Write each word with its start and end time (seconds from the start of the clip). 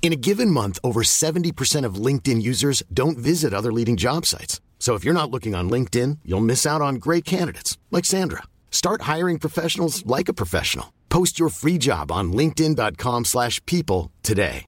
In 0.00 0.10
a 0.12 0.16
given 0.16 0.50
month, 0.50 0.78
over 0.82 1.02
70% 1.02 1.84
of 1.84 1.96
LinkedIn 2.06 2.40
users 2.40 2.82
don't 2.90 3.18
visit 3.18 3.52
other 3.52 3.70
leading 3.70 3.96
job 3.98 4.24
sites. 4.24 4.58
So 4.78 4.94
if 4.94 5.04
you're 5.04 5.12
not 5.12 5.30
looking 5.30 5.54
on 5.54 5.68
LinkedIn, 5.68 6.20
you'll 6.24 6.40
miss 6.40 6.64
out 6.64 6.80
on 6.80 6.94
great 6.94 7.26
candidates 7.26 7.76
like 7.90 8.06
Sandra. 8.06 8.44
Start 8.70 9.02
hiring 9.02 9.38
professionals 9.38 10.06
like 10.06 10.30
a 10.30 10.32
professional. 10.32 10.94
Post 11.10 11.38
your 11.38 11.50
free 11.50 11.78
job 11.78 12.10
on 12.10 12.32
linkedin.com/people 12.32 14.10
today. 14.22 14.64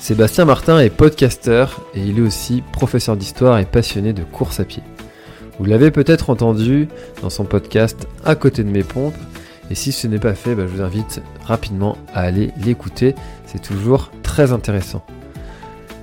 Sébastien 0.00 0.46
Martin 0.46 0.80
est 0.80 0.88
podcasteur 0.88 1.84
et 1.94 2.00
il 2.00 2.18
est 2.18 2.22
aussi 2.22 2.62
professeur 2.72 3.18
d'histoire 3.18 3.58
et 3.58 3.66
passionné 3.66 4.14
de 4.14 4.24
course 4.24 4.58
à 4.58 4.64
pied. 4.64 4.82
Vous 5.58 5.66
l'avez 5.66 5.90
peut-être 5.90 6.30
entendu 6.30 6.88
dans 7.20 7.28
son 7.28 7.44
podcast 7.44 8.08
À 8.24 8.34
côté 8.34 8.64
de 8.64 8.70
mes 8.70 8.82
pompes. 8.82 9.14
Et 9.70 9.74
si 9.74 9.92
ce 9.92 10.06
n'est 10.06 10.18
pas 10.18 10.34
fait, 10.34 10.54
bah, 10.54 10.64
je 10.66 10.76
vous 10.76 10.82
invite 10.82 11.22
rapidement 11.44 11.96
à 12.12 12.22
aller 12.22 12.52
l'écouter. 12.62 13.14
C'est 13.46 13.62
toujours 13.62 14.10
très 14.22 14.52
intéressant. 14.52 15.04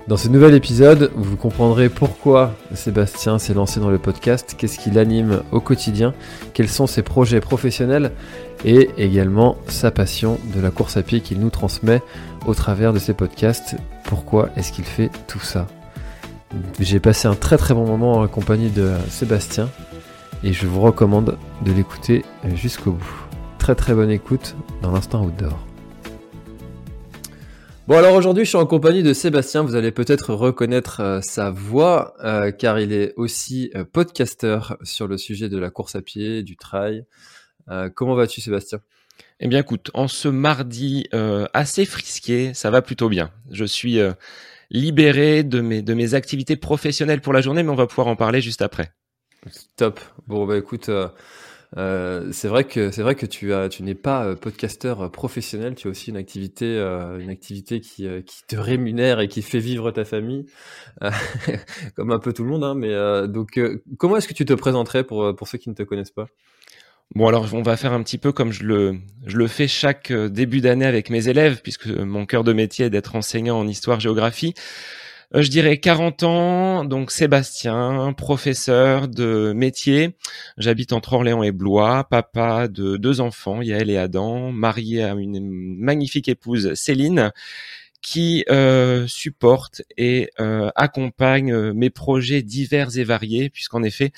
Dans 0.08 0.16
ce 0.16 0.30
nouvel 0.30 0.53
épisode, 0.53 1.11
vous 1.16 1.36
comprendrez 1.36 1.89
pourquoi 1.89 2.53
Sébastien 2.73 3.39
s'est 3.39 3.53
lancé 3.53 3.81
dans 3.81 3.89
le 3.89 3.97
podcast, 3.97 4.55
qu'est-ce 4.58 4.80
qui 4.80 4.89
l'anime 4.89 5.42
au 5.52 5.59
quotidien, 5.59 6.14
quels 6.53 6.69
sont 6.69 6.88
ses 6.88 7.02
projets 7.02 7.42
professionnels 7.42 8.14
et 8.64 8.89
également 8.97 9.58
sa 9.67 9.92
passion 9.92 10.39
de 10.55 10.61
la 10.61 10.72
course 10.72 10.95
à 10.95 11.03
pied 11.03 11.20
qu'il 11.20 11.42
nous 11.42 11.49
transmet 11.49 12.02
au 12.45 12.53
travers 12.53 12.94
de 12.94 12.99
ses 12.99 13.14
podcasts. 13.14 13.75
Pourquoi 14.05 14.47
est-ce 14.55 14.72
qu'il 14.72 14.86
fait 14.86 15.11
tout 15.27 15.42
ça? 15.42 15.67
J'ai 16.80 17.02
passé 17.02 17.27
un 17.27 17.36
très 17.36 17.58
très 17.58 17.73
bon 17.73 17.86
moment 17.86 18.14
en 18.14 18.27
compagnie 18.30 18.70
de 18.70 18.94
Sébastien 19.09 19.67
et 20.42 20.53
je 20.53 20.67
vous 20.67 20.80
recommande 20.80 21.38
de 21.66 21.73
l'écouter 21.73 22.23
jusqu'au 22.55 22.92
bout. 22.92 23.27
Très 23.68 23.76
très 23.76 23.94
bonne 23.94 24.12
écoute 24.12 24.56
dans 24.82 24.94
l'instant 24.94 25.26
outdoor. 25.26 25.60
Bon 27.86 27.98
alors 27.98 28.16
aujourd'hui 28.16 28.46
je 28.46 28.50
suis 28.52 28.58
en 28.58 28.66
compagnie 28.66 29.04
de 29.04 29.12
Sébastien, 29.12 29.62
vous 29.62 29.76
allez 29.76 29.92
peut-être 29.92 30.34
reconnaître 30.34 31.02
euh, 31.02 31.20
sa 31.22 31.50
voix 31.50 32.14
euh, 32.23 32.52
car 32.52 32.80
il 32.80 32.94
est 32.94 33.14
aussi 33.18 33.70
euh, 33.76 33.84
podcasteur 33.84 34.78
sur 34.84 35.10
le 35.10 35.18
sujet 35.18 35.50
de 35.50 35.58
la 35.58 35.70
course 35.70 35.98
à 35.98 36.02
pied, 36.02 36.44
du 36.44 36.56
trail. 36.56 37.04
Euh, 37.68 37.90
comment 37.94 38.16
vas-tu 38.16 38.40
Sébastien? 38.40 38.80
Eh 39.42 39.50
bien 39.50 39.60
écoute, 39.60 39.92
en 39.94 40.08
ce 40.08 40.30
mardi 40.30 41.10
assez 41.54 41.84
frisqué, 41.84 42.54
ça 42.54 42.70
va 42.72 42.82
plutôt 42.82 43.10
bien. 43.10 43.32
Je 43.52 43.66
suis 43.66 44.00
libéré 44.72 45.44
de 45.44 45.60
mes, 45.60 45.82
de 45.82 45.94
mes 45.94 46.14
activités 46.14 46.56
professionnelles 46.56 47.20
pour 47.20 47.34
la 47.34 47.42
journée, 47.42 47.64
mais 47.64 47.70
on 47.72 47.76
va 47.76 47.88
pouvoir 47.88 48.08
en 48.08 48.16
parler 48.16 48.40
juste 48.40 48.62
après. 48.62 48.94
Top. 49.76 50.00
Bon 50.26 50.45
bah 50.45 50.58
écoute, 50.58 50.90
euh, 51.78 52.30
c'est 52.31 52.47
vrai 52.47 52.64
que 52.64 52.89
c'est 52.89 53.03
vrai 53.03 53.16
que 53.16 53.28
tu 53.28 53.53
as, 53.53 53.70
tu 53.70 53.83
n'es 53.83 53.94
pas 53.94 54.25
euh, 54.25 54.36
podcasteur 54.36 55.02
euh, 55.02 55.09
professionnel, 55.09 55.75
tu 55.75 55.88
as 55.88 55.92
aussi 55.92 56.09
une 56.09 56.17
activité, 56.17 56.78
une 57.20 57.30
activité 57.30 57.80
qui, 57.81 58.08
te 58.47 58.56
rémunère 58.56 59.20
et 59.20 59.28
qui 59.28 59.42
fait 59.42 59.59
vivre 59.59 59.92
ta 59.92 60.05
famille, 60.05 60.45
comme 61.95 62.11
un 62.11 62.20
peu 62.20 62.33
tout 62.33 62.44
le 62.44 62.50
monde. 62.50 62.64
Hein, 62.64 62.75
mais 62.75 62.94
donc, 63.27 63.60
comment 63.98 64.17
est-ce 64.17 64.27
que 64.27 64.33
tu 64.33 64.45
te 64.45 64.54
présenterais 64.54 65.04
pour 65.04 65.36
pour 65.36 65.48
ceux 65.48 65.58
qui 65.58 65.70
ne 65.70 65.76
te 65.76 65.83
connaissent 65.83 66.11
pas? 66.11 66.27
Bon 67.15 67.27
alors 67.27 67.54
on 67.54 67.61
va 67.61 67.77
faire 67.77 67.94
un 67.94 68.04
petit 68.04 68.17
peu 68.17 68.33
comme 68.33 68.52
je 68.52 68.64
le, 68.64 68.98
je 69.26 69.38
le 69.38 69.48
fais 69.48 69.70
chaque 69.70 70.11
début 70.11 70.59
d'année 70.59 70.86
avec 70.86 71.09
mes 71.09 71.30
élèves, 71.30 71.61
puisque 71.61 71.88
mon 71.88 72.26
cœur 72.26 72.44
de 72.44 72.54
métier 72.54 72.88
est 72.88 72.89
d'être 72.89 73.15
enseignant 73.15 73.59
en 73.59 73.67
histoire-géographie. 73.67 74.54
Euh, 74.55 74.61
je 75.33 75.49
dirais 75.49 75.77
40 75.77 76.23
ans, 76.23 76.86
donc 76.86 77.11
Sébastien, 77.11 78.14
professeur 78.14 79.08
de 79.08 79.52
métier. 79.54 80.15
J'habite 80.58 80.93
entre 80.93 81.14
Orléans 81.14 81.43
et 81.43 81.52
Blois, 81.52 82.05
papa 82.10 82.67
de 82.67 82.98
deux 82.98 83.20
enfants, 83.20 83.61
Yael 83.61 83.89
et 83.89 83.98
Adam, 83.98 84.52
marié 84.52 85.04
à 85.04 85.14
une 85.14 85.39
magnifique 85.42 86.30
épouse 86.30 86.73
Céline, 86.76 87.32
qui 88.02 88.45
euh, 88.49 89.05
supporte 89.08 89.82
et 89.98 90.30
euh, 90.39 90.70
accompagne 90.76 91.52
euh, 91.52 91.73
mes 91.73 91.89
projets 91.89 92.42
divers 92.42 92.98
et 92.98 93.04
variés, 93.04 93.49
puisqu'en 93.49 93.83
effet, 93.83 94.14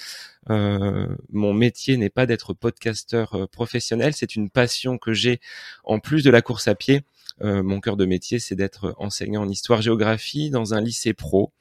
euh, 0.50 1.08
mon 1.32 1.54
métier 1.54 1.98
n'est 1.98 2.10
pas 2.10 2.26
d'être 2.28 2.54
podcasteur 2.54 3.34
euh, 3.36 3.48
professionnel, 3.48 4.14
c'est 4.14 4.36
une 4.36 4.50
passion 4.50 4.98
que 4.98 5.14
j'ai 5.14 5.40
en 5.84 6.00
plus 6.00 6.24
de 6.24 6.30
la 6.30 6.42
course 6.44 6.68
à 6.68 6.76
pied. 6.76 7.02
Euh, 7.42 7.64
mon 7.64 7.80
cœur 7.80 7.98
de 7.98 8.06
métier, 8.06 8.40
c'est 8.40 8.56
d'être 8.56 8.96
enseignant 8.98 9.44
en 9.44 9.50
histoire-géographie 9.50 10.50
dans 10.50 10.74
un 10.74 10.82
lycée 10.82 11.14
pro 11.14 11.52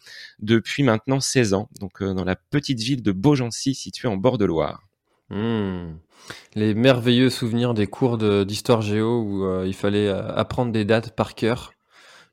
depuis 0.41 0.83
maintenant 0.83 1.21
16 1.21 1.55
ans, 1.55 1.69
donc 1.81 2.03
euh, 2.03 2.15
dans 2.15 2.25
la 2.25 2.37
petite 2.37 2.81
ville 2.81 3.03
de 3.03 3.13
Beaugency, 3.13 3.75
située 3.75 4.09
en 4.09 4.17
bord 4.17 4.39
de 4.39 4.45
Loire. 4.45 4.83
Hmm. 5.31 5.97
Les 6.55 6.75
merveilleux 6.75 7.31
souvenirs 7.31 7.75
des 7.75 7.87
cours 7.87 8.19
de- 8.19 8.45
d'histoire 8.45 8.83
géo 8.83 9.23
où 9.23 9.45
euh, 9.45 9.65
il 9.67 9.75
fallait 9.75 10.09
euh, 10.09 10.35
apprendre 10.35 10.73
des 10.73 10.85
dates 10.85 11.15
par 11.15 11.35
cœur. 11.35 11.73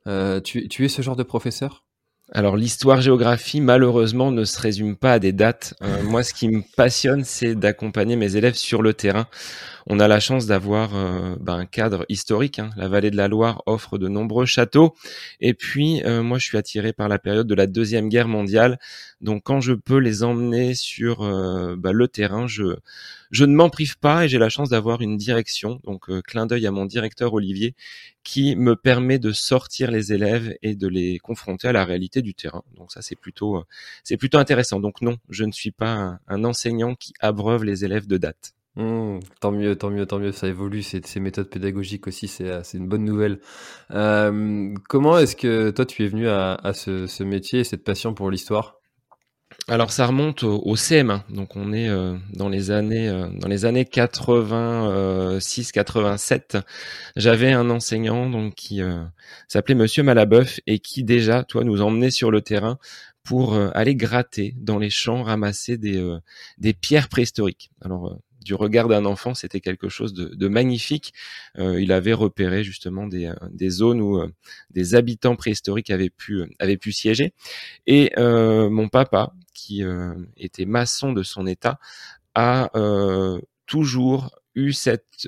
Euh, 0.08 0.40
tu, 0.40 0.68
tu 0.68 0.86
es 0.86 0.90
ce 0.90 1.02
genre 1.02 1.16
de 1.16 1.24
professeur? 1.24 1.84
Alors 2.32 2.58
l'histoire-géographie, 2.58 3.62
malheureusement, 3.62 4.32
ne 4.32 4.46
se 4.46 4.60
résume 4.60 4.96
pas 4.96 5.14
à 5.14 5.20
des 5.20 5.32
dates. 5.32 5.76
Euh, 5.84 6.02
moi, 6.04 6.24
ce 6.24 6.34
qui 6.34 6.48
me 6.48 6.64
passionne, 6.76 7.24
c'est 7.24 7.54
d'accompagner 7.54 8.16
mes 8.16 8.36
élèves 8.36 8.56
sur 8.56 8.82
le 8.82 8.94
terrain. 8.94 9.28
On 9.88 10.00
a 10.00 10.08
la 10.08 10.20
chance 10.20 10.48
d'avoir 10.48 10.96
euh, 10.96 11.36
ben, 11.40 11.58
un 11.58 11.66
cadre 11.68 12.06
historique. 12.10 12.58
hein. 12.58 12.72
La 12.76 12.88
vallée 12.88 13.12
de 13.12 13.16
la 13.18 13.28
Loire 13.28 13.62
offre 13.68 14.00
de 14.00 14.08
nombreux 14.08 14.48
châteaux. 14.48 14.96
Et 15.42 15.54
puis, 15.54 16.02
euh, 16.04 16.24
moi, 16.24 16.40
je 16.40 16.46
suis 16.46 16.58
attiré 16.58 16.92
par 16.92 17.08
la 17.08 17.20
période 17.20 17.46
de 17.46 17.54
la 17.54 17.68
Deuxième 17.68 18.10
Guerre 18.10 18.28
mondiale. 18.28 18.80
Donc, 19.22 19.44
quand 19.44 19.62
je 19.62 19.74
peux 19.74 20.00
les 20.00 20.24
emmener 20.24 20.74
sur 20.74 21.22
euh, 21.22 21.76
ben, 21.78 21.92
le 21.92 22.08
terrain, 22.08 22.48
je, 22.48 22.64
ne 23.40 23.46
m'en 23.46 23.70
prive 23.70 24.00
pas 24.00 24.26
et 24.26 24.28
j'ai 24.28 24.40
la 24.40 24.50
chance 24.50 24.70
d'avoir 24.70 25.02
une 25.02 25.18
direction. 25.18 25.80
Donc, 25.84 26.10
clin 26.24 26.48
d'œil 26.48 26.66
à 26.66 26.72
mon 26.72 26.86
directeur 26.86 27.34
Olivier, 27.36 27.76
qui 28.24 28.56
me 28.56 28.76
permet 28.76 29.20
de 29.20 29.32
sortir 29.34 29.92
les 29.92 30.14
élèves 30.14 30.56
et 30.64 30.74
de 30.76 30.88
les 30.88 31.20
confronter 31.20 31.68
à 31.68 31.74
la 31.74 31.86
réalité 31.86 32.24
du 32.24 32.34
terrain. 32.34 32.64
Donc, 32.76 32.92
ça, 32.92 33.04
c'est 33.04 33.16
plutôt, 33.16 33.64
c'est 34.04 34.18
plutôt 34.18 34.40
intéressant. 34.40 34.80
Donc, 34.80 35.02
non, 35.02 35.18
je 35.30 35.44
ne 35.44 35.52
suis 35.52 35.72
pas 35.72 36.18
un 36.28 36.44
enseignant 36.44 36.96
qui 36.96 37.14
abreuve 37.20 37.64
les 37.64 37.86
élèves 37.86 38.08
de 38.08 38.18
date. 38.18 38.56
Hmm, 38.76 39.20
tant 39.40 39.52
mieux, 39.52 39.76
tant 39.78 39.90
mieux, 39.90 40.06
tant 40.06 40.20
mieux, 40.20 40.32
ça 40.34 40.48
évolue, 40.48 40.84
ces, 40.84 41.02
méthodes 41.20 41.50
pédagogiques 41.50 42.08
aussi, 42.08 42.28
c'est 42.28 42.50
euh, 42.50 42.62
c'est 42.64 42.78
une 42.78 42.88
bonne 42.88 43.06
nouvelle. 43.06 43.40
Euh, 43.92 44.74
comment 44.90 45.18
est-ce 45.18 45.36
que 45.38 45.70
toi 45.72 45.86
tu 45.86 46.04
es 46.04 46.08
venu 46.08 46.28
à, 46.28 46.56
à 46.56 46.74
ce, 46.74 47.08
ce 47.08 47.24
métier 47.24 47.62
et 47.62 47.64
cette 47.64 47.84
passion 47.86 48.14
pour 48.14 48.30
l'histoire? 48.32 48.80
Alors 49.68 49.92
ça 49.92 50.06
remonte 50.06 50.44
au, 50.44 50.62
au 50.64 50.76
CM1, 50.76 51.22
donc 51.30 51.56
on 51.56 51.74
est 51.74 51.90
euh, 51.90 52.16
dans 52.34 52.50
les 52.50 52.70
années 52.70 53.10
euh, 53.10 53.28
dans 53.30 53.48
les 53.48 53.66
années 53.66 53.86
86 53.86 55.72
87. 55.72 56.58
J'avais 57.16 57.52
un 57.52 57.70
enseignant 57.72 58.30
donc 58.30 58.54
qui 58.54 58.82
euh, 58.82 59.04
s'appelait 59.48 59.74
Monsieur 59.74 60.04
Malabeuf 60.04 60.60
et 60.68 60.78
qui 60.80 61.04
déjà 61.04 61.44
toi 61.44 61.64
nous 61.64 61.82
emmenait 61.82 62.12
sur 62.12 62.30
le 62.30 62.42
terrain 62.42 62.78
pour 63.24 63.58
aller 63.74 63.96
gratter 63.96 64.54
dans 64.56 64.78
les 64.78 64.92
champs, 64.92 65.24
ramasser 65.24 65.78
des 65.78 66.00
des 66.60 66.74
pierres 66.74 67.10
préhistoriques. 67.10 67.72
Alors 67.82 68.20
du 68.46 68.54
regard 68.54 68.88
d'un 68.88 69.06
enfant, 69.06 69.34
c'était 69.34 69.60
quelque 69.60 69.90
chose 69.90 70.14
de, 70.14 70.48
magnifique. 70.48 71.14
Euh, 71.58 71.82
il 71.82 71.92
avait 71.92 72.14
repéré 72.14 72.64
justement 72.64 73.08
des, 73.08 73.26
euh, 73.26 73.70
zones 73.70 74.00
où 74.00 74.20
euh, 74.20 74.32
des 74.70 74.94
habitants 74.94 75.36
préhistoriques 75.36 75.90
avaient 75.90 76.10
pu 76.12 76.92
siéger. 76.92 77.34
Et 77.88 78.12
mon 78.18 78.88
papa, 78.88 79.34
qui 79.54 79.84
était 80.38 80.66
maçon 80.66 81.12
de 81.12 81.24
son 81.24 81.48
état, 81.48 81.80
a 82.36 82.70
toujours 83.66 84.40
eu 84.54 84.72
cette 84.72 85.28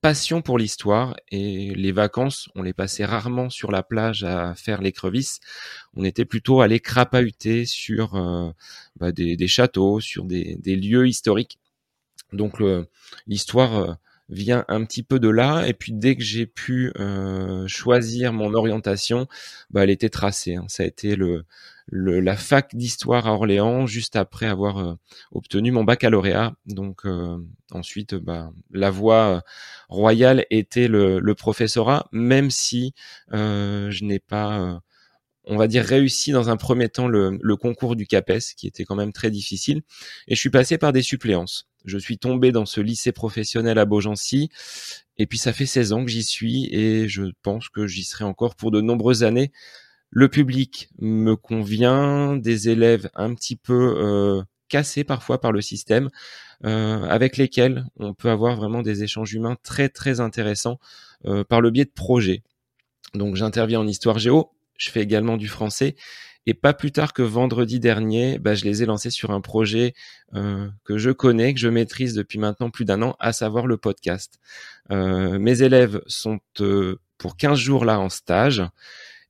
passion 0.00 0.40
pour 0.40 0.58
l'histoire 0.58 1.16
et 1.30 1.74
les 1.74 1.92
vacances, 1.92 2.48
on 2.54 2.62
les 2.62 2.72
passait 2.72 3.04
rarement 3.04 3.50
sur 3.50 3.70
la 3.70 3.82
plage 3.82 4.24
à 4.24 4.54
faire 4.54 4.80
l'écrevisse. 4.80 5.40
On 5.94 6.04
était 6.04 6.24
plutôt 6.24 6.60
allé 6.62 6.80
crapahuter 6.80 7.66
sur 7.66 8.12
bah, 8.96 9.12
des, 9.12 9.48
châteaux, 9.48 10.00
sur 10.00 10.24
des 10.24 10.76
lieux 10.76 11.06
historiques. 11.06 11.58
Donc 12.32 12.60
l'histoire 13.26 13.78
euh, 13.78 13.92
vient 14.28 14.64
un 14.68 14.84
petit 14.84 15.02
peu 15.02 15.18
de 15.20 15.28
là. 15.28 15.66
Et 15.66 15.72
puis 15.74 15.92
dès 15.92 16.16
que 16.16 16.22
j'ai 16.22 16.46
pu 16.46 16.92
euh, 16.98 17.66
choisir 17.68 18.32
mon 18.32 18.54
orientation, 18.54 19.26
bah, 19.70 19.84
elle 19.84 19.90
était 19.90 20.08
tracée. 20.08 20.56
hein. 20.56 20.64
Ça 20.68 20.82
a 20.82 20.86
été 20.86 21.16
le 21.16 21.44
la 21.88 22.36
fac 22.36 22.74
d'histoire 22.74 23.28
à 23.28 23.32
Orléans 23.32 23.86
juste 23.86 24.16
après 24.16 24.46
avoir 24.46 24.96
obtenu 25.30 25.70
mon 25.70 25.84
baccalauréat. 25.84 26.54
Donc 26.66 27.04
ensuite, 27.70 28.16
bah, 28.16 28.50
la 28.72 28.90
voie 28.90 29.44
royale 29.88 30.46
était 30.50 30.88
le, 30.88 31.20
le 31.20 31.34
professorat, 31.36 32.08
même 32.10 32.50
si 32.50 32.92
je 33.30 34.04
n'ai 34.04 34.18
pas 34.18 34.82
on 35.46 35.56
va 35.56 35.68
dire 35.68 35.84
réussi 35.84 36.32
dans 36.32 36.50
un 36.50 36.56
premier 36.56 36.88
temps 36.88 37.08
le, 37.08 37.56
concours 37.56 37.96
du 37.96 38.06
CAPES, 38.06 38.54
qui 38.56 38.66
était 38.66 38.84
quand 38.84 38.96
même 38.96 39.12
très 39.12 39.30
difficile, 39.30 39.82
et 40.28 40.34
je 40.34 40.40
suis 40.40 40.50
passé 40.50 40.78
par 40.78 40.92
des 40.92 41.02
suppléances. 41.02 41.68
Je 41.84 41.98
suis 41.98 42.18
tombé 42.18 42.50
dans 42.50 42.66
ce 42.66 42.80
lycée 42.80 43.12
professionnel 43.12 43.78
à 43.78 43.84
Beaugency, 43.84 44.50
et 45.18 45.26
puis 45.26 45.38
ça 45.38 45.52
fait 45.52 45.66
16 45.66 45.92
ans 45.92 46.04
que 46.04 46.10
j'y 46.10 46.24
suis, 46.24 46.68
et 46.74 47.08
je 47.08 47.24
pense 47.42 47.68
que 47.68 47.86
j'y 47.86 48.04
serai 48.04 48.24
encore 48.24 48.56
pour 48.56 48.70
de 48.70 48.80
nombreuses 48.80 49.22
années. 49.22 49.52
Le 50.10 50.28
public 50.28 50.88
me 50.98 51.36
convient, 51.36 52.36
des 52.36 52.68
élèves 52.68 53.10
un 53.14 53.34
petit 53.34 53.56
peu 53.56 53.94
euh, 53.98 54.42
cassés 54.68 55.04
parfois 55.04 55.40
par 55.40 55.52
le 55.52 55.60
système, 55.60 56.10
euh, 56.64 57.02
avec 57.04 57.36
lesquels 57.36 57.86
on 57.96 58.14
peut 58.14 58.30
avoir 58.30 58.56
vraiment 58.56 58.82
des 58.82 59.02
échanges 59.02 59.32
humains 59.34 59.56
très 59.62 59.88
très 59.88 60.20
intéressants 60.20 60.78
euh, 61.26 61.44
par 61.44 61.60
le 61.60 61.70
biais 61.70 61.84
de 61.84 61.90
projets. 61.90 62.42
Donc 63.14 63.36
j'interviens 63.36 63.80
en 63.80 63.86
histoire 63.86 64.18
géo, 64.18 64.50
je 64.78 64.90
fais 64.90 65.00
également 65.00 65.36
du 65.36 65.48
français. 65.48 65.96
Et 66.48 66.54
pas 66.54 66.72
plus 66.72 66.92
tard 66.92 67.12
que 67.12 67.22
vendredi 67.22 67.80
dernier, 67.80 68.38
bah, 68.38 68.54
je 68.54 68.64
les 68.64 68.82
ai 68.82 68.86
lancés 68.86 69.10
sur 69.10 69.32
un 69.32 69.40
projet 69.40 69.94
euh, 70.34 70.68
que 70.84 70.96
je 70.96 71.10
connais, 71.10 71.52
que 71.52 71.58
je 71.60 71.68
maîtrise 71.68 72.14
depuis 72.14 72.38
maintenant 72.38 72.70
plus 72.70 72.84
d'un 72.84 73.02
an, 73.02 73.16
à 73.18 73.32
savoir 73.32 73.66
le 73.66 73.76
podcast. 73.76 74.38
Euh, 74.92 75.40
mes 75.40 75.62
élèves 75.62 76.00
sont 76.06 76.38
euh, 76.60 77.00
pour 77.18 77.36
15 77.36 77.58
jours 77.58 77.84
là 77.84 77.98
en 77.98 78.08
stage. 78.08 78.62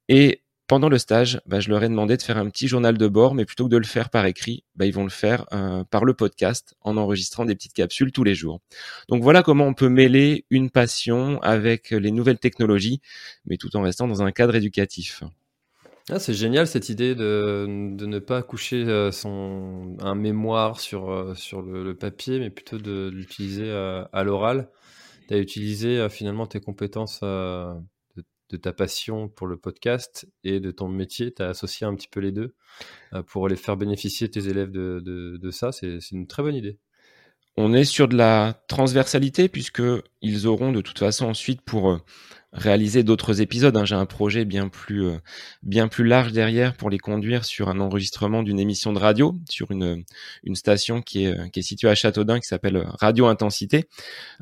Et 0.08 0.42
pendant 0.66 0.88
le 0.88 0.98
stage, 0.98 1.40
bah, 1.46 1.60
je 1.60 1.68
leur 1.70 1.82
ai 1.82 1.88
demandé 1.88 2.16
de 2.16 2.22
faire 2.22 2.38
un 2.38 2.48
petit 2.50 2.68
journal 2.68 2.98
de 2.98 3.08
bord, 3.08 3.34
mais 3.34 3.44
plutôt 3.44 3.64
que 3.64 3.70
de 3.70 3.76
le 3.76 3.84
faire 3.84 4.10
par 4.10 4.26
écrit, 4.26 4.64
bah, 4.74 4.86
ils 4.86 4.92
vont 4.92 5.04
le 5.04 5.10
faire 5.10 5.46
par 5.90 6.04
le 6.04 6.14
podcast 6.14 6.74
en 6.80 6.96
enregistrant 6.96 7.44
des 7.44 7.54
petites 7.54 7.72
capsules 7.72 8.12
tous 8.12 8.24
les 8.24 8.34
jours. 8.34 8.60
Donc 9.08 9.22
voilà 9.22 9.42
comment 9.42 9.66
on 9.66 9.74
peut 9.74 9.88
mêler 9.88 10.44
une 10.50 10.70
passion 10.70 11.40
avec 11.42 11.90
les 11.90 12.10
nouvelles 12.10 12.38
technologies, 12.38 13.00
mais 13.44 13.56
tout 13.56 13.76
en 13.76 13.82
restant 13.82 14.08
dans 14.08 14.22
un 14.22 14.32
cadre 14.32 14.54
éducatif. 14.54 15.22
Ah, 16.08 16.20
c'est 16.20 16.34
génial 16.34 16.68
cette 16.68 16.88
idée 16.88 17.16
de, 17.16 17.66
ne 17.68 18.18
pas 18.20 18.40
coucher 18.42 18.84
euh, 18.84 19.10
son, 19.10 19.96
un 20.00 20.14
mémoire 20.14 20.78
sur, 20.78 21.10
euh, 21.10 21.34
le, 21.52 21.94
papier, 21.94 22.38
mais 22.38 22.48
plutôt 22.48 22.78
de, 22.78 23.10
l'utiliser 23.12 23.64
euh, 23.68 24.04
à 24.12 24.22
l'oral. 24.22 24.70
Tu 25.26 25.34
as 25.34 25.38
utilisé 25.38 26.08
finalement 26.08 26.46
tes 26.46 26.60
compétences 26.60 27.20
de, 28.50 28.56
ta 28.56 28.72
passion 28.72 29.28
pour 29.28 29.46
le 29.46 29.56
podcast 29.56 30.28
et 30.44 30.60
de 30.60 30.70
ton 30.70 30.88
métier. 30.88 31.32
Tu 31.32 31.42
as 31.42 31.48
associé 31.48 31.86
un 31.86 31.94
petit 31.94 32.08
peu 32.08 32.20
les 32.20 32.32
deux 32.32 32.54
pour 33.26 33.48
les 33.48 33.56
faire 33.56 33.76
bénéficier 33.76 34.30
tes 34.30 34.48
élèves 34.48 34.70
de, 34.70 35.00
de 35.02 35.50
ça. 35.50 35.72
C'est 35.72 35.98
une 36.12 36.26
très 36.26 36.42
bonne 36.42 36.54
idée. 36.54 36.78
On 37.58 37.72
est 37.72 37.84
sur 37.84 38.06
de 38.06 38.16
la 38.16 38.62
transversalité 38.68 39.48
puisque 39.48 39.82
ils 40.20 40.46
auront 40.46 40.72
de 40.72 40.82
toute 40.82 40.98
façon 40.98 41.26
ensuite 41.26 41.62
pour 41.62 42.00
réaliser 42.52 43.02
d'autres 43.02 43.40
épisodes. 43.40 43.76
Hein. 43.76 43.84
J'ai 43.84 43.94
un 43.94 44.06
projet 44.06 44.44
bien 44.44 44.68
plus 44.68 45.06
euh, 45.06 45.18
bien 45.62 45.88
plus 45.88 46.04
large 46.04 46.32
derrière 46.32 46.74
pour 46.74 46.90
les 46.90 46.98
conduire 46.98 47.44
sur 47.44 47.68
un 47.68 47.80
enregistrement 47.80 48.42
d'une 48.42 48.58
émission 48.58 48.92
de 48.92 48.98
radio 48.98 49.34
sur 49.48 49.70
une 49.70 50.04
station 50.54 51.02
qui 51.02 51.24
est 51.24 51.62
située 51.62 51.88
à 51.88 51.94
Châteaudun 51.94 52.40
qui 52.40 52.46
s'appelle 52.46 52.84
Radio 52.98 53.26
Intensité. 53.26 53.84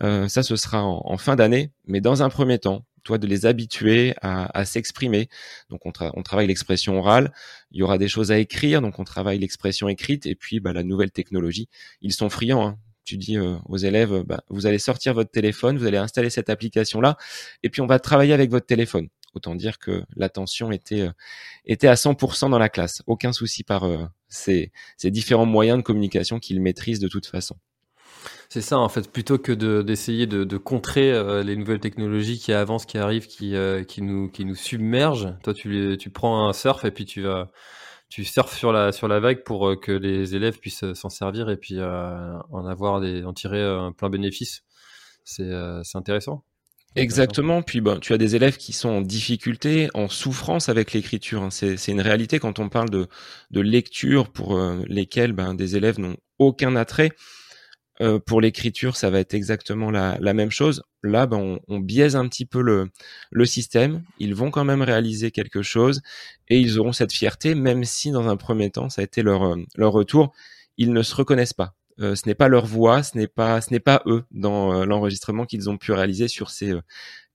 Euh, 0.03 0.29
ça, 0.29 0.43
ce 0.43 0.57
sera 0.57 0.83
en, 0.83 1.17
fin 1.17 1.37
d'année, 1.37 1.71
mais 1.87 2.01
dans 2.01 2.23
un 2.23 2.31
premier 2.31 2.59
temps, 2.59 2.85
toi 3.05 3.19
de 3.19 3.27
les 3.27 3.47
habituer 3.47 4.15
à, 4.23 4.65
s'exprimer. 4.65 5.29
Donc 5.71 5.87
on, 5.87 5.93
on 6.15 6.23
travaille 6.23 6.47
l'expression 6.47 6.99
orale. 6.99 7.33
Il 7.71 7.79
y 7.79 7.83
aura 7.83 7.99
des 7.99 8.09
choses 8.09 8.33
à 8.33 8.39
écrire, 8.39 8.81
donc 8.81 8.99
on 8.99 9.05
travaille 9.05 9.39
l'expression 9.39 9.89
écrite 9.89 10.27
et 10.27 10.35
puis 10.35 10.61
bah, 10.61 10.73
la 10.73 10.83
nouvelle 10.83 11.11
technologie. 11.11 11.69
Ils 12.01 12.13
sont 12.13 12.29
friands. 12.29 12.67
Hein 12.67 12.79
tu 13.05 13.17
dis 13.17 13.37
euh, 13.37 13.57
aux 13.67 13.77
élèves, 13.77 14.23
bah, 14.25 14.43
vous 14.49 14.67
allez 14.67 14.79
sortir 14.79 15.15
votre 15.15 15.31
téléphone, 15.31 15.79
vous 15.79 15.87
allez 15.87 15.99
installer 15.99 16.31
cette 16.31 16.51
application-là, 16.51 17.17
et 17.63 17.71
puis 17.71 17.81
on 17.81 17.87
va 17.87 17.99
travailler 17.99 18.33
avec 18.33 18.51
votre 18.51 18.67
téléphone. 18.67 19.09
Autant 19.35 19.55
dire 19.55 19.79
que 19.79 20.05
l'attention 20.17 20.71
était 20.71 21.03
euh, 21.03 21.11
était 21.67 21.89
à 21.89 21.95
100% 21.95 22.51
dans 22.51 22.59
la 22.59 22.69
classe. 22.69 23.03
Aucun 23.07 23.33
souci 23.33 23.65
par 23.65 23.85
euh, 23.85 24.05
ces, 24.29 24.71
ces, 24.97 25.11
différents 25.11 25.47
moyens 25.47 25.79
de 25.79 25.83
communication 25.83 26.39
qu'ils 26.39 26.61
maîtrisent 26.61 27.01
de 27.01 27.09
toute 27.09 27.27
façon. 27.27 27.57
C'est 28.49 28.61
ça, 28.61 28.79
en 28.79 28.89
fait, 28.89 29.11
plutôt 29.11 29.39
que 29.39 29.53
d'essayer 29.83 30.27
de, 30.27 30.45
de, 30.45 30.57
contrer 30.57 31.43
les 31.43 31.57
nouvelles 31.57 31.81
technologies 31.81 32.39
qui 32.39 32.53
avancent, 32.53 32.87
qui 32.87 32.99
arrivent, 32.99 33.27
qui, 33.27 33.55
qui, 33.89 34.03
nous, 34.03 34.29
qui 34.29 34.45
nous 34.45 34.55
submergent, 34.55 35.35
toi, 35.43 35.53
tu, 35.53 35.97
tu 35.99 36.11
prends 36.11 36.49
un 36.49 36.53
surf 36.53 36.85
et 36.85 36.91
puis 36.93 37.05
tu 37.05 37.23
vas 37.23 37.51
tu 38.09 38.25
surfes 38.25 38.57
sur 38.57 38.73
la 38.73 38.93
sur 38.93 39.09
la 39.09 39.21
vague 39.21 39.43
pour 39.45 39.69
euh, 39.69 39.77
que 39.77 39.93
les 39.93 40.35
élèves 40.35 40.59
puissent 40.59 40.85
euh, 40.85 40.95
s'en 40.95 41.09
servir 41.09 41.51
et 41.51 41.57
puis 41.57 41.79
euh, 41.79 42.39
en 42.51 42.67
avoir 42.67 43.01
des 43.01 43.25
en 43.25 43.33
tirer 43.33 43.63
un 43.63 43.93
plein 43.93 44.11
bénéfice. 44.11 44.63
C'est 45.25 45.51
intéressant. 45.95 46.45
Exactement. 46.97 47.63
Puis 47.63 47.81
ben, 47.81 47.99
tu 47.99 48.13
as 48.13 48.19
des 48.19 48.37
élèves 48.37 48.59
qui 48.59 48.75
sont 48.75 48.91
en 48.91 49.01
difficulté, 49.01 49.89
en 49.95 50.09
souffrance 50.09 50.69
avec 50.69 50.93
l'écriture. 50.93 51.43
Hein. 51.43 51.51
C'est 51.51 51.89
une 51.89 52.03
réalité 52.03 52.39
quand 52.39 52.59
on 52.59 52.69
parle 52.69 52.91
de, 52.91 53.09
de 53.51 53.61
lecture 53.63 54.31
pour 54.31 54.61
lesquelles 54.87 55.33
ben, 55.33 55.55
des 55.55 55.77
élèves 55.77 55.99
n'ont 55.99 56.17
aucun 56.39 56.77
attrait. 56.77 57.11
Euh, 58.01 58.19
pour 58.19 58.41
l'écriture, 58.41 58.97
ça 58.97 59.09
va 59.09 59.21
être 59.21 59.35
exactement 59.35 59.91
la, 59.91 60.19
la 60.21 60.35
même 60.35 60.51
chose. 60.51 60.83
Là, 61.05 61.27
ben, 61.27 61.37
on, 61.37 61.61
on, 61.69 61.79
biaise 61.79 62.17
un 62.17 62.27
petit 62.29 62.45
peu 62.45 62.61
le, 62.61 62.91
le 63.31 63.47
système. 63.47 64.03
Ils 64.19 64.35
vont 64.35 64.51
quand 64.51 64.65
même 64.65 64.83
réaliser 64.83 65.31
quelque 65.31 65.63
chose 65.63 66.03
et 66.49 66.59
ils 66.59 66.81
auront 66.81 66.93
cette 66.93 67.13
fierté, 67.13 67.55
même 67.55 67.85
si 67.85 68.11
dans 68.11 68.29
un 68.29 68.37
premier 68.37 68.71
temps, 68.71 68.89
ça 68.89 69.03
a 69.03 69.05
été 69.05 69.23
leur, 69.23 69.45
euh, 69.45 69.57
leur 69.77 69.93
retour. 69.93 70.33
Ils 70.77 70.93
ne 70.93 71.03
se 71.03 71.15
reconnaissent 71.15 71.53
pas. 71.53 71.77
Euh, 72.01 72.17
ce 72.17 72.27
n'est 72.27 72.35
pas 72.35 72.49
leur 72.49 72.67
voix, 72.67 73.05
ce 73.05 73.17
n'est 73.17 73.29
pas, 73.29 73.61
ce 73.61 73.71
n'est 73.71 73.81
pas 73.81 74.03
eux 74.07 74.25
dans 74.33 74.85
l'enregistrement 74.85 75.47
qu'ils 75.47 75.71
ont 75.71 75.79
pu 75.79 75.93
réaliser 75.93 76.27
sur 76.27 76.51
ces 76.51 76.75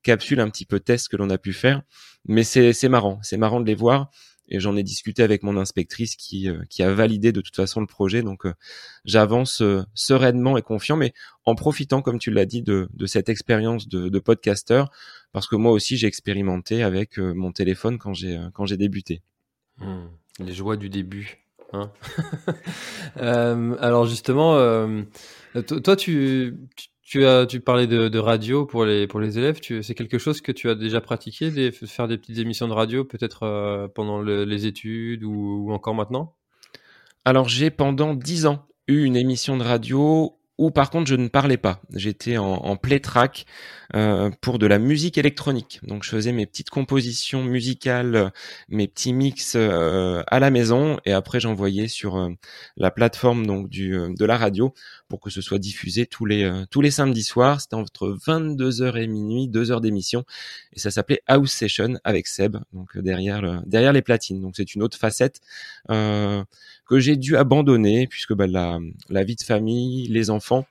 capsules 0.03 0.41
un 0.41 0.49
petit 0.49 0.65
peu 0.65 0.81
test 0.81 1.07
que 1.07 1.15
l'on 1.15 1.29
a 1.29 1.37
pu 1.37 1.53
faire. 1.53 1.83
Mais 2.25 2.43
c'est, 2.43 2.73
c'est 2.73 2.89
marrant, 2.89 3.19
c'est 3.21 3.37
marrant 3.37 3.61
de 3.61 3.65
les 3.65 3.75
voir 3.75 4.11
et 4.49 4.59
j'en 4.59 4.75
ai 4.75 4.83
discuté 4.83 5.23
avec 5.23 5.43
mon 5.43 5.57
inspectrice 5.57 6.15
qui, 6.15 6.49
euh, 6.49 6.63
qui 6.69 6.83
a 6.83 6.93
validé 6.93 7.31
de 7.31 7.41
toute 7.41 7.55
façon 7.55 7.79
le 7.79 7.87
projet. 7.87 8.23
Donc 8.23 8.45
euh, 8.45 8.53
j'avance 9.05 9.61
euh, 9.61 9.83
sereinement 9.93 10.57
et 10.57 10.61
confiant, 10.61 10.97
mais 10.97 11.13
en 11.45 11.55
profitant, 11.55 12.01
comme 12.01 12.19
tu 12.19 12.31
l'as 12.31 12.45
dit, 12.45 12.61
de, 12.61 12.89
de 12.91 13.05
cette 13.05 13.29
expérience 13.29 13.87
de, 13.87 14.09
de 14.09 14.19
podcasteur, 14.19 14.91
parce 15.31 15.47
que 15.47 15.55
moi 15.55 15.71
aussi 15.71 15.97
j'ai 15.97 16.07
expérimenté 16.07 16.83
avec 16.83 17.17
mon 17.17 17.51
téléphone 17.51 17.97
quand 17.97 18.13
j'ai 18.13 18.39
quand 18.53 18.65
j'ai 18.65 18.77
débuté. 18.77 19.21
Mmh. 19.77 20.07
les 20.39 20.53
joies 20.53 20.75
du 20.75 20.89
début. 20.89 21.37
Hein 21.71 21.91
alors 23.15 24.05
justement, 24.05 24.55
toi 25.83 25.95
tu, 25.95 26.57
tu 26.75 26.89
as, 27.25 27.45
tu 27.47 27.59
parlais 27.59 27.87
de, 27.87 28.19
radio 28.19 28.65
pour 28.65 28.85
les 28.85 29.07
pour 29.07 29.19
les 29.19 29.37
élèves. 29.37 29.59
c'est 29.61 29.95
quelque 29.95 30.17
chose 30.17 30.41
que 30.41 30.51
tu 30.51 30.69
as 30.69 30.75
déjà 30.75 31.01
pratiqué, 31.01 31.49
de 31.49 31.71
faire 31.71 32.07
des 32.07 32.17
petites 32.17 32.37
émissions 32.37 32.67
de 32.67 32.73
radio, 32.73 33.03
peut-être 33.03 33.43
euh, 33.43 33.87
pendant 33.87 34.21
les 34.21 34.65
études 34.65 35.23
ou, 35.23 35.71
encore 35.71 35.95
maintenant? 35.95 36.35
Alors 37.25 37.49
j'ai 37.49 37.71
pendant 37.71 38.13
dix 38.13 38.45
ans 38.45 38.67
eu 38.87 39.03
une 39.03 39.15
émission 39.15 39.57
de 39.57 39.63
radio 39.63 40.38
où 40.59 40.71
par 40.71 40.89
contre 40.89 41.09
je 41.09 41.15
ne 41.15 41.29
parlais 41.29 41.57
pas. 41.57 41.81
J'étais 41.95 42.37
en, 42.37 42.51
en 42.51 42.75
play-track 42.75 43.45
euh, 43.95 44.29
pour 44.41 44.59
de 44.59 44.67
la 44.67 44.77
musique 44.77 45.17
électronique. 45.17 45.79
Donc 45.83 46.03
je 46.03 46.09
faisais 46.09 46.33
mes 46.33 46.45
petites 46.45 46.69
compositions 46.69 47.43
musicales, 47.43 48.31
mes 48.67 48.87
petits 48.87 49.13
mix 49.13 49.53
euh, 49.55 50.21
à 50.27 50.39
la 50.39 50.51
maison 50.51 50.99
et 51.05 51.13
après 51.13 51.39
j'envoyais 51.39 51.87
sur 51.87 52.17
euh, 52.17 52.29
la 52.75 52.91
plateforme 52.91 53.47
donc 53.47 53.69
du 53.69 53.97
de 54.15 54.25
la 54.25 54.37
radio 54.37 54.73
pour 55.07 55.21
que 55.21 55.29
ce 55.29 55.39
soit 55.41 55.59
diffusé 55.59 56.05
tous 56.05 56.25
les 56.25 56.51
tous 56.69 56.81
les 56.81 56.91
samedis 56.91 57.23
soirs. 57.23 57.61
C'était 57.61 57.75
entre 57.75 58.17
22h 58.27 58.97
et 58.97 59.07
minuit, 59.07 59.47
deux 59.47 59.71
heures 59.71 59.81
d'émission 59.81 60.25
et 60.73 60.79
ça 60.79 60.91
s'appelait 60.91 61.21
House 61.25 61.51
Session 61.51 61.97
avec 62.03 62.27
Seb 62.27 62.57
donc 62.73 62.97
derrière 62.97 63.41
le, 63.41 63.59
derrière 63.65 63.93
les 63.93 64.01
platines. 64.01 64.41
Donc 64.41 64.55
c'est 64.57 64.75
une 64.75 64.83
autre 64.83 64.97
facette 64.97 65.39
que 66.89 66.99
j'ai 66.99 67.15
dû 67.15 67.37
abandonner 67.37 68.07
puisque 68.07 68.33
bah, 68.33 68.47
la, 68.47 69.23
vie 69.23 69.35
de 69.35 69.43
famille, 69.43 70.07
les 70.07 70.31
enfants, 70.31 70.65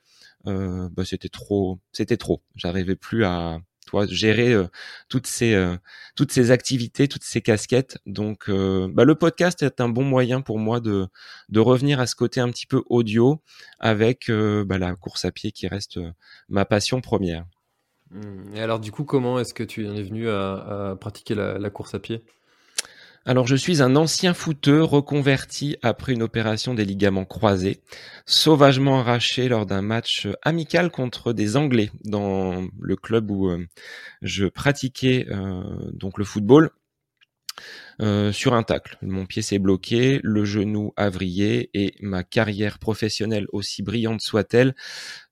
euh, 0.47 0.89
bah, 0.91 1.05
c'était 1.05 1.29
trop, 1.29 1.79
c'était 1.93 2.17
trop. 2.17 2.41
J'arrivais 2.55 2.97
plus 2.97 3.23
à 3.23 3.59
gérer 4.09 4.53
euh, 4.53 4.67
toutes 5.07 5.25
ces 5.25 5.55
euh, 5.55 5.75
toutes 6.15 6.31
ces 6.31 6.51
activités, 6.51 7.07
toutes 7.07 7.23
ces 7.23 7.41
casquettes. 7.41 7.97
Donc, 8.05 8.49
bah, 8.49 9.05
le 9.05 9.15
podcast 9.15 9.63
est 9.63 9.79
un 9.79 9.87
bon 9.87 10.03
moyen 10.03 10.41
pour 10.41 10.59
moi 10.59 10.81
de 10.81 11.09
revenir 11.55 12.01
à 12.01 12.05
ce 12.05 12.15
côté 12.15 12.41
un 12.41 12.49
petit 12.49 12.67
peu 12.67 12.83
audio 12.87 13.41
avec 13.79 14.27
la 14.27 14.95
course 14.95 15.23
à 15.23 15.31
pied 15.31 15.53
qui 15.53 15.67
reste 15.69 15.99
ma 16.49 16.65
passion 16.65 16.99
première. 16.99 17.45
Mmh. 18.11 18.55
Et 18.55 18.61
alors, 18.61 18.81
du 18.81 18.91
coup, 18.91 19.05
comment 19.05 19.39
est-ce 19.39 19.53
que 19.53 19.63
tu 19.63 19.87
en 19.87 19.95
es 19.95 20.03
venu 20.03 20.29
à, 20.29 20.97
pratiquer 20.99 21.35
la 21.35 21.69
course 21.69 21.95
à 21.95 21.99
pied? 21.99 22.25
Alors 23.29 23.45
je 23.45 23.55
suis 23.55 23.83
un 23.83 23.95
ancien 23.95 24.33
footeur 24.33 24.89
reconverti 24.89 25.77
après 25.83 26.13
une 26.13 26.23
opération 26.23 26.73
des 26.73 26.83
ligaments 26.83 27.25
croisés, 27.25 27.79
sauvagement 28.25 29.01
arraché 29.01 29.49
lors 29.49 29.67
d'un 29.67 29.83
match 29.83 30.27
amical 30.41 30.89
contre 30.89 31.31
des 31.31 31.55
Anglais 31.55 31.91
dans 32.03 32.67
le 32.81 32.95
club 32.95 33.29
où 33.29 33.47
euh, 33.49 33.63
je 34.23 34.47
pratiquais 34.47 35.27
euh, 35.29 35.61
donc 35.93 36.17
le 36.17 36.25
football. 36.25 36.71
sur 38.31 38.55
un 38.55 38.63
tacle. 38.63 38.97
Mon 39.03 39.27
pied 39.27 39.43
s'est 39.43 39.59
bloqué, 39.59 40.21
le 40.23 40.43
genou 40.43 40.93
a 40.95 41.09
vrillé 41.09 41.69
et 41.75 41.93
ma 42.01 42.23
carrière 42.23 42.79
professionnelle, 42.79 43.45
aussi 43.51 43.83
brillante 43.83 44.21
soit-elle, 44.21 44.73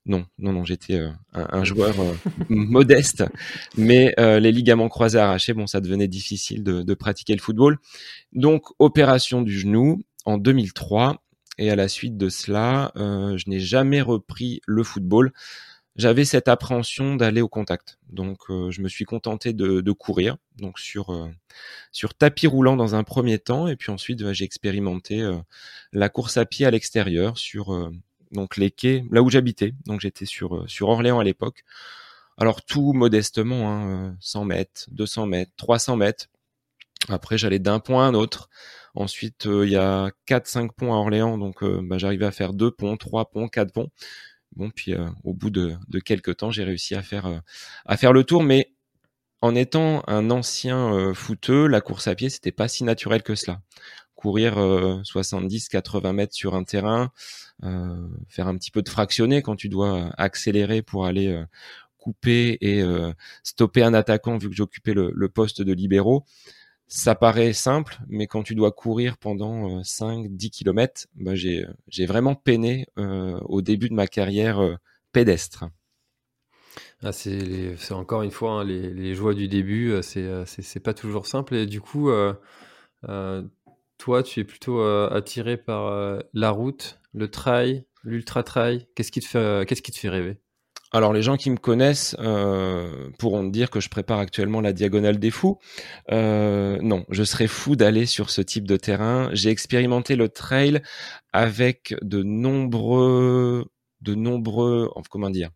non, 0.08 0.26
non, 0.40 0.54
non, 0.54 0.64
j'étais 0.64 1.00
un, 1.34 1.64
joueur 1.64 1.96
modeste, 2.50 3.24
mais 3.78 4.14
les 4.18 4.52
ligaments 4.52 4.90
croisés 4.90 5.20
arrachés, 5.20 5.54
bon, 5.54 5.68
ça 5.68 5.82
devenait 5.82 6.08
difficile 6.08 6.64
de, 6.64 6.94
pratiquer 6.94 7.34
le 7.34 7.42
football. 7.42 7.78
Donc, 8.34 8.64
opération 8.80 9.42
du 9.42 9.58
genou 9.58 10.02
en 10.26 10.38
2003, 10.38 11.22
et 11.60 11.72
à 11.72 11.76
la 11.76 11.88
suite 11.88 12.18
de 12.18 12.30
cela, 12.30 12.92
je 12.96 13.50
n'ai 13.50 13.60
jamais 13.60 14.02
repris 14.02 14.62
le 14.66 14.84
football 14.84 15.32
j'avais 15.98 16.26
cette 16.26 16.48
appréhension 16.48 17.16
d'aller 17.16 17.42
au 17.42 17.50
contact. 17.50 17.98
Donc 18.10 18.38
euh, 18.50 18.70
je 18.72 18.82
me 18.82 18.88
suis 18.88 19.06
contenté 19.06 19.54
de, 19.54 19.82
de 19.82 19.92
courir, 19.92 20.38
donc 20.58 20.80
sur 20.80 21.10
euh, 21.12 21.30
sur 21.92 22.14
tapis 22.14 22.48
roulant 22.48 22.78
dans 22.78 22.96
un 22.96 23.04
premier 23.04 23.40
temps, 23.40 23.68
et 23.68 23.76
puis 23.76 23.92
ensuite 23.92 24.22
bah, 24.22 24.34
j'ai 24.34 24.46
expérimenté 24.46 25.22
euh, 25.22 25.36
la 25.92 26.10
course 26.10 26.38
à 26.38 26.46
pied 26.46 26.66
à 26.66 26.72
l'extérieur 26.72 27.38
sur 27.38 27.92
donc 28.32 28.58
les 28.58 28.72
quais, 28.72 29.06
là 29.12 29.22
où 29.22 29.30
j'habitais. 29.30 29.74
Donc 29.86 30.02
j'étais 30.02 30.26
sur 30.26 30.70
sur 30.70 30.90
Orléans 30.90 31.20
à 31.20 31.24
l'époque. 31.24 31.64
Alors 32.38 32.64
tout 32.64 32.94
modestement, 32.94 33.72
hein, 33.72 34.16
100 34.20 34.46
mètres, 34.46 34.86
200 34.92 35.26
mètres, 35.28 35.52
300 35.58 35.98
mètres. 35.98 36.28
Après 37.10 37.38
j'allais 37.38 37.60
d'un 37.60 37.80
point 37.80 38.06
à 38.06 38.10
un 38.10 38.14
autre. 38.14 38.50
Ensuite 38.96 39.46
il 39.46 39.70
y 39.70 39.76
a 39.78 40.12
4-5 40.28 40.72
ponts 40.76 40.94
à 40.94 40.98
Orléans, 40.98 41.38
donc 41.38 41.64
bah, 41.64 41.98
j'arrivais 41.98 42.26
à 42.26 42.32
faire 42.32 42.54
deux 42.54 42.72
ponts, 42.72 42.98
trois 42.98 43.30
ponts, 43.30 43.48
quatre 43.48 43.72
ponts. 43.74 43.90
Bon, 44.58 44.72
puis 44.72 44.94
euh, 44.94 45.08
au 45.24 45.34
bout 45.34 45.52
de, 45.52 45.78
quelques 46.04 46.38
temps, 46.38 46.50
j'ai 46.50 46.64
réussi 46.64 46.96
à 46.96 47.04
faire, 47.04 47.28
euh, 47.28 47.38
à 47.86 47.96
faire 47.96 48.12
le 48.12 48.24
tour, 48.24 48.42
mais 48.42 48.72
en 49.42 49.56
étant 49.56 50.04
un 50.08 50.32
ancien 50.32 50.94
euh, 50.94 51.14
footeux, 51.14 51.68
la 51.68 51.82
course 51.82 52.08
à 52.08 52.16
pied, 52.16 52.30
c'était 52.30 52.52
pas 52.52 52.68
si 52.68 52.84
naturel 52.84 53.24
que 53.24 53.36
cela. 53.36 53.62
Courir 54.16 54.56
70-80 54.58 56.12
mètres 56.12 56.34
sur 56.34 56.56
un 56.56 56.64
terrain, 56.64 57.12
faire 57.62 58.48
un 58.48 58.58
petit 58.58 58.72
peu 58.72 58.82
de 58.82 58.90
fractionné 58.90 59.44
quand 59.44 59.56
tu 59.56 59.70
dois 59.70 60.10
accélérer 60.18 60.82
pour 60.82 61.06
aller 61.06 61.40
couper 62.00 62.58
et 62.62 62.84
stopper 63.44 63.84
un 63.84 63.94
attaquant 63.94 64.40
vu 64.40 64.50
que 64.50 64.56
j'occupais 64.56 64.96
le, 64.96 65.30
poste 65.30 65.62
de 65.62 65.72
libéraux, 65.72 66.26
ça 66.88 67.16
paraît 67.16 67.54
simple, 67.54 68.00
mais 68.08 68.28
quand 68.28 68.44
tu 68.44 68.56
dois 68.56 68.72
courir 68.72 69.18
pendant 69.18 69.82
5-10 69.82 70.46
euh, 70.46 70.50
km, 70.50 71.08
bah 71.16 71.36
j'ai, 71.36 71.66
vraiment 72.06 72.36
peiné 72.36 72.88
euh, 72.98 73.40
au 73.42 73.62
début 73.62 73.90
de 73.90 73.94
ma 73.94 74.08
carrière 74.08 74.60
euh, 74.60 74.76
pédestre. 75.12 75.66
Ah, 77.04 77.12
c'est, 77.12 77.76
encore 77.92 78.24
une 78.24 78.32
fois 78.32 78.52
hein, 78.54 78.64
les, 78.64 79.14
joies 79.14 79.34
du 79.34 79.48
début, 79.48 79.94
c'est, 80.02 80.28
c'est, 80.46 80.80
pas 80.80 80.94
toujours 80.94 81.28
simple. 81.28 81.56
Et 81.56 81.66
du 81.66 81.80
coup, 81.82 82.10
toi, 83.98 84.24
tu 84.24 84.40
es 84.40 84.44
plutôt 84.44 84.82
attiré 84.82 85.58
par 85.58 86.22
la 86.34 86.50
route, 86.50 87.00
le 87.14 87.30
trail, 87.30 87.86
l'ultra 88.04 88.44
trail. 88.44 88.88
Qu'est-ce 88.96 89.12
qui 89.12 89.20
te 89.20 89.28
fait, 89.28 90.10
rêver? 90.10 90.40
Alors 90.94 91.12
les 91.12 91.22
gens 91.22 91.36
qui 91.36 91.50
me 91.50 91.58
connaissent 91.58 92.16
euh, 92.20 93.10
pourront 93.20 93.44
dire 93.44 93.70
que 93.70 93.82
je 93.82 93.90
prépare 93.90 94.20
actuellement 94.20 94.62
la 94.62 94.72
diagonale 94.72 95.20
des 95.20 95.32
fous. 95.32 95.60
Euh, 96.12 96.78
non, 96.82 97.06
je 97.10 97.24
serais 97.24 97.48
fou 97.48 97.76
d'aller 97.76 98.06
sur 98.06 98.30
ce 98.30 98.42
type 98.42 98.66
de 98.66 98.78
terrain. 98.78 99.30
J'ai 99.34 99.50
expérimenté 99.50 100.16
le 100.16 100.30
trail 100.30 100.82
avec 101.34 101.94
de 102.02 102.24
nombreux, 102.24 103.66
de 104.02 104.16
nombreux, 104.16 104.90
comment 105.10 105.30
dire, 105.30 105.50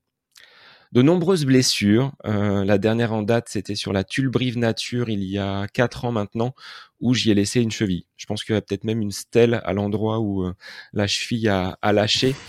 de 0.91 1.01
nombreuses 1.01 1.45
blessures. 1.45 2.11
Euh, 2.25 2.65
la 2.65 2.77
dernière 2.77 3.13
en 3.13 3.21
date, 3.21 3.49
c'était 3.49 3.75
sur 3.75 3.93
la 3.93 4.03
Tulbrive 4.03 4.57
Nature 4.57 5.09
il 5.09 5.23
y 5.23 5.37
a 5.37 5.67
quatre 5.67 6.05
ans 6.05 6.11
maintenant, 6.11 6.53
où 6.99 7.13
j'y 7.13 7.31
ai 7.31 7.33
laissé 7.33 7.61
une 7.61 7.71
cheville. 7.71 8.05
Je 8.17 8.25
pense 8.25 8.43
qu'il 8.43 8.55
y 8.55 8.57
a 8.57 8.61
peut-être 8.61 8.83
même 8.83 9.01
une 9.01 9.11
stèle 9.11 9.61
à 9.63 9.73
l'endroit 9.73 10.19
où 10.19 10.51
la 10.93 11.07
cheville 11.07 11.49
a, 11.49 11.77
a 11.81 11.93
lâché. 11.93 12.35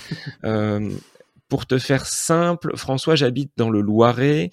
Pour 1.49 1.67
te 1.67 1.79
faire 1.79 2.07
simple, 2.07 2.79
François, 2.79 3.15
j'habite 3.15 3.53
dans 3.59 3.69
le 3.69 3.83
Loiret, 3.83 4.51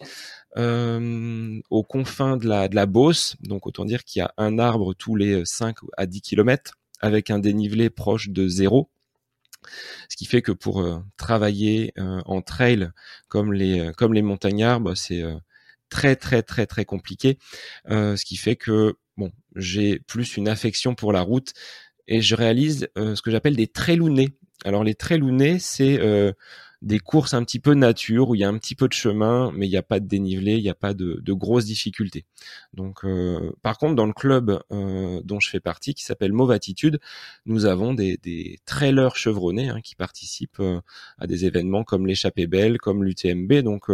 euh, 0.57 1.61
aux 1.69 1.83
confins 1.83 2.35
de 2.35 2.47
la, 2.47 2.67
de 2.67 2.75
la 2.75 2.87
Beauce, 2.87 3.37
donc 3.41 3.67
autant 3.67 3.85
dire 3.85 4.03
qu'il 4.03 4.19
y 4.19 4.23
a 4.23 4.33
un 4.37 4.59
arbre 4.59 4.93
tous 4.93 5.15
les 5.15 5.45
5 5.45 5.77
à 5.95 6.05
10 6.05 6.21
km, 6.21 6.73
avec 6.99 7.29
un 7.29 7.39
dénivelé 7.39 7.89
proche 7.89 8.29
de 8.29 8.47
zéro. 8.47 8.89
Ce 10.09 10.15
qui 10.15 10.25
fait 10.25 10.41
que 10.41 10.51
pour 10.51 10.81
euh, 10.81 10.99
travailler 11.17 11.93
euh, 11.97 12.21
en 12.25 12.41
trail 12.41 12.91
comme 13.27 13.53
les, 13.53 13.91
comme 13.97 14.13
les 14.13 14.21
montagnards, 14.21 14.81
bah, 14.81 14.93
c'est 14.95 15.23
très 15.89 16.15
très 16.15 16.43
très 16.43 16.65
très 16.65 16.85
compliqué. 16.85 17.37
ce 17.87 18.23
qui 18.25 18.37
fait 18.37 18.55
que 18.55 18.95
bon, 19.17 19.31
j'ai 19.55 19.99
plus 19.99 20.37
une 20.37 20.47
affection 20.47 20.95
pour 20.95 21.13
la 21.13 21.21
route 21.21 21.53
et 22.07 22.21
je 22.21 22.35
réalise 22.35 22.87
ce 22.95 23.21
que 23.21 23.31
j'appelle 23.31 23.55
des 23.55 23.67
trailounés. 23.67 24.29
Alors 24.65 24.83
les 24.83 24.95
trailounés, 24.95 25.59
c'est 25.59 25.99
des 26.81 26.99
courses 26.99 27.33
un 27.33 27.43
petit 27.43 27.59
peu 27.59 27.73
nature 27.73 28.29
où 28.29 28.35
il 28.35 28.39
y 28.39 28.43
a 28.43 28.47
un 28.47 28.57
petit 28.57 28.75
peu 28.75 28.87
de 28.87 28.93
chemin, 28.93 29.51
mais 29.53 29.67
il 29.67 29.69
n'y 29.69 29.77
a 29.77 29.83
pas 29.83 29.99
de 29.99 30.07
dénivelé, 30.07 30.55
il 30.55 30.63
n'y 30.63 30.69
a 30.69 30.75
pas 30.75 30.93
de, 30.93 31.33
grosses 31.33 31.65
difficultés. 31.65 32.25
Donc, 32.73 33.03
euh, 33.03 33.51
par 33.61 33.77
contre, 33.77 33.95
dans 33.95 34.05
le 34.05 34.13
club 34.13 34.61
euh, 34.71 35.21
dont 35.23 35.39
je 35.39 35.49
fais 35.49 35.59
partie, 35.59 35.93
qui 35.93 36.03
s'appelle 36.03 36.31
Mauve 36.31 36.51
Attitude, 36.51 36.99
nous 37.45 37.65
avons 37.65 37.93
des, 37.93 38.17
des 38.17 38.59
trailers 38.65 39.17
chevronnés 39.17 39.69
hein, 39.69 39.81
qui 39.81 39.95
participent 39.95 40.59
euh, 40.61 40.79
à 41.17 41.27
des 41.27 41.45
événements 41.45 41.83
comme 41.83 42.07
l'échappée 42.07 42.47
belle, 42.47 42.77
comme 42.77 43.03
l'UTMB. 43.03 43.53
Donc, 43.61 43.87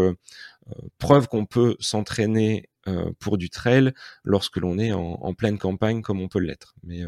preuve 0.97 1.27
qu'on 1.27 1.45
peut 1.45 1.75
s'entraîner 1.79 2.69
pour 3.19 3.37
du 3.37 3.49
trail 3.49 3.93
lorsque 4.23 4.57
l'on 4.57 4.77
est 4.77 4.93
en, 4.93 5.33
pleine 5.33 5.57
campagne 5.57 6.01
comme 6.01 6.21
on 6.21 6.27
peut 6.27 6.39
l'être. 6.39 6.75
Mais 6.83 7.01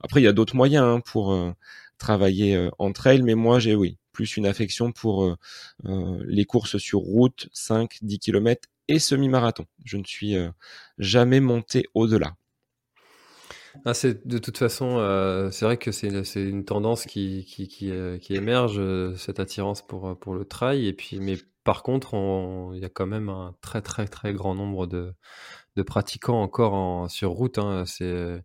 après, 0.00 0.20
il 0.20 0.24
y 0.24 0.28
a 0.28 0.32
d'autres 0.32 0.56
moyens 0.56 0.84
hein, 0.84 1.00
pour 1.04 1.36
travailler 1.98 2.68
en 2.78 2.92
trail, 2.92 3.22
mais 3.22 3.34
moi 3.34 3.58
j'ai 3.58 3.74
oui 3.74 3.98
plus 4.16 4.38
une 4.38 4.46
affection 4.46 4.92
pour 4.92 5.24
euh, 5.24 5.36
euh, 5.84 6.24
les 6.26 6.46
courses 6.46 6.78
sur 6.78 7.00
route, 7.00 7.50
5, 7.52 7.98
10 8.00 8.18
km 8.18 8.66
et 8.88 8.98
semi-marathon. 8.98 9.66
Je 9.84 9.98
ne 9.98 10.04
suis 10.04 10.36
euh, 10.36 10.48
jamais 10.96 11.40
monté 11.40 11.84
au-delà. 11.92 12.34
Ah, 13.84 13.92
c'est 13.92 14.26
de 14.26 14.38
toute 14.38 14.56
façon, 14.56 14.96
c'est 15.52 15.66
vrai 15.66 15.76
que 15.76 15.92
c'est 15.92 16.08
une, 16.08 16.64
tendance 16.64 17.04
qui, 17.04 17.44
qui, 17.44 18.34
émerge, 18.34 18.80
cette 19.18 19.38
attirance 19.38 19.86
pour, 19.86 20.18
pour 20.18 20.32
le 20.32 20.46
trail. 20.46 20.86
Et 20.86 20.94
puis, 20.94 21.20
mais 21.20 21.36
par 21.62 21.82
contre, 21.82 22.14
il 22.72 22.80
y 22.80 22.86
a 22.86 22.88
quand 22.88 23.06
même 23.06 23.28
un 23.28 23.54
très 23.60 23.82
très 23.82 24.06
très 24.06 24.32
grand 24.32 24.54
nombre 24.54 24.86
de, 24.86 25.12
de 25.76 25.82
pratiquants 25.82 26.40
encore 26.40 26.72
en, 26.72 27.08
sur 27.10 27.32
route. 27.32 27.58
Hein. 27.58 27.84
C'est 27.84 28.42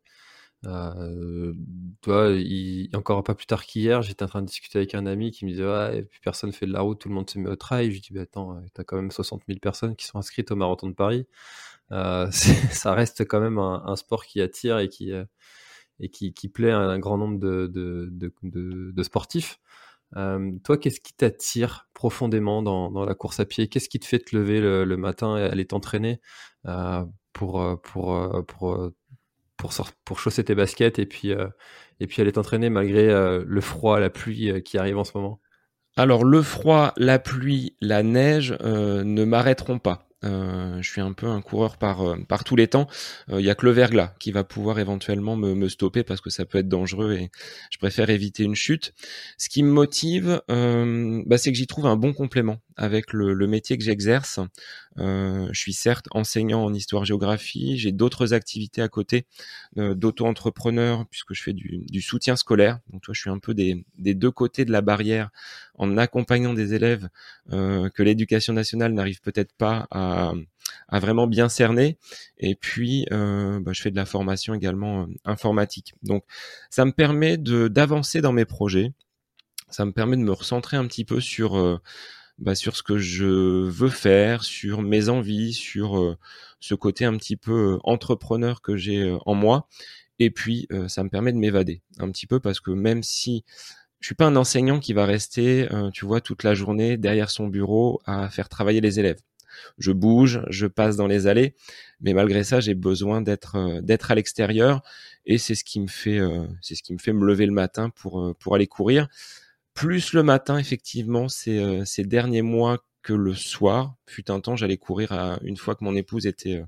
euh, 0.65 1.53
toi, 2.01 2.29
il, 2.31 2.89
encore 2.95 3.23
pas 3.23 3.33
plus 3.33 3.47
tard 3.47 3.65
qu'hier, 3.65 4.01
j'étais 4.01 4.23
en 4.23 4.27
train 4.27 4.41
de 4.41 4.47
discuter 4.47 4.79
avec 4.79 4.93
un 4.93 5.05
ami 5.05 5.31
qui 5.31 5.45
me 5.45 5.51
disait 5.51 5.65
ouais, 5.65 6.07
personne 6.23 6.51
fait 6.51 6.67
de 6.67 6.73
la 6.73 6.81
route, 6.81 6.99
tout 6.99 7.09
le 7.09 7.15
monde 7.15 7.29
se 7.29 7.39
met 7.39 7.49
au 7.49 7.55
trail. 7.55 7.91
Je 7.91 8.01
dis 8.01 8.13
bah, 8.13 8.21
attends, 8.21 8.55
euh, 8.57 8.61
t'as 8.73 8.83
quand 8.83 8.95
même 8.97 9.11
60 9.11 9.43
000 9.47 9.59
personnes 9.59 9.95
qui 9.95 10.05
sont 10.05 10.19
inscrites 10.19 10.51
au 10.51 10.55
marathon 10.55 10.87
de 10.87 10.93
Paris. 10.93 11.27
Euh, 11.91 12.29
ça 12.71 12.93
reste 12.93 13.27
quand 13.27 13.39
même 13.41 13.57
un, 13.59 13.95
sport 13.95 14.25
qui 14.25 14.41
attire 14.41 14.79
et 14.79 14.89
qui 14.89 15.11
euh, 15.11 15.25
et 15.99 16.09
qui, 16.09 16.33
qui, 16.33 16.49
plaît 16.49 16.71
à 16.71 16.79
un 16.79 16.99
grand 16.99 17.17
nombre 17.17 17.39
de, 17.39 17.67
de, 17.67 18.09
de, 18.11 18.91
de 18.91 19.03
sportifs. 19.03 19.59
Euh, 20.17 20.51
toi, 20.63 20.77
qu'est-ce 20.77 20.99
qui 20.99 21.13
t'attire 21.13 21.89
profondément 21.93 22.61
dans, 22.63 22.91
dans, 22.91 23.05
la 23.05 23.15
course 23.15 23.39
à 23.39 23.45
pied? 23.45 23.67
Qu'est-ce 23.67 23.89
qui 23.89 23.99
te 23.99 24.05
fait 24.05 24.19
te 24.19 24.35
lever 24.35 24.59
le, 24.61 24.97
matin 24.97 25.37
et 25.37 25.43
aller 25.43 25.65
t'entraîner 25.65 26.19
euh, 26.67 27.05
pour, 27.33 27.79
pour, 27.83 28.45
pour, 28.47 28.91
pour, 29.61 29.73
pour 30.05 30.19
chausser 30.19 30.43
tes 30.43 30.55
baskets 30.55 30.97
et 30.97 31.05
puis, 31.05 31.31
euh, 31.31 31.47
et 31.99 32.07
puis 32.07 32.21
aller 32.21 32.31
t'entraîner 32.31 32.71
malgré 32.71 33.07
euh, 33.09 33.43
le 33.45 33.61
froid, 33.61 33.99
la 33.99 34.09
pluie 34.09 34.49
euh, 34.49 34.59
qui 34.59 34.79
arrive 34.79 34.97
en 34.97 35.03
ce 35.03 35.11
moment? 35.15 35.39
Alors 35.95 36.23
le 36.23 36.41
froid, 36.41 36.93
la 36.97 37.19
pluie, 37.19 37.75
la 37.79 38.01
neige 38.01 38.57
ne 38.63 39.23
m'arrêteront 39.25 39.77
pas. 39.77 40.07
Euh, 40.23 40.79
je 40.81 40.89
suis 40.89 41.01
un 41.01 41.13
peu 41.13 41.27
un 41.27 41.41
coureur 41.41 41.77
par 41.77 42.07
euh, 42.07 42.17
par 42.27 42.43
tous 42.43 42.55
les 42.55 42.67
temps. 42.67 42.87
Il 43.27 43.35
euh, 43.35 43.41
y 43.41 43.49
a 43.49 43.55
que 43.55 43.65
le 43.65 43.71
verglas 43.71 44.13
qui 44.19 44.31
va 44.31 44.43
pouvoir 44.43 44.77
éventuellement 44.77 45.35
me, 45.35 45.55
me, 45.55 45.67
stopper 45.67 46.03
parce 46.03 46.21
que 46.21 46.29
ça 46.29 46.45
peut 46.45 46.59
être 46.59 46.67
dangereux 46.67 47.13
et 47.13 47.31
je 47.71 47.77
préfère 47.79 48.09
éviter 48.11 48.43
une 48.43 48.53
chute. 48.55 48.93
Ce 49.37 49.49
qui 49.49 49.63
me 49.63 49.71
motive, 49.71 50.41
bah, 50.47 51.37
c'est 51.37 51.51
que 51.51 51.57
j'y 51.57 51.67
trouve 51.67 51.87
un 51.87 51.95
bon 51.95 52.13
complément 52.13 52.59
avec 52.75 53.13
le, 53.13 53.33
le 53.33 53.47
métier 53.47 53.77
que 53.77 53.83
j'exerce. 53.83 54.39
je 54.97 55.49
suis 55.53 55.73
certes 55.73 56.07
enseignant 56.11 56.63
en 56.63 56.73
histoire-géographie, 56.73 57.77
j'ai 57.77 57.91
d'autres 57.91 58.33
activités 58.33 58.81
à 58.81 58.89
côté 58.89 59.25
d'auto-entrepreneur 59.75 61.05
puisque 61.09 61.33
je 61.33 61.43
fais 61.43 61.53
du, 61.53 61.85
du, 61.89 62.01
soutien 62.01 62.35
scolaire. 62.35 62.79
Donc 62.91 63.01
toi, 63.01 63.13
je 63.13 63.21
suis 63.21 63.29
un 63.29 63.39
peu 63.39 63.53
des, 63.53 63.85
des 63.97 64.13
deux 64.13 64.31
côtés 64.31 64.65
de 64.65 64.71
la 64.71 64.81
barrière 64.81 65.29
en 65.81 65.97
accompagnant 65.97 66.53
des 66.53 66.73
élèves 66.73 67.09
que 67.49 68.03
l'éducation 68.03 68.53
nationale 68.53 68.93
n'arrive 68.93 69.21
peut-être 69.21 69.53
pas 69.53 69.87
à 70.87 70.99
vraiment 70.99 71.27
bien 71.27 71.49
cerner. 71.49 71.97
Et 72.37 72.55
puis, 72.55 73.05
euh, 73.11 73.59
bah, 73.59 73.71
je 73.73 73.81
fais 73.81 73.91
de 73.91 73.95
la 73.95 74.05
formation 74.05 74.53
également 74.53 75.03
euh, 75.03 75.05
informatique. 75.25 75.93
Donc, 76.03 76.23
ça 76.69 76.85
me 76.85 76.91
permet 76.91 77.37
d'avancer 77.37 78.21
dans 78.21 78.33
mes 78.33 78.45
projets. 78.45 78.93
Ça 79.69 79.85
me 79.85 79.91
permet 79.91 80.17
de 80.17 80.21
me 80.21 80.33
recentrer 80.33 80.77
un 80.77 80.85
petit 80.85 81.05
peu 81.05 81.21
sur 81.21 81.57
euh, 81.57 81.79
bah, 82.39 82.55
sur 82.55 82.75
ce 82.75 82.83
que 82.83 82.97
je 82.97 83.25
veux 83.25 83.89
faire, 83.89 84.43
sur 84.43 84.81
mes 84.81 85.09
envies, 85.09 85.53
sur 85.53 86.17
ce 86.59 86.73
côté 86.73 87.05
un 87.05 87.15
petit 87.17 87.37
peu 87.37 87.77
entrepreneur 87.83 88.61
que 88.61 88.75
j'ai 88.75 89.15
en 89.25 89.35
moi. 89.35 89.67
Et 90.17 90.31
puis, 90.31 90.67
ça 90.87 91.03
me 91.03 91.09
permet 91.09 91.33
de 91.33 91.37
m'évader 91.37 91.83
un 91.99 92.09
petit 92.09 92.25
peu 92.25 92.39
parce 92.39 92.59
que 92.59 92.71
même 92.71 93.03
si 93.03 93.45
je 94.01 94.07
suis 94.07 94.15
pas 94.15 94.25
un 94.25 94.35
enseignant 94.35 94.79
qui 94.79 94.93
va 94.93 95.05
rester, 95.05 95.67
tu 95.93 96.05
vois, 96.05 96.21
toute 96.21 96.43
la 96.43 96.53
journée 96.53 96.97
derrière 96.97 97.29
son 97.29 97.47
bureau 97.47 98.01
à 98.05 98.29
faire 98.29 98.49
travailler 98.49 98.81
les 98.81 98.99
élèves 98.99 99.21
je 99.77 99.91
bouge, 99.91 100.41
je 100.49 100.67
passe 100.67 100.95
dans 100.97 101.07
les 101.07 101.27
allées, 101.27 101.55
mais 102.01 102.13
malgré 102.13 102.43
ça, 102.43 102.59
j'ai 102.59 102.73
besoin 102.73 103.21
d'être 103.21 103.55
euh, 103.55 103.81
d'être 103.81 104.11
à 104.11 104.15
l'extérieur 104.15 104.81
et 105.25 105.37
c'est 105.37 105.55
ce 105.55 105.63
qui 105.63 105.79
me 105.79 105.87
fait 105.87 106.19
euh, 106.19 106.45
c'est 106.61 106.75
ce 106.75 106.83
qui 106.83 106.93
me 106.93 106.97
fait 106.97 107.13
me 107.13 107.25
lever 107.25 107.45
le 107.45 107.51
matin 107.51 107.89
pour 107.89 108.21
euh, 108.21 108.33
pour 108.39 108.55
aller 108.55 108.67
courir. 108.67 109.07
Plus 109.73 110.13
le 110.13 110.23
matin, 110.23 110.57
effectivement, 110.57 111.29
ces, 111.29 111.81
ces 111.85 112.03
derniers 112.03 112.41
mois 112.41 112.79
que 113.03 113.13
le 113.13 113.33
soir. 113.33 113.95
Fut 114.05 114.29
un 114.29 114.41
temps, 114.41 114.57
j'allais 114.57 114.77
courir 114.77 115.13
à, 115.13 115.39
une 115.43 115.55
fois 115.55 115.75
que 115.75 115.83
mon 115.85 115.95
épouse 115.95 116.27
était 116.27 116.61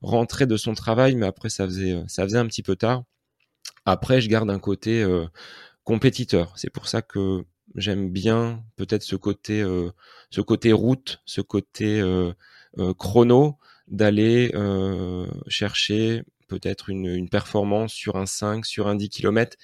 rentrée 0.00 0.46
de 0.46 0.56
son 0.56 0.74
travail, 0.74 1.16
mais 1.16 1.26
après 1.26 1.50
ça 1.50 1.66
faisait 1.66 2.02
ça 2.06 2.22
faisait 2.24 2.38
un 2.38 2.46
petit 2.46 2.62
peu 2.62 2.76
tard. 2.76 3.02
Après, 3.84 4.20
je 4.20 4.28
garde 4.28 4.50
un 4.50 4.60
côté 4.60 5.04
compétiteur. 5.86 6.52
C'est 6.56 6.70
pour 6.70 6.88
ça 6.88 7.00
que 7.00 7.46
J'aime 7.76 8.10
bien 8.10 8.64
peut-être 8.76 9.02
ce 9.02 9.16
côté, 9.16 9.60
euh, 9.60 9.90
ce 10.30 10.40
côté 10.40 10.72
route, 10.72 11.20
ce 11.26 11.42
côté 11.42 12.00
euh, 12.00 12.32
euh, 12.78 12.94
chrono, 12.94 13.58
d'aller 13.88 14.50
chercher 15.46 16.22
peut-être 16.48 16.90
une, 16.90 17.28
performance 17.28 17.92
sur 17.92 18.16
un 18.16 18.26
5, 18.26 18.64
sur 18.64 18.88
un 18.88 18.96
10 18.96 19.10
km. 19.10 19.56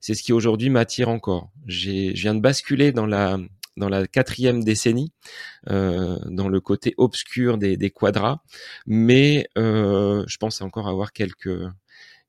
C'est 0.00 0.14
ce 0.14 0.22
qui 0.22 0.32
aujourd'hui 0.32 0.70
m'attire 0.70 1.08
encore. 1.08 1.50
Je 1.66 2.12
viens 2.12 2.34
de 2.34 2.40
basculer 2.40 2.92
dans 2.92 3.06
la 3.06 3.38
dans 3.76 3.88
la 3.88 4.06
quatrième 4.06 4.64
décennie, 4.64 5.12
dans 5.66 6.48
le 6.48 6.60
côté 6.60 6.94
obscur 6.98 7.56
des, 7.58 7.76
des 7.76 7.90
quadras, 7.90 8.40
mais 8.86 9.48
je 9.56 10.36
pense 10.38 10.62
encore 10.62 10.88
avoir 10.88 11.12
quelques 11.12 11.62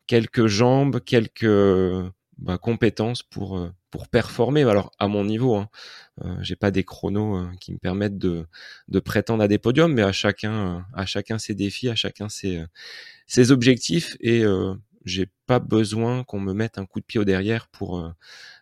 quelques 0.05 0.45
jambes, 0.45 0.99
quelques 1.03 2.11
bah, 2.41 2.57
compétences 2.57 3.23
pour 3.23 3.57
euh, 3.57 3.71
pour 3.91 4.07
performer. 4.07 4.63
Alors 4.63 4.91
à 4.99 5.07
mon 5.07 5.25
niveau, 5.25 5.55
hein, 5.55 5.69
euh, 6.23 6.35
j'ai 6.41 6.55
pas 6.55 6.71
des 6.71 6.83
chronos 6.83 7.37
euh, 7.37 7.47
qui 7.59 7.73
me 7.73 7.77
permettent 7.77 8.17
de 8.17 8.47
de 8.87 8.99
prétendre 8.99 9.43
à 9.43 9.47
des 9.47 9.57
podiums, 9.59 9.93
mais 9.93 10.03
à 10.03 10.11
chacun 10.11 10.85
à 10.93 11.05
chacun 11.05 11.37
ses 11.37 11.55
défis, 11.55 11.89
à 11.89 11.95
chacun 11.95 12.29
ses 12.29 12.63
ses 13.27 13.51
objectifs 13.51 14.17
et 14.21 14.43
j'ai 15.05 15.27
pas 15.47 15.59
besoin 15.59 16.23
qu'on 16.23 16.39
me 16.39 16.53
mette 16.53 16.77
un 16.77 16.85
coup 16.85 16.99
de 16.99 17.05
pied 17.05 17.19
au 17.19 17.25
derrière 17.25 17.67
pour 17.69 18.13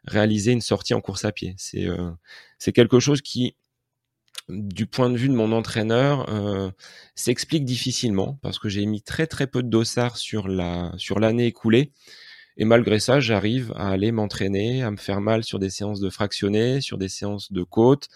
réaliser 0.05 0.51
une 0.51 0.61
sortie 0.61 0.93
en 0.93 1.01
course 1.01 1.25
à 1.25 1.31
pied. 1.31 1.55
C'est 1.57 1.87
c'est 2.59 2.73
quelque 2.73 2.99
chose 2.99 3.21
qui 3.21 3.55
du 4.49 4.87
point 4.87 5.09
de 5.09 5.17
vue 5.17 5.29
de 5.29 5.33
mon 5.33 5.51
entraîneur, 5.51 6.29
euh, 6.29 6.71
s'explique 7.15 7.65
difficilement 7.65 8.39
parce 8.41 8.59
que 8.59 8.67
j'ai 8.67 8.85
mis 8.85 9.01
très 9.01 9.27
très 9.27 9.47
peu 9.47 9.63
de 9.63 9.69
dossards 9.69 10.17
sur 10.17 10.47
la 10.47 10.91
sur 10.97 11.19
l'année 11.19 11.45
écoulée 11.45 11.91
et 12.59 12.65
malgré 12.65 12.99
ça, 12.99 13.21
j'arrive 13.21 13.73
à 13.77 13.89
aller 13.89 14.11
m'entraîner, 14.11 14.83
à 14.83 14.91
me 14.91 14.97
faire 14.97 15.21
mal 15.21 15.45
sur 15.45 15.59
des 15.59 15.69
séances 15.69 16.01
de 16.01 16.09
fractionnés, 16.09 16.81
sur 16.81 16.97
des 16.97 17.07
séances 17.07 17.53
de 17.53 17.63
côte. 17.63 18.09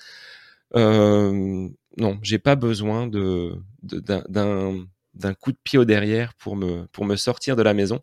Euh, 0.75 1.69
non, 1.97 2.19
j'ai 2.21 2.39
pas 2.39 2.55
besoin 2.55 3.07
d'un, 3.07 4.85
d'un 5.13 5.33
coup 5.33 5.53
de 5.53 5.57
pied 5.63 5.79
au 5.79 5.85
derrière 5.85 6.33
pour 6.33 6.57
me, 6.57 6.87
pour 6.87 7.05
me 7.05 7.15
sortir 7.15 7.55
de 7.55 7.61
la 7.61 7.73
maison. 7.73 8.01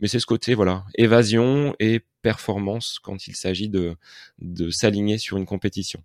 Mais 0.00 0.08
c'est 0.08 0.18
ce 0.18 0.26
côté, 0.26 0.54
voilà, 0.54 0.84
évasion 0.94 1.76
et 1.78 2.00
performance 2.22 2.98
quand 3.02 3.26
il 3.26 3.36
s'agit 3.36 3.68
de, 3.68 3.94
de 4.38 4.70
s'aligner 4.70 5.18
sur 5.18 5.36
une 5.36 5.46
compétition. 5.46 6.02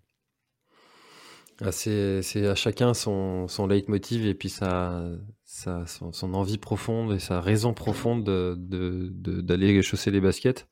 Ah, 1.60 1.72
c'est, 1.72 2.46
à 2.46 2.54
chacun 2.54 2.94
son, 2.94 3.48
son 3.48 3.66
leitmotiv 3.66 4.26
et 4.26 4.34
puis 4.34 4.48
sa, 4.48 5.02
sa, 5.44 5.86
son, 5.86 6.34
envie 6.34 6.58
profonde 6.58 7.12
et 7.12 7.18
sa 7.18 7.40
raison 7.40 7.74
profonde 7.74 8.22
de, 8.24 8.54
de, 8.56 9.40
d'aller 9.40 9.82
chausser 9.82 10.12
les 10.12 10.20
baskets. 10.20 10.68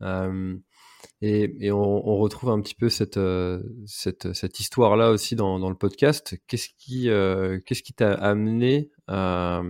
Euh, 0.00 0.56
et, 1.20 1.70
on, 1.72 2.16
retrouve 2.18 2.50
un 2.50 2.60
petit 2.60 2.74
peu 2.74 2.88
cette, 2.88 3.18
euh, 3.18 3.62
cette, 3.86 4.60
histoire-là 4.60 5.10
aussi 5.10 5.36
dans, 5.36 5.68
le 5.68 5.74
podcast. 5.74 6.36
Qu'est-ce 6.46 6.68
qui, 6.78 7.10
euh, 7.10 7.60
qu'est-ce 7.64 7.82
t'a 7.92 8.12
amené 8.14 8.90
à, 9.06 9.62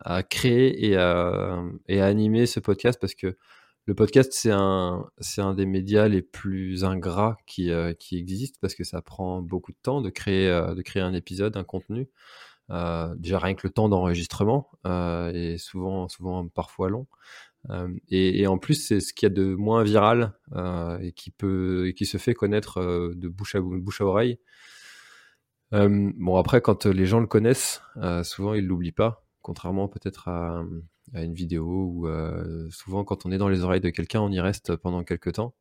à 0.00 0.22
créer 0.22 0.86
et 0.86 0.96
à, 0.96 1.62
et 1.86 2.00
à 2.00 2.06
animer 2.06 2.46
ce 2.46 2.60
podcast? 2.60 2.98
Parce 3.00 3.14
que 3.14 3.36
le 3.86 3.94
podcast, 3.94 4.32
c'est 4.32 4.50
un, 4.50 5.08
un 5.38 5.54
des 5.54 5.64
médias 5.64 6.08
les 6.08 6.20
plus 6.20 6.82
ingrats 6.84 7.36
qui, 7.46 7.70
euh, 7.70 7.94
qui 7.94 8.18
existent 8.18 8.58
parce 8.60 8.74
que 8.74 8.82
ça 8.82 9.00
prend 9.00 9.40
beaucoup 9.42 9.70
de 9.70 9.78
temps 9.80 10.00
de 10.00 10.10
créer, 10.10 10.48
euh, 10.48 10.74
de 10.74 10.82
créer 10.82 11.02
un 11.02 11.14
épisode, 11.14 11.56
un 11.56 11.62
contenu. 11.62 12.10
Euh, 12.70 13.14
déjà 13.14 13.38
rien 13.38 13.54
que 13.54 13.64
le 13.64 13.72
temps 13.72 13.88
d'enregistrement 13.88 14.68
euh, 14.86 15.30
est 15.32 15.58
souvent, 15.58 16.08
souvent 16.08 16.48
parfois 16.48 16.90
long. 16.90 17.06
Et, 18.10 18.46
en 18.46 18.58
plus, 18.58 18.74
c'est 18.74 19.00
ce 19.00 19.12
qu'il 19.12 19.28
y 19.28 19.32
a 19.32 19.34
de 19.34 19.56
moins 19.56 19.82
viral 19.82 20.34
et 21.00 21.10
qui 21.10 21.32
peut, 21.32 21.92
qui 21.96 22.06
se 22.06 22.16
fait 22.16 22.32
connaître 22.32 22.80
de 22.80 23.28
bouche 23.28 23.56
à 23.56 23.60
bouche 23.60 24.00
à 24.00 24.04
oreille. 24.04 24.38
bon 25.72 26.36
après, 26.36 26.60
quand 26.60 26.86
les 26.86 27.06
gens 27.06 27.18
le 27.18 27.26
connaissent, 27.26 27.82
souvent 28.22 28.54
ils 28.54 28.64
l'oublient 28.64 28.92
pas, 28.92 29.26
contrairement 29.42 29.88
peut-être 29.88 30.28
à 30.28 30.62
à 31.14 31.22
une 31.22 31.34
vidéo 31.34 31.64
ou 31.66 32.08
euh, 32.08 32.68
souvent 32.70 33.04
quand 33.04 33.26
on 33.26 33.32
est 33.32 33.38
dans 33.38 33.48
les 33.48 33.62
oreilles 33.62 33.80
de 33.80 33.90
quelqu'un, 33.90 34.20
on 34.20 34.30
y 34.30 34.40
reste 34.40 34.76
pendant 34.76 35.04
quelques 35.04 35.34
temps. 35.34 35.54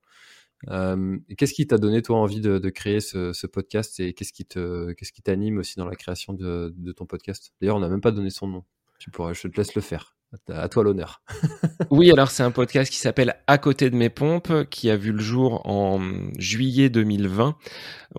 Euh, 0.69 1.17
qu'est-ce 1.37 1.53
qui 1.53 1.67
t'a 1.67 1.77
donné 1.77 2.01
toi 2.01 2.17
envie 2.17 2.41
de, 2.41 2.69
créer 2.69 2.99
ce, 2.99 3.47
podcast 3.47 3.99
et 3.99 4.13
qu'est-ce 4.13 4.33
qui 4.33 4.45
te 4.45 4.93
qu'est-ce 4.93 5.11
qui 5.11 5.21
t'anime 5.21 5.57
aussi 5.59 5.77
dans 5.77 5.85
la 5.85 5.95
création 5.95 6.33
de 6.33 6.91
ton 6.95 7.05
podcast? 7.05 7.53
D'ailleurs, 7.61 7.77
on 7.77 7.81
n'a 7.81 7.89
même 7.89 8.01
pas 8.01 8.11
donné 8.11 8.29
son 8.29 8.47
nom. 8.47 8.63
Tu 8.99 9.11
pourras, 9.11 9.33
je 9.33 9.47
te 9.47 9.57
laisse 9.57 9.75
le 9.75 9.81
faire. 9.81 10.15
À 10.49 10.67
toi 10.67 10.83
l'honneur. 10.83 11.21
oui, 11.89 12.11
alors 12.11 12.29
c'est 12.29 12.43
un 12.43 12.51
podcast 12.51 12.91
qui 12.91 12.97
s'appelle 12.97 13.35
À 13.47 13.57
côté 13.57 13.89
de 13.89 13.95
mes 13.95 14.09
pompes, 14.09 14.65
qui 14.69 14.89
a 14.89 14.97
vu 14.97 15.11
le 15.11 15.21
jour 15.21 15.61
en 15.65 16.01
juillet 16.37 16.89
2020. 16.89 17.55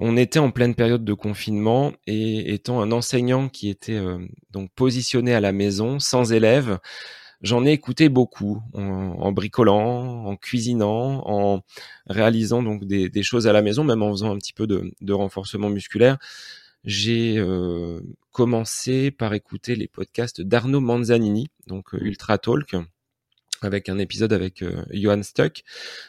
On 0.00 0.16
était 0.16 0.38
en 0.38 0.50
pleine 0.50 0.74
période 0.74 1.04
de 1.04 1.12
confinement 1.12 1.92
et 2.06 2.54
étant 2.54 2.80
un 2.80 2.90
enseignant 2.92 3.48
qui 3.48 3.68
était 3.68 3.96
euh, 3.96 4.18
donc 4.50 4.70
positionné 4.74 5.34
à 5.34 5.40
la 5.40 5.52
maison, 5.52 5.98
sans 5.98 6.32
élèves, 6.32 6.78
j'en 7.42 7.66
ai 7.66 7.72
écouté 7.72 8.08
beaucoup 8.08 8.62
en, 8.72 9.32
bricolant, 9.32 10.24
en 10.24 10.36
cuisinant, 10.36 11.22
en 11.26 11.62
réalisant 12.06 12.62
donc 12.62 12.84
des, 12.84 13.22
choses 13.22 13.46
à 13.46 13.52
la 13.52 13.60
maison, 13.60 13.84
même 13.84 14.02
en 14.02 14.10
faisant 14.10 14.32
un 14.32 14.38
petit 14.38 14.54
peu 14.54 14.66
de 14.66 15.12
renforcement 15.12 15.68
musculaire 15.68 16.18
j'ai 16.86 17.36
euh, 17.36 18.00
commencé 18.30 19.10
par 19.10 19.34
écouter 19.34 19.74
les 19.74 19.88
podcasts 19.88 20.40
d'Arnaud 20.40 20.80
Manzanini, 20.80 21.48
donc 21.66 21.94
euh, 21.94 21.98
Ultra 22.00 22.38
Talk, 22.38 22.76
avec 23.60 23.88
un 23.88 23.98
épisode 23.98 24.32
avec 24.32 24.62
euh, 24.62 24.84
Johan 24.92 25.22
Stuck. 25.24 25.64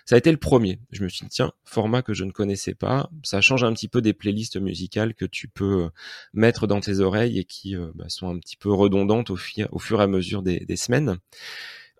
Ça 0.06 0.14
a 0.16 0.18
été 0.20 0.30
le 0.30 0.38
premier. 0.38 0.80
Je 0.92 1.04
me 1.04 1.10
suis 1.10 1.26
dit, 1.26 1.32
tiens, 1.32 1.52
format 1.66 2.04
que 2.04 2.14
je 2.14 2.26
ne 2.26 2.32
connaissais 2.32 2.76
pas. 2.76 3.10
Ça 3.24 3.42
change 3.42 3.64
un 3.64 3.74
petit 3.74 3.88
peu 3.88 4.02
des 4.02 4.14
playlists 4.14 4.58
musicales 4.58 5.16
que 5.16 5.26
tu 5.26 5.48
peux 5.48 5.90
mettre 6.34 6.68
dans 6.68 6.80
tes 6.80 7.00
oreilles 7.00 7.40
et 7.40 7.44
qui 7.44 7.76
bah, 7.96 8.10
sont 8.10 8.30
un 8.30 8.38
petit 8.38 8.58
peu 8.58 8.72
redondantes 8.72 9.32
au, 9.32 9.38
au 9.72 9.80
fur 9.80 10.00
et 10.00 10.04
à 10.04 10.08
mesure 10.08 10.44
des, 10.44 10.60
des 10.60 10.76
semaines. 10.76 11.18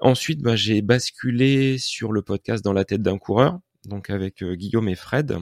Ensuite, 0.02 0.42
bah, 0.42 0.56
j'ai 0.56 0.84
basculé 0.84 1.80
sur 1.80 2.12
le 2.12 2.22
podcast 2.22 2.64
Dans 2.64 2.74
la 2.74 2.86
tête 2.86 3.02
d'un 3.02 3.18
coureur, 3.18 3.60
donc 3.86 4.12
avec 4.12 4.44
Guillaume 4.44 4.90
et 4.90 4.96
Fred 4.96 5.40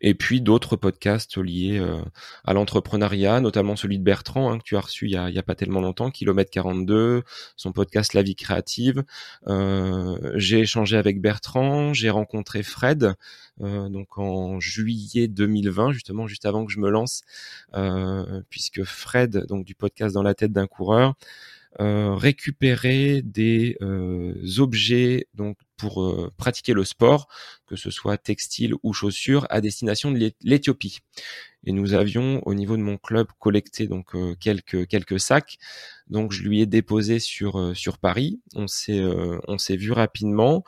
et 0.00 0.14
puis 0.14 0.40
d'autres 0.40 0.76
podcasts 0.76 1.36
liés 1.36 1.78
euh, 1.78 2.02
à 2.44 2.52
l'entrepreneuriat, 2.52 3.40
notamment 3.40 3.76
celui 3.76 3.98
de 3.98 4.04
Bertrand 4.04 4.50
hein, 4.50 4.58
que 4.58 4.64
tu 4.64 4.76
as 4.76 4.80
reçu 4.80 5.06
il 5.06 5.12
y 5.12 5.16
a, 5.16 5.42
pas 5.42 5.54
tellement 5.54 5.80
longtemps, 5.80 6.10
Kilomètre 6.10 6.50
42, 6.50 7.22
son 7.56 7.72
podcast 7.72 8.14
La 8.14 8.22
vie 8.22 8.36
créative. 8.36 9.04
Euh, 9.46 10.32
j'ai 10.36 10.60
échangé 10.60 10.96
avec 10.96 11.20
Bertrand, 11.20 11.92
j'ai 11.94 12.10
rencontré 12.10 12.62
Fred, 12.62 13.14
euh, 13.62 13.88
donc 13.88 14.18
en 14.18 14.60
juillet 14.60 15.28
2020, 15.28 15.92
justement 15.92 16.26
juste 16.26 16.46
avant 16.46 16.64
que 16.64 16.72
je 16.72 16.78
me 16.78 16.90
lance, 16.90 17.22
puisque 18.48 18.84
Fred, 18.84 19.46
donc 19.48 19.64
du 19.64 19.74
podcast 19.74 20.14
Dans 20.14 20.22
la 20.22 20.34
tête 20.34 20.52
d'un 20.52 20.66
coureur, 20.66 21.14
récupérer 21.78 23.22
des 23.22 23.76
euh, 23.80 24.34
objets 24.58 25.28
donc 25.34 25.56
pour 25.76 26.02
euh, 26.02 26.32
pratiquer 26.36 26.72
le 26.72 26.84
sport, 26.84 27.28
que 27.66 27.76
ce 27.76 27.90
soit 27.90 28.18
textile 28.18 28.74
ou 28.82 28.92
chaussures, 28.92 29.46
à 29.50 29.60
destination 29.60 30.10
de 30.10 30.32
l'Éthiopie. 30.42 30.98
Et 31.64 31.72
nous 31.72 31.94
avions 31.94 32.42
au 32.46 32.54
niveau 32.54 32.76
de 32.76 32.82
mon 32.82 32.96
club 32.96 33.28
collecté 33.38 33.86
donc 33.86 34.14
quelques 34.38 34.86
quelques 34.88 35.20
sacs. 35.20 35.58
Donc 36.08 36.32
je 36.32 36.42
lui 36.42 36.60
ai 36.60 36.66
déposé 36.66 37.18
sur 37.18 37.76
sur 37.76 37.98
Paris. 37.98 38.40
On 38.54 38.66
s'est 38.66 39.02
on 39.46 39.58
s'est 39.58 39.76
vu 39.76 39.92
rapidement 39.92 40.64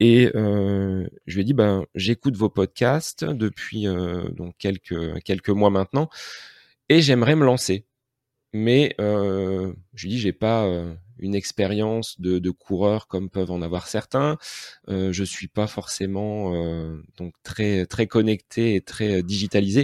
et 0.00 0.30
je 0.34 1.34
lui 1.34 1.40
ai 1.42 1.44
dit 1.44 1.54
ben 1.54 1.86
j'écoute 1.94 2.36
vos 2.36 2.48
podcasts 2.48 3.24
depuis 3.24 3.84
donc 4.32 4.56
quelques 4.58 5.22
quelques 5.22 5.50
mois 5.50 5.70
maintenant 5.70 6.08
et 6.88 7.00
j'aimerais 7.02 7.36
me 7.36 7.44
lancer 7.44 7.86
mais 8.52 8.94
euh, 9.00 9.72
je 9.94 10.04
lui 10.06 10.14
dis 10.14 10.18
j'ai 10.20 10.32
pas 10.32 10.64
euh, 10.66 10.94
une 11.22 11.34
expérience 11.34 12.20
de, 12.20 12.38
de, 12.38 12.50
coureur 12.50 13.06
comme 13.06 13.30
peuvent 13.30 13.50
en 13.50 13.62
avoir 13.62 13.86
certains. 13.86 14.36
Euh, 14.88 15.12
je 15.12 15.24
suis 15.24 15.48
pas 15.48 15.66
forcément 15.66 16.54
euh, 16.54 17.00
donc 17.16 17.34
très 17.44 17.86
très 17.86 18.06
connecté 18.06 18.74
et 18.74 18.80
très 18.82 19.20
euh, 19.20 19.22
digitalisé. 19.22 19.82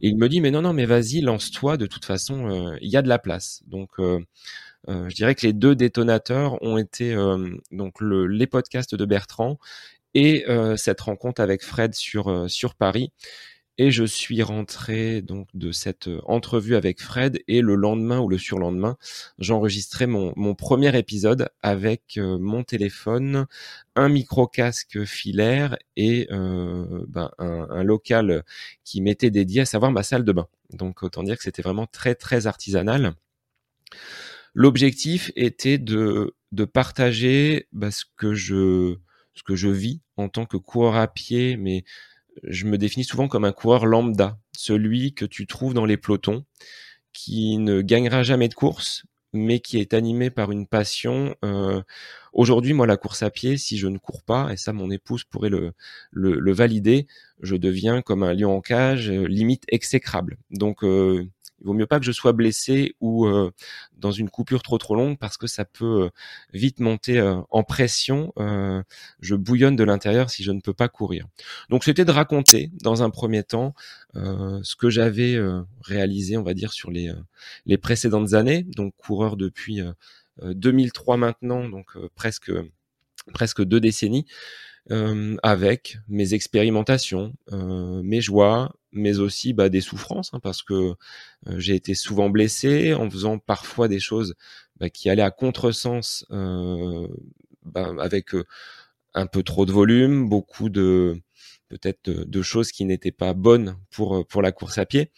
Et 0.00 0.08
il 0.08 0.16
me 0.16 0.28
dit 0.28 0.40
mais 0.40 0.50
non 0.50 0.62
non 0.62 0.72
mais 0.74 0.84
vas-y 0.84 1.20
lance-toi 1.22 1.76
de 1.76 1.86
toute 1.86 2.04
façon 2.04 2.76
il 2.80 2.90
y 2.90 2.96
a 2.96 3.02
de 3.02 3.08
la 3.08 3.18
place. 3.18 3.62
Donc 3.66 3.90
je 3.98 5.14
dirais 5.14 5.34
que 5.34 5.46
les 5.46 5.52
deux 5.54 5.74
détonateurs 5.74 6.62
ont 6.62 6.76
été 6.76 7.14
donc 7.72 8.00
le, 8.00 8.26
les 8.26 8.46
podcasts 8.46 8.94
de 8.94 9.04
Bertrand 9.06 9.58
et 10.14 10.44
cette 10.76 11.00
rencontre 11.00 11.40
avec 11.40 11.62
Fred 11.64 11.94
sur 11.94 12.50
sur 12.50 12.74
Paris 12.74 13.10
et 13.78 13.90
je 13.90 14.04
suis 14.04 14.42
rentré 14.42 15.20
donc 15.20 15.48
de 15.54 15.72
cette 15.72 16.08
euh, 16.08 16.20
entrevue 16.24 16.76
avec 16.76 17.00
Fred 17.00 17.42
et 17.48 17.60
le 17.60 17.74
lendemain 17.74 18.20
ou 18.20 18.28
le 18.28 18.38
surlendemain, 18.38 18.96
j'enregistrais 19.38 20.06
mon, 20.06 20.32
mon, 20.36 20.54
premier 20.54 20.96
épisode 20.96 21.48
avec 21.62 22.16
euh, 22.16 22.38
mon 22.38 22.62
téléphone, 22.62 23.46
un 23.96 24.08
micro 24.08 24.46
casque 24.46 25.04
filaire 25.04 25.76
et 25.96 26.28
euh, 26.30 27.04
ben, 27.08 27.30
un, 27.38 27.82
local 27.82 28.44
qui 28.84 29.00
m'était 29.00 29.30
dédié, 29.30 29.62
à 29.62 29.66
savoir 29.66 29.90
ma 29.90 30.02
salle 30.02 30.24
de 30.24 30.32
bain. 30.32 30.48
Donc 30.72 31.02
autant 31.02 31.22
dire 31.22 31.36
que 31.36 31.42
c'était 31.42 31.62
vraiment 31.62 31.86
très 31.86 32.14
très 32.14 32.46
artisanal. 32.46 33.14
L'objectif 34.54 35.32
était 35.34 35.78
de, 35.78 36.34
de 36.52 36.64
partager 36.64 37.66
ben, 37.72 37.90
ce 37.90 38.04
que 38.16 38.34
je 38.34 38.96
ce 39.34 39.42
que 39.42 39.56
je 39.56 39.68
vis 39.68 40.00
en 40.16 40.28
tant 40.28 40.46
que 40.46 40.56
coureur 40.56 40.94
à 40.94 41.08
pied, 41.08 41.56
mais 41.56 41.84
je 42.42 42.66
me 42.66 42.78
définis 42.78 43.04
souvent 43.04 43.28
comme 43.28 43.44
un 43.44 43.52
coureur 43.52 43.86
lambda, 43.86 44.38
celui 44.52 45.14
que 45.14 45.24
tu 45.24 45.46
trouves 45.46 45.74
dans 45.74 45.84
les 45.84 45.96
pelotons, 45.96 46.44
qui 47.12 47.58
ne 47.58 47.80
gagnera 47.80 48.22
jamais 48.22 48.48
de 48.48 48.54
course, 48.54 49.04
mais 49.32 49.60
qui 49.60 49.78
est 49.78 49.94
animé 49.94 50.30
par 50.30 50.52
une 50.52 50.66
passion. 50.66 51.34
Euh, 51.44 51.82
aujourd'hui, 52.32 52.72
moi, 52.72 52.86
la 52.86 52.96
course 52.96 53.22
à 53.22 53.30
pied, 53.30 53.56
si 53.56 53.78
je 53.78 53.88
ne 53.88 53.98
cours 53.98 54.22
pas, 54.22 54.52
et 54.52 54.56
ça, 54.56 54.72
mon 54.72 54.90
épouse 54.90 55.24
pourrait 55.24 55.50
le, 55.50 55.72
le, 56.12 56.52
valider, 56.52 57.06
je 57.40 57.56
deviens 57.56 58.02
comme 58.02 58.22
un 58.22 58.32
lion 58.32 58.56
en 58.56 58.60
cage, 58.60 59.10
euh, 59.10 59.26
limite 59.26 59.64
exécrable. 59.68 60.38
Donc, 60.50 60.84
euh, 60.84 61.28
il 61.60 61.66
vaut 61.66 61.72
mieux 61.72 61.86
pas 61.86 61.98
que 61.98 62.04
je 62.04 62.12
sois 62.12 62.32
blessé 62.32 62.94
ou 63.00 63.26
euh, 63.26 63.50
dans 63.96 64.10
une 64.10 64.30
coupure 64.30 64.62
trop 64.62 64.78
trop 64.78 64.96
longue 64.96 65.18
parce 65.18 65.36
que 65.36 65.46
ça 65.46 65.64
peut 65.64 66.04
euh, 66.04 66.10
vite 66.52 66.80
monter 66.80 67.18
euh, 67.18 67.36
en 67.50 67.62
pression. 67.62 68.32
je 69.20 69.34
bouillonne 69.34 69.76
de 69.76 69.84
l'intérieur 69.84 70.30
si 70.30 70.42
je 70.42 70.52
ne 70.52 70.60
peux 70.60 70.74
pas 70.74 70.88
courir. 70.88 71.26
Donc 71.70 71.84
c'était 71.84 72.04
de 72.04 72.10
raconter 72.10 72.70
dans 72.82 73.02
un 73.02 73.10
premier 73.10 73.42
temps 73.42 73.74
ce 74.14 74.76
que 74.76 74.90
j'avais 74.90 75.38
réalisé, 75.82 76.36
on 76.36 76.42
va 76.42 76.54
dire, 76.54 76.72
sur 76.72 76.90
les, 76.90 77.12
les 77.66 77.78
précédentes 77.78 78.34
années. 78.34 78.64
Donc 78.76 78.94
coureur 78.96 79.36
depuis 79.36 79.80
2003 80.42 81.16
maintenant, 81.16 81.68
donc 81.68 81.96
presque 82.14 82.52
presque 83.32 83.62
deux 83.62 83.80
décennies. 83.80 84.26
Euh, 84.90 85.36
avec 85.42 85.96
mes 86.08 86.34
expérimentations, 86.34 87.32
euh, 87.52 88.02
mes 88.02 88.20
joies, 88.20 88.70
mais 88.94 89.18
aussi 89.18 89.52
bah, 89.52 89.68
des 89.68 89.80
souffrances, 89.80 90.30
hein, 90.32 90.40
parce 90.40 90.62
que 90.62 90.74
euh, 90.74 90.94
j'ai 91.58 91.74
été 91.74 91.94
souvent 91.94 92.30
blessé 92.30 92.94
en 92.94 93.10
faisant 93.10 93.38
parfois 93.38 93.88
des 93.88 94.00
choses 94.00 94.34
bah, 94.76 94.90
qui 94.90 95.10
allaient 95.10 95.22
à 95.22 95.30
contresens, 95.30 96.26
bah, 96.30 97.92
avec 97.98 98.30
un 99.14 99.26
peu 99.26 99.42
trop 99.42 99.66
de 99.66 99.72
volume, 99.72 100.28
beaucoup 100.28 100.68
de 100.68 101.20
peut-être 101.68 102.10
de, 102.10 102.24
de, 102.24 102.42
choses 102.42 102.72
qui 102.72 102.84
n'étaient 102.84 103.12
pas 103.12 103.32
bonnes 103.34 103.76
pour 103.90 104.26
pour 104.26 104.42
la 104.42 104.52
course 104.52 104.78
à 104.78 104.86
pied, 104.86 105.10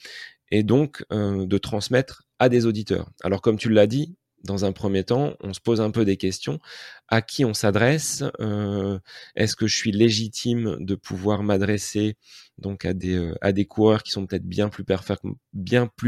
et 0.51 0.63
donc 0.63 1.05
de 1.11 1.59
transmettre 1.59 2.25
à 2.39 2.49
des 2.49 2.67
auditeurs. 2.67 3.11
Alors 3.23 3.43
comme 3.43 3.59
tu 3.59 3.71
l'as 3.71 3.87
dit, 3.87 4.17
dans 4.45 4.65
un 4.65 4.73
premier 4.73 5.05
temps, 5.05 5.35
on 5.41 5.53
se 5.53 5.61
pose 5.61 5.81
un 5.81 5.91
peu 5.91 6.05
des 6.05 6.17
questions. 6.17 6.59
À 7.09 7.23
qui 7.23 7.45
on 7.45 7.55
s'adresse 7.55 8.25
euh, 8.41 8.99
Est-ce 9.35 9.57
que 9.57 9.67
je 9.67 9.77
suis 9.77 9.93
légitime 9.93 10.77
de 10.81 10.95
pouvoir 10.95 11.43
m'adresser 11.43 12.17
donc 12.59 12.85
à 12.85 12.95
des 12.95 13.15
euh, 13.15 13.35
à 13.41 13.53
des 13.53 13.67
coureurs 13.67 14.03
qui 14.03 14.13
sont 14.13 14.27
peut-être 14.27 14.47
bien 14.47 14.69
plus 14.69 14.85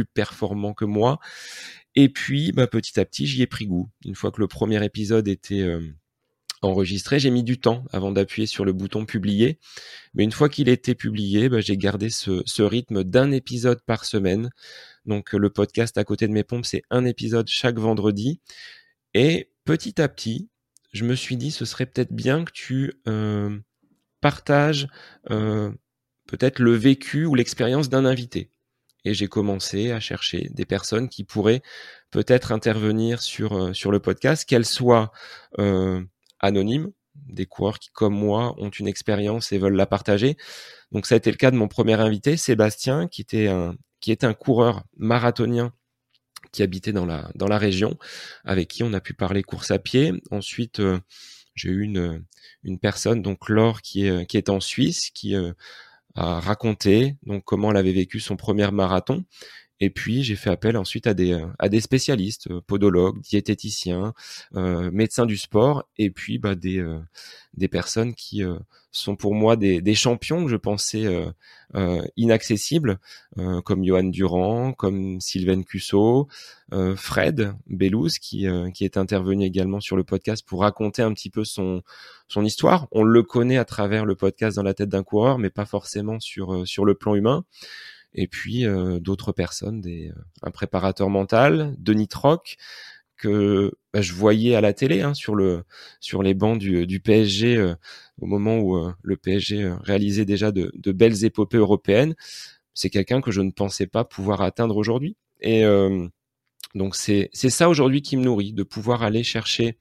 performants 0.04 0.74
que 0.74 0.84
moi? 0.84 1.18
Et 1.94 2.08
puis, 2.08 2.52
bah, 2.52 2.66
petit 2.66 2.98
à 3.00 3.04
petit, 3.04 3.26
j'y 3.26 3.42
ai 3.42 3.46
pris 3.46 3.66
goût. 3.66 3.90
Une 4.04 4.14
fois 4.14 4.30
que 4.30 4.40
le 4.40 4.48
premier 4.48 4.84
épisode 4.84 5.26
était 5.28 5.62
euh, 5.62 5.80
enregistré. 6.62 7.18
J'ai 7.18 7.30
mis 7.30 7.44
du 7.44 7.58
temps 7.58 7.84
avant 7.92 8.12
d'appuyer 8.12 8.46
sur 8.46 8.64
le 8.64 8.72
bouton 8.72 9.06
publier. 9.06 9.58
Mais 10.14 10.24
une 10.24 10.32
fois 10.32 10.48
qu'il 10.48 10.68
était 10.68 10.94
publié, 10.94 11.48
bah, 11.48 11.60
j'ai 11.60 11.76
gardé 11.76 12.10
ce, 12.10 12.42
ce 12.46 12.62
rythme 12.62 13.04
d'un 13.04 13.30
épisode 13.30 13.80
par 13.86 14.04
semaine. 14.04 14.50
Donc 15.08 15.32
le 15.32 15.50
podcast 15.50 15.96
à 15.98 16.04
côté 16.04 16.28
de 16.28 16.32
mes 16.32 16.44
pompes, 16.44 16.66
c'est 16.66 16.82
un 16.90 17.04
épisode 17.06 17.48
chaque 17.48 17.78
vendredi. 17.78 18.40
Et 19.14 19.50
petit 19.64 20.00
à 20.00 20.08
petit, 20.08 20.50
je 20.92 21.04
me 21.04 21.14
suis 21.14 21.36
dit, 21.36 21.50
ce 21.50 21.64
serait 21.64 21.86
peut-être 21.86 22.12
bien 22.12 22.44
que 22.44 22.52
tu 22.52 22.92
euh, 23.08 23.58
partages 24.20 24.86
euh, 25.30 25.72
peut-être 26.26 26.58
le 26.58 26.72
vécu 26.72 27.24
ou 27.24 27.34
l'expérience 27.34 27.88
d'un 27.88 28.04
invité. 28.04 28.50
Et 29.04 29.14
j'ai 29.14 29.28
commencé 29.28 29.92
à 29.92 30.00
chercher 30.00 30.50
des 30.50 30.66
personnes 30.66 31.08
qui 31.08 31.24
pourraient 31.24 31.62
peut-être 32.10 32.52
intervenir 32.52 33.22
sur, 33.22 33.56
euh, 33.56 33.72
sur 33.72 33.90
le 33.90 34.00
podcast, 34.00 34.44
qu'elles 34.46 34.66
soient 34.66 35.10
anonymes, 36.40 36.92
des 37.14 37.46
coureurs 37.46 37.78
qui, 37.78 37.88
comme 37.90 38.14
moi, 38.14 38.54
ont 38.58 38.70
une 38.70 38.86
expérience 38.88 39.52
et 39.52 39.58
veulent 39.58 39.74
la 39.74 39.86
partager. 39.86 40.36
Donc 40.92 41.06
ça 41.06 41.14
a 41.14 41.18
été 41.18 41.30
le 41.30 41.36
cas 41.38 41.50
de 41.50 41.56
mon 41.56 41.66
premier 41.66 41.94
invité, 41.94 42.36
Sébastien, 42.36 43.08
qui 43.08 43.22
était 43.22 43.48
un, 43.48 43.74
qui 44.00 44.12
est 44.12 44.24
un 44.24 44.34
coureur 44.34 44.84
marathonien 44.96 45.72
qui 46.52 46.62
habitait 46.62 46.92
dans 46.92 47.06
la, 47.06 47.30
dans 47.34 47.48
la 47.48 47.58
région, 47.58 47.98
avec 48.44 48.68
qui 48.68 48.82
on 48.82 48.92
a 48.92 49.00
pu 49.00 49.14
parler 49.14 49.42
course 49.42 49.70
à 49.70 49.78
pied. 49.78 50.12
Ensuite, 50.30 50.80
euh, 50.80 50.98
j'ai 51.54 51.68
eu 51.70 51.82
une, 51.82 52.24
une 52.62 52.78
personne, 52.78 53.22
donc 53.22 53.48
Laure, 53.48 53.82
qui 53.82 54.06
est, 54.06 54.26
qui 54.26 54.36
est 54.36 54.48
en 54.48 54.60
Suisse, 54.60 55.10
qui 55.10 55.34
euh, 55.34 55.52
a 56.14 56.40
raconté 56.40 57.16
donc 57.22 57.44
comment 57.44 57.70
elle 57.70 57.76
avait 57.76 57.92
vécu 57.92 58.20
son 58.20 58.36
premier 58.36 58.70
marathon. 58.70 59.24
Et 59.80 59.90
puis 59.90 60.22
j'ai 60.22 60.36
fait 60.36 60.50
appel 60.50 60.76
ensuite 60.76 61.06
à 61.06 61.14
des 61.14 61.40
à 61.58 61.68
des 61.68 61.80
spécialistes, 61.80 62.50
euh, 62.50 62.60
podologues, 62.66 63.20
diététiciens, 63.20 64.12
euh, 64.56 64.90
médecins 64.92 65.26
du 65.26 65.36
sport, 65.36 65.84
et 65.98 66.10
puis 66.10 66.38
bah, 66.38 66.54
des 66.54 66.78
euh, 66.78 66.98
des 67.54 67.68
personnes 67.68 68.14
qui 68.14 68.42
euh, 68.44 68.58
sont 68.90 69.16
pour 69.16 69.34
moi 69.34 69.56
des, 69.56 69.80
des 69.80 69.94
champions 69.94 70.44
que 70.44 70.50
je 70.50 70.56
pensais 70.56 71.04
inaccessibles, 72.16 72.98
comme 73.64 73.84
Johan 73.84 74.04
Durand, 74.04 74.72
comme 74.72 75.20
Sylvain 75.20 75.62
Cusso, 75.62 76.26
Fred 76.96 77.54
Bellouz 77.66 78.18
qui 78.18 78.46
qui 78.74 78.84
est 78.84 78.96
intervenu 78.96 79.44
également 79.44 79.80
sur 79.80 79.96
le 79.96 80.04
podcast 80.04 80.44
pour 80.46 80.62
raconter 80.62 81.02
un 81.02 81.12
petit 81.12 81.30
peu 81.30 81.44
son 81.44 81.82
son 82.28 82.44
histoire. 82.44 82.88
On 82.90 83.04
le 83.04 83.22
connaît 83.22 83.58
à 83.58 83.64
travers 83.64 84.06
le 84.06 84.16
podcast 84.16 84.56
dans 84.56 84.62
la 84.62 84.74
tête 84.74 84.88
d'un 84.88 85.04
coureur, 85.04 85.38
mais 85.38 85.50
pas 85.50 85.66
forcément 85.66 86.18
sur 86.18 86.66
sur 86.66 86.84
le 86.84 86.94
plan 86.94 87.14
humain 87.14 87.44
et 88.18 88.26
puis 88.26 88.66
euh, 88.66 88.98
d'autres 88.98 89.30
personnes, 89.30 89.80
des, 89.80 90.08
euh, 90.08 90.22
un 90.42 90.50
préparateur 90.50 91.08
mental, 91.08 91.76
Denis 91.78 92.08
Troc, 92.08 92.56
que 93.16 93.72
bah, 93.92 94.00
je 94.02 94.12
voyais 94.12 94.56
à 94.56 94.60
la 94.60 94.72
télé 94.72 95.02
hein, 95.02 95.14
sur 95.14 95.36
le 95.36 95.62
sur 96.00 96.24
les 96.24 96.34
bancs 96.34 96.58
du, 96.58 96.84
du 96.84 96.98
PSG 96.98 97.56
euh, 97.56 97.74
au 98.20 98.26
moment 98.26 98.58
où 98.58 98.76
le 99.02 99.16
PSG 99.16 99.72
réalisait 99.84 100.24
déjà 100.24 100.50
de, 100.50 100.72
de, 100.74 100.92
belles 100.92 101.24
épopées 101.24 101.58
européennes. 101.58 102.16
C'est 102.74 102.90
quelqu'un 102.90 103.20
que 103.20 103.30
je 103.30 103.40
ne 103.40 103.52
pensais 103.52 103.86
pas 103.86 104.04
pouvoir 104.04 104.40
atteindre 104.42 104.76
aujourd'hui. 104.76 105.16
Et 105.40 105.62
donc 106.74 106.96
c'est 106.96 107.30
c'est 107.32 107.50
ça 107.50 107.68
aujourd'hui 107.68 108.02
qui 108.02 108.16
me 108.16 108.24
nourrit, 108.24 108.52
de 108.52 108.64
pouvoir 108.64 109.04
aller 109.04 109.22
chercher 109.22 109.78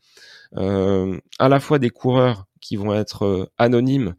à 0.56 1.50
la 1.50 1.60
fois 1.60 1.80
des 1.80 1.90
coureurs 1.90 2.46
qui 2.62 2.76
vont 2.76 2.94
être 2.94 3.52
anonymes 3.58 4.16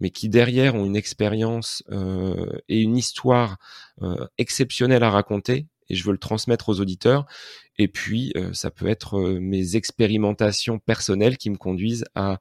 mais 0.00 0.10
qui 0.10 0.28
derrière 0.28 0.74
ont 0.74 0.84
une 0.84 0.96
expérience 0.96 1.82
euh, 1.90 2.50
et 2.68 2.80
une 2.80 2.96
histoire 2.96 3.58
euh, 4.02 4.26
exceptionnelle 4.38 5.02
à 5.02 5.10
raconter, 5.10 5.66
et 5.88 5.94
je 5.94 6.04
veux 6.04 6.12
le 6.12 6.18
transmettre 6.18 6.68
aux 6.68 6.80
auditeurs. 6.80 7.26
Et 7.78 7.88
puis, 7.88 8.32
euh, 8.36 8.52
ça 8.52 8.70
peut 8.70 8.88
être 8.88 9.38
mes 9.40 9.76
expérimentations 9.76 10.78
personnelles 10.78 11.36
qui 11.36 11.50
me 11.50 11.56
conduisent 11.56 12.04
à 12.14 12.40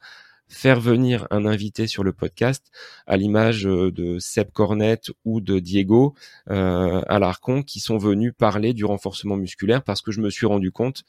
faire 0.49 0.79
venir 0.79 1.27
un 1.29 1.45
invité 1.45 1.87
sur 1.87 2.03
le 2.03 2.11
podcast, 2.11 2.71
à 3.05 3.15
l'image 3.17 3.63
de 3.63 4.17
Seb 4.19 4.51
Cornette 4.51 5.11
ou 5.23 5.41
de 5.41 5.59
Diego 5.59 6.15
euh, 6.49 7.01
Alarcon, 7.07 7.61
qui 7.61 7.79
sont 7.79 7.97
venus 7.97 8.33
parler 8.37 8.73
du 8.73 8.83
renforcement 8.83 9.37
musculaire 9.37 9.83
parce 9.83 10.01
que 10.01 10.11
je 10.11 10.21
me 10.21 10.29
suis 10.29 10.47
rendu 10.47 10.71
compte 10.71 11.03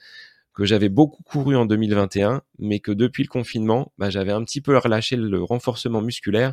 que 0.60 0.66
j'avais 0.66 0.90
beaucoup 0.90 1.22
couru 1.22 1.56
en 1.56 1.64
2021, 1.64 2.42
mais 2.58 2.80
que 2.80 2.92
depuis 2.92 3.22
le 3.22 3.30
confinement, 3.30 3.94
bah, 3.96 4.10
j'avais 4.10 4.32
un 4.32 4.44
petit 4.44 4.60
peu 4.60 4.76
relâché 4.76 5.16
le 5.16 5.42
renforcement 5.42 6.02
musculaire 6.02 6.52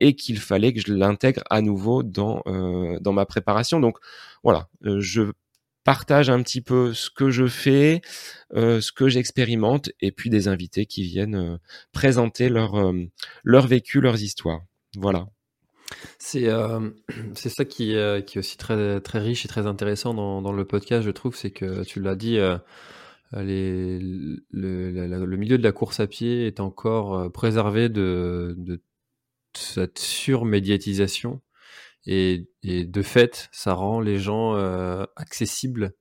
et 0.00 0.16
qu'il 0.16 0.40
fallait 0.40 0.72
que 0.72 0.80
je 0.80 0.92
l'intègre 0.92 1.44
à 1.48 1.62
nouveau 1.62 2.02
dans 2.02 2.42
euh, 2.48 2.98
dans 2.98 3.12
ma 3.12 3.26
préparation. 3.26 3.78
Donc 3.78 3.98
voilà, 4.42 4.66
euh, 4.86 4.98
je 4.98 5.22
partage 5.84 6.30
un 6.30 6.42
petit 6.42 6.60
peu 6.60 6.92
ce 6.94 7.10
que 7.10 7.30
je 7.30 7.46
fais, 7.46 8.00
euh, 8.56 8.80
ce 8.80 8.90
que 8.90 9.08
j'expérimente, 9.08 9.90
et 10.00 10.10
puis 10.10 10.30
des 10.30 10.48
invités 10.48 10.86
qui 10.86 11.04
viennent 11.04 11.60
présenter 11.92 12.48
leur 12.48 12.92
leur 13.44 13.68
vécu, 13.68 14.00
leurs 14.00 14.20
histoires. 14.20 14.62
Voilà. 14.96 15.28
C'est 16.18 16.48
euh, 16.48 16.90
ça 17.34 17.64
qui, 17.64 17.94
qui 17.94 17.94
est 17.94 18.36
aussi 18.36 18.56
très, 18.56 19.00
très 19.00 19.20
riche 19.20 19.44
et 19.44 19.48
très 19.48 19.68
intéressant 19.68 20.12
dans, 20.12 20.52
le 20.52 20.64
podcast, 20.64 21.04
je 21.04 21.12
trouve, 21.12 21.36
c'est 21.36 21.52
que 21.52 21.84
tu 21.84 22.00
l'as 22.00 22.16
dit, 22.16 22.40
les, 23.32 23.98
le, 24.50 25.36
milieu 25.36 25.58
de 25.58 25.62
la 25.62 25.72
course 25.72 26.00
à 26.00 26.06
pied 26.06 26.46
est 26.46 26.60
encore 26.60 27.30
préservé 27.32 27.88
de, 27.88 28.82
cette 29.54 29.98
surmédiatisation. 29.98 31.40
Et, 32.06 32.48
de 32.64 33.02
fait, 33.02 33.48
ça 33.52 33.74
rend 33.74 34.00
les 34.00 34.18
gens 34.18 34.54
accessibles. 35.16 35.92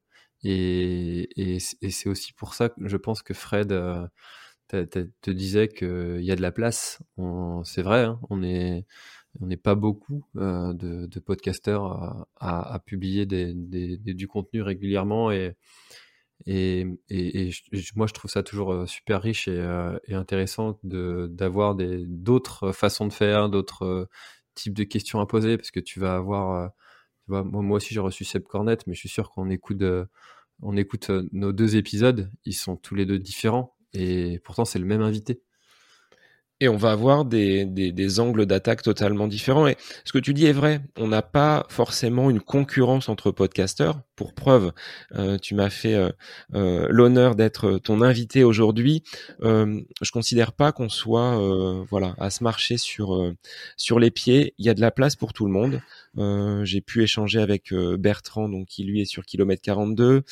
Et, 0.44 1.58
c'est 1.60 2.10
aussi 2.10 2.34
pour 2.34 2.54
ça 2.54 2.70
que 2.70 2.88
je 2.88 2.98
pense 2.98 3.22
que 3.24 3.34
Fred 3.34 3.70
te 4.70 5.32
disait 5.32 5.68
qu'il 5.68 6.22
y 6.24 6.32
a 6.32 6.36
de 6.36 6.42
la 6.42 6.52
place. 6.52 7.02
C'est 7.64 7.82
vrai, 7.82 8.04
hein, 8.04 8.20
on 8.30 8.44
est 8.44 8.86
on 9.40 9.48
n'est 9.48 9.58
pas 9.58 9.76
beaucoup 9.76 10.26
euh, 10.38 10.74
de, 10.74 11.06
de, 11.06 11.20
podcasteurs 11.20 12.28
à, 12.38 12.80
publier 12.86 13.26
du 13.26 14.28
contenu 14.28 14.62
régulièrement. 14.62 15.32
Et, 15.32 15.56
et, 16.48 16.86
moi 17.96 18.08
je 18.08 18.14
trouve 18.14 18.32
ça 18.32 18.42
toujours 18.42 18.88
super 18.88 19.22
riche 19.22 19.48
et, 19.48 20.14
intéressant 20.14 20.80
d'avoir 20.84 21.76
d'autres 21.76 22.72
façons 22.72 23.06
de 23.08 23.14
faire, 23.14 23.50
d'autres 23.50 24.08
types 24.56 24.74
de 24.74 24.84
questions 24.84 25.20
à 25.20 25.28
poser 25.28 25.58
parce 25.58 25.72
que 25.72 25.82
tu 25.82 26.00
vas 26.00 26.16
avoir, 26.16 26.72
tu 27.26 27.32
vois, 27.32 27.44
moi, 27.44 27.62
moi, 27.62 27.78
aussi 27.78 27.94
j'ai 27.94 28.00
reçu 28.00 28.24
Seb 28.24 28.44
Cornette, 28.44 28.88
mais 28.88 28.94
je 28.94 29.00
suis 29.00 29.10
sûr 29.10 29.30
qu'on 29.30 29.50
écoute, 29.50 29.84
on 30.62 30.78
écoute 30.78 31.12
nos 31.34 31.52
deux 31.52 31.76
épisodes, 31.76 32.32
ils 32.46 32.54
sont 32.54 32.78
tous 32.78 32.96
les 32.96 33.06
deux 33.06 33.20
différents 33.20 33.76
et 33.94 34.40
pourtant 34.40 34.66
c'est 34.66 34.80
le 34.80 34.86
même 34.86 35.02
invité. 35.02 35.42
Et 36.60 36.70
on 36.70 36.78
va 36.78 36.92
avoir 36.92 37.26
des, 37.26 37.66
des, 37.66 37.92
des 37.92 38.20
angles 38.20 38.48
d'attaque 38.48 38.82
totalement 38.82 39.28
différents. 39.28 39.68
Et 39.68 39.78
ce 40.06 40.12
que 40.12 40.18
tu 40.18 40.34
dis 40.34 40.48
est 40.48 40.54
vrai. 40.54 40.82
On 40.98 41.08
n'a 41.08 41.22
pas 41.22 41.68
forcément 41.70 42.32
une 42.32 42.42
concurrence 42.42 43.10
entre 43.10 43.30
podcasteurs. 43.30 44.02
Pour 44.18 44.34
preuve, 44.34 44.74
euh, 45.14 45.38
tu 45.38 45.54
m'as 45.54 45.70
fait 45.70 45.94
euh, 45.94 46.10
euh, 46.56 46.88
l'honneur 46.90 47.36
d'être 47.36 47.78
ton 47.78 48.02
invité 48.02 48.44
aujourd'hui. 48.44 49.04
Euh, 49.44 49.80
je 50.02 50.12
considère 50.12 50.54
pas 50.54 50.72
qu'on 50.72 50.90
soit 50.90 51.40
euh, 51.40 51.86
voilà 51.92 52.16
à 52.18 52.32
se 52.32 52.44
marcher 52.44 52.78
sur 52.78 53.14
euh, 53.14 53.36
sur 53.76 54.00
les 54.00 54.10
pieds. 54.10 54.56
Il 54.58 54.66
y 54.66 54.70
a 54.70 54.74
de 54.74 54.82
la 54.82 54.90
place 54.90 55.16
pour 55.16 55.34
tout 55.34 55.46
le 55.46 55.52
monde. 55.52 55.82
J'ai 56.64 56.82
pu 56.82 57.04
échanger 57.04 57.40
avec 57.40 57.72
Bertrand, 57.72 58.50
donc 58.50 58.66
qui 58.66 58.84
lui 58.84 59.02
est 59.02 59.06
sur 59.06 59.24
kilomètre 59.24 59.62
42, 59.62 60.24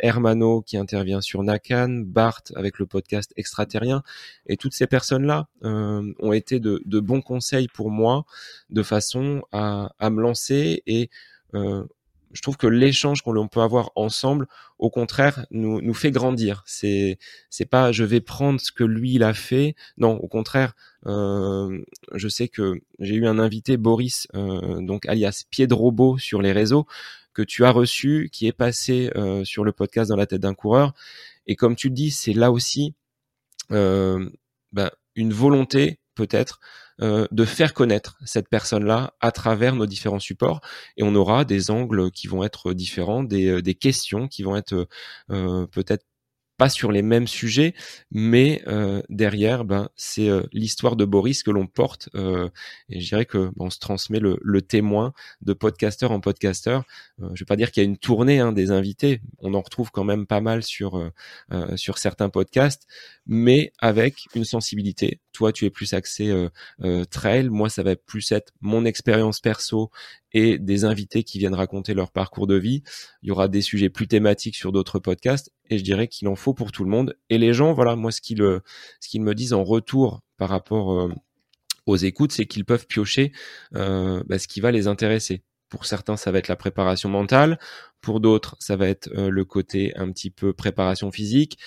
Hermano 0.00 0.62
qui 0.62 0.78
intervient 0.78 1.20
sur 1.20 1.42
Nakan, 1.42 2.00
Bart 2.06 2.40
avec 2.54 2.78
le 2.78 2.86
podcast 2.86 3.30
Extraterrien, 3.36 4.02
et 4.46 4.56
toutes 4.56 4.72
ces 4.72 4.86
personnes-là 4.86 5.48
ont 5.62 6.32
été 6.32 6.60
de, 6.60 6.80
de, 6.86 7.00
bons 7.00 7.20
conseils 7.20 7.68
pour 7.68 7.90
moi, 7.90 8.24
de 8.70 8.82
façon 8.82 9.42
à, 9.52 9.92
à 9.98 10.08
me 10.08 10.22
lancer 10.22 10.82
et 10.86 11.10
euh, 11.54 11.84
je 12.32 12.42
trouve 12.42 12.56
que 12.56 12.66
l'échange 12.66 13.22
qu'on 13.22 13.48
peut 13.48 13.60
avoir 13.60 13.90
ensemble, 13.94 14.46
au 14.78 14.90
contraire, 14.90 15.46
nous, 15.50 15.80
nous 15.80 15.94
fait 15.94 16.10
grandir. 16.10 16.62
C'est 16.66 17.18
c'est 17.50 17.66
pas 17.66 17.92
je 17.92 18.04
vais 18.04 18.20
prendre 18.20 18.60
ce 18.60 18.72
que 18.72 18.84
lui 18.84 19.14
il 19.14 19.22
a 19.22 19.34
fait. 19.34 19.74
Non, 19.96 20.16
au 20.16 20.28
contraire, 20.28 20.74
euh, 21.06 21.82
je 22.14 22.28
sais 22.28 22.48
que 22.48 22.80
j'ai 22.98 23.14
eu 23.14 23.26
un 23.26 23.38
invité 23.38 23.76
Boris, 23.76 24.28
euh, 24.34 24.80
donc 24.80 25.06
alias 25.06 25.44
Pied 25.50 25.66
de 25.66 25.74
Robot 25.74 26.18
sur 26.18 26.42
les 26.42 26.52
réseaux, 26.52 26.86
que 27.32 27.42
tu 27.42 27.64
as 27.64 27.70
reçu, 27.70 28.28
qui 28.32 28.46
est 28.46 28.52
passé 28.52 29.10
euh, 29.16 29.44
sur 29.44 29.64
le 29.64 29.72
podcast 29.72 30.10
dans 30.10 30.16
la 30.16 30.26
tête 30.26 30.40
d'un 30.40 30.54
coureur. 30.54 30.94
Et 31.46 31.54
comme 31.54 31.76
tu 31.76 31.88
le 31.88 31.94
dis, 31.94 32.10
c'est 32.10 32.32
là 32.32 32.50
aussi 32.50 32.94
euh, 33.72 34.28
ben, 34.72 34.90
une 35.14 35.32
volonté 35.32 35.98
peut-être 36.14 36.60
euh, 37.02 37.26
de 37.30 37.44
faire 37.44 37.74
connaître 37.74 38.16
cette 38.24 38.48
personne-là 38.48 39.12
à 39.20 39.30
travers 39.30 39.74
nos 39.74 39.84
différents 39.84 40.18
supports. 40.18 40.60
Et 40.96 41.02
on 41.02 41.14
aura 41.14 41.44
des 41.44 41.70
angles 41.70 42.10
qui 42.10 42.26
vont 42.26 42.42
être 42.42 42.72
différents, 42.72 43.22
des, 43.22 43.48
euh, 43.48 43.72
questions 43.74 44.28
qui 44.28 44.42
vont 44.42 44.56
être 44.56 44.88
euh, 45.30 45.66
peut-être 45.66 46.06
pas 46.56 46.68
sur 46.68 46.90
les 46.90 47.02
mêmes 47.02 47.26
sujets, 47.26 47.74
mais 48.10 48.62
euh, 48.66 49.02
derrière, 49.08 49.64
ben, 49.64 49.88
c'est 49.96 50.28
euh, 50.28 50.42
l'histoire 50.52 50.96
de 50.96 51.04
Boris 51.04 51.42
que 51.42 51.50
l'on 51.50 51.66
porte. 51.66 52.08
Euh, 52.14 52.48
et 52.88 53.00
je 53.00 53.08
dirais 53.08 53.26
que 53.26 53.46
ben, 53.48 53.66
on 53.66 53.70
se 53.70 53.78
transmet 53.78 54.20
le, 54.20 54.62
témoin 54.62 55.12
de 55.42 55.52
podcasteur 55.52 56.12
en 56.12 56.20
podcasteur. 56.20 56.84
Je 57.18 57.40
vais 57.40 57.46
pas 57.46 57.56
dire 57.56 57.70
qu'il 57.70 57.82
y 57.82 57.86
a 57.86 57.88
une 57.88 57.98
tournée 57.98 58.40
hein, 58.40 58.52
des 58.52 58.70
invités. 58.70 59.20
On 59.38 59.54
en 59.54 59.60
retrouve 59.60 59.90
quand 59.90 60.04
même 60.04 60.26
pas 60.26 60.40
mal 60.40 60.62
sur 60.62 61.10
sur 61.76 61.98
certains 61.98 62.30
podcasts, 62.30 62.86
mais 63.26 63.72
avec 63.78 64.26
une 64.34 64.44
sensibilité. 64.44 65.20
Toi, 65.32 65.52
tu 65.52 65.66
es 65.66 65.70
plus 65.70 65.92
axé 65.92 66.48
trail. 67.10 67.48
Moi, 67.50 67.68
ça 67.68 67.82
va 67.82 67.94
plus 67.96 68.32
être 68.32 68.52
mon 68.60 68.84
expérience 68.84 69.40
perso 69.40 69.90
et 70.36 70.58
des 70.58 70.84
invités 70.84 71.24
qui 71.24 71.38
viennent 71.38 71.54
raconter 71.54 71.94
leur 71.94 72.10
parcours 72.10 72.46
de 72.46 72.56
vie. 72.56 72.82
Il 73.22 73.28
y 73.28 73.30
aura 73.30 73.48
des 73.48 73.62
sujets 73.62 73.88
plus 73.88 74.06
thématiques 74.06 74.54
sur 74.54 74.70
d'autres 74.70 74.98
podcasts 74.98 75.50
et 75.70 75.78
je 75.78 75.82
dirais 75.82 76.08
qu'il 76.08 76.28
en 76.28 76.36
faut 76.36 76.52
pour 76.52 76.72
tout 76.72 76.84
le 76.84 76.90
monde. 76.90 77.16
Et 77.30 77.38
les 77.38 77.54
gens, 77.54 77.72
voilà, 77.72 77.96
moi 77.96 78.12
ce 78.12 78.20
qu'ils 78.20 78.60
ce 79.00 79.08
qu'ils 79.08 79.22
me 79.22 79.34
disent 79.34 79.54
en 79.54 79.64
retour 79.64 80.20
par 80.36 80.50
rapport 80.50 80.92
euh, 80.92 81.10
aux 81.86 81.96
écoutes, 81.96 82.32
c'est 82.32 82.44
qu'ils 82.44 82.66
peuvent 82.66 82.86
piocher 82.86 83.32
euh, 83.76 84.22
bah, 84.26 84.38
ce 84.38 84.46
qui 84.46 84.60
va 84.60 84.72
les 84.72 84.88
intéresser. 84.88 85.42
Pour 85.70 85.86
certains, 85.86 86.18
ça 86.18 86.30
va 86.30 86.38
être 86.38 86.48
la 86.48 86.56
préparation 86.56 87.08
mentale. 87.08 87.58
Pour 88.02 88.20
d'autres, 88.20 88.56
ça 88.60 88.76
va 88.76 88.88
être 88.88 89.08
euh, 89.16 89.30
le 89.30 89.44
côté 89.46 89.96
un 89.96 90.12
petit 90.12 90.30
peu 90.30 90.52
préparation 90.52 91.10
physique. 91.10 91.58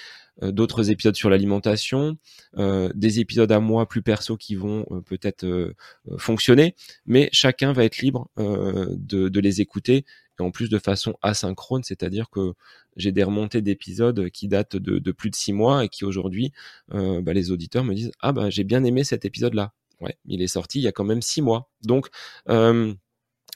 Euh, 0.43 0.51
d'autres 0.51 0.89
épisodes 0.91 1.15
sur 1.15 1.29
l'alimentation, 1.29 2.17
euh, 2.57 2.89
des 2.95 3.19
épisodes 3.19 3.51
à 3.51 3.59
moi 3.59 3.87
plus 3.87 4.01
perso 4.01 4.37
qui 4.37 4.55
vont 4.55 4.85
euh, 4.91 5.01
peut-être 5.01 5.45
fonctionner, 6.17 6.75
mais 7.05 7.29
chacun 7.31 7.73
va 7.73 7.83
être 7.83 7.99
libre 7.99 8.29
de, 8.37 9.39
les 9.39 9.61
écouter 9.61 10.05
et 10.39 10.41
en 10.41 10.51
plus 10.51 10.69
de 10.69 10.79
façon 10.79 11.15
asynchrone, 11.21 11.83
c'est-à-dire 11.83 12.29
que 12.29 12.53
j'ai 12.95 13.11
des 13.11 13.23
remontées 13.23 13.61
d'épisodes 13.61 14.29
qui 14.29 14.47
datent 14.47 14.75
de, 14.75 14.99
de, 14.99 15.11
plus 15.11 15.29
de 15.29 15.35
six 15.35 15.53
mois 15.53 15.85
et 15.85 15.89
qui 15.89 16.05
aujourd'hui, 16.05 16.51
bah, 16.89 17.33
les 17.33 17.51
auditeurs 17.51 17.83
me 17.83 17.93
disent 17.93 18.11
ah 18.21 18.31
bah 18.31 18.49
j'ai 18.49 18.63
bien 18.63 18.83
aimé 18.83 19.03
cet 19.03 19.25
épisode-là. 19.25 19.73
Ouais, 20.01 20.17
il 20.25 20.41
est 20.41 20.47
sorti 20.47 20.79
il 20.79 20.83
y 20.83 20.87
a 20.87 20.91
quand 20.91 21.03
même 21.03 21.21
six 21.21 21.41
mois. 21.41 21.69
Donc 21.83 22.07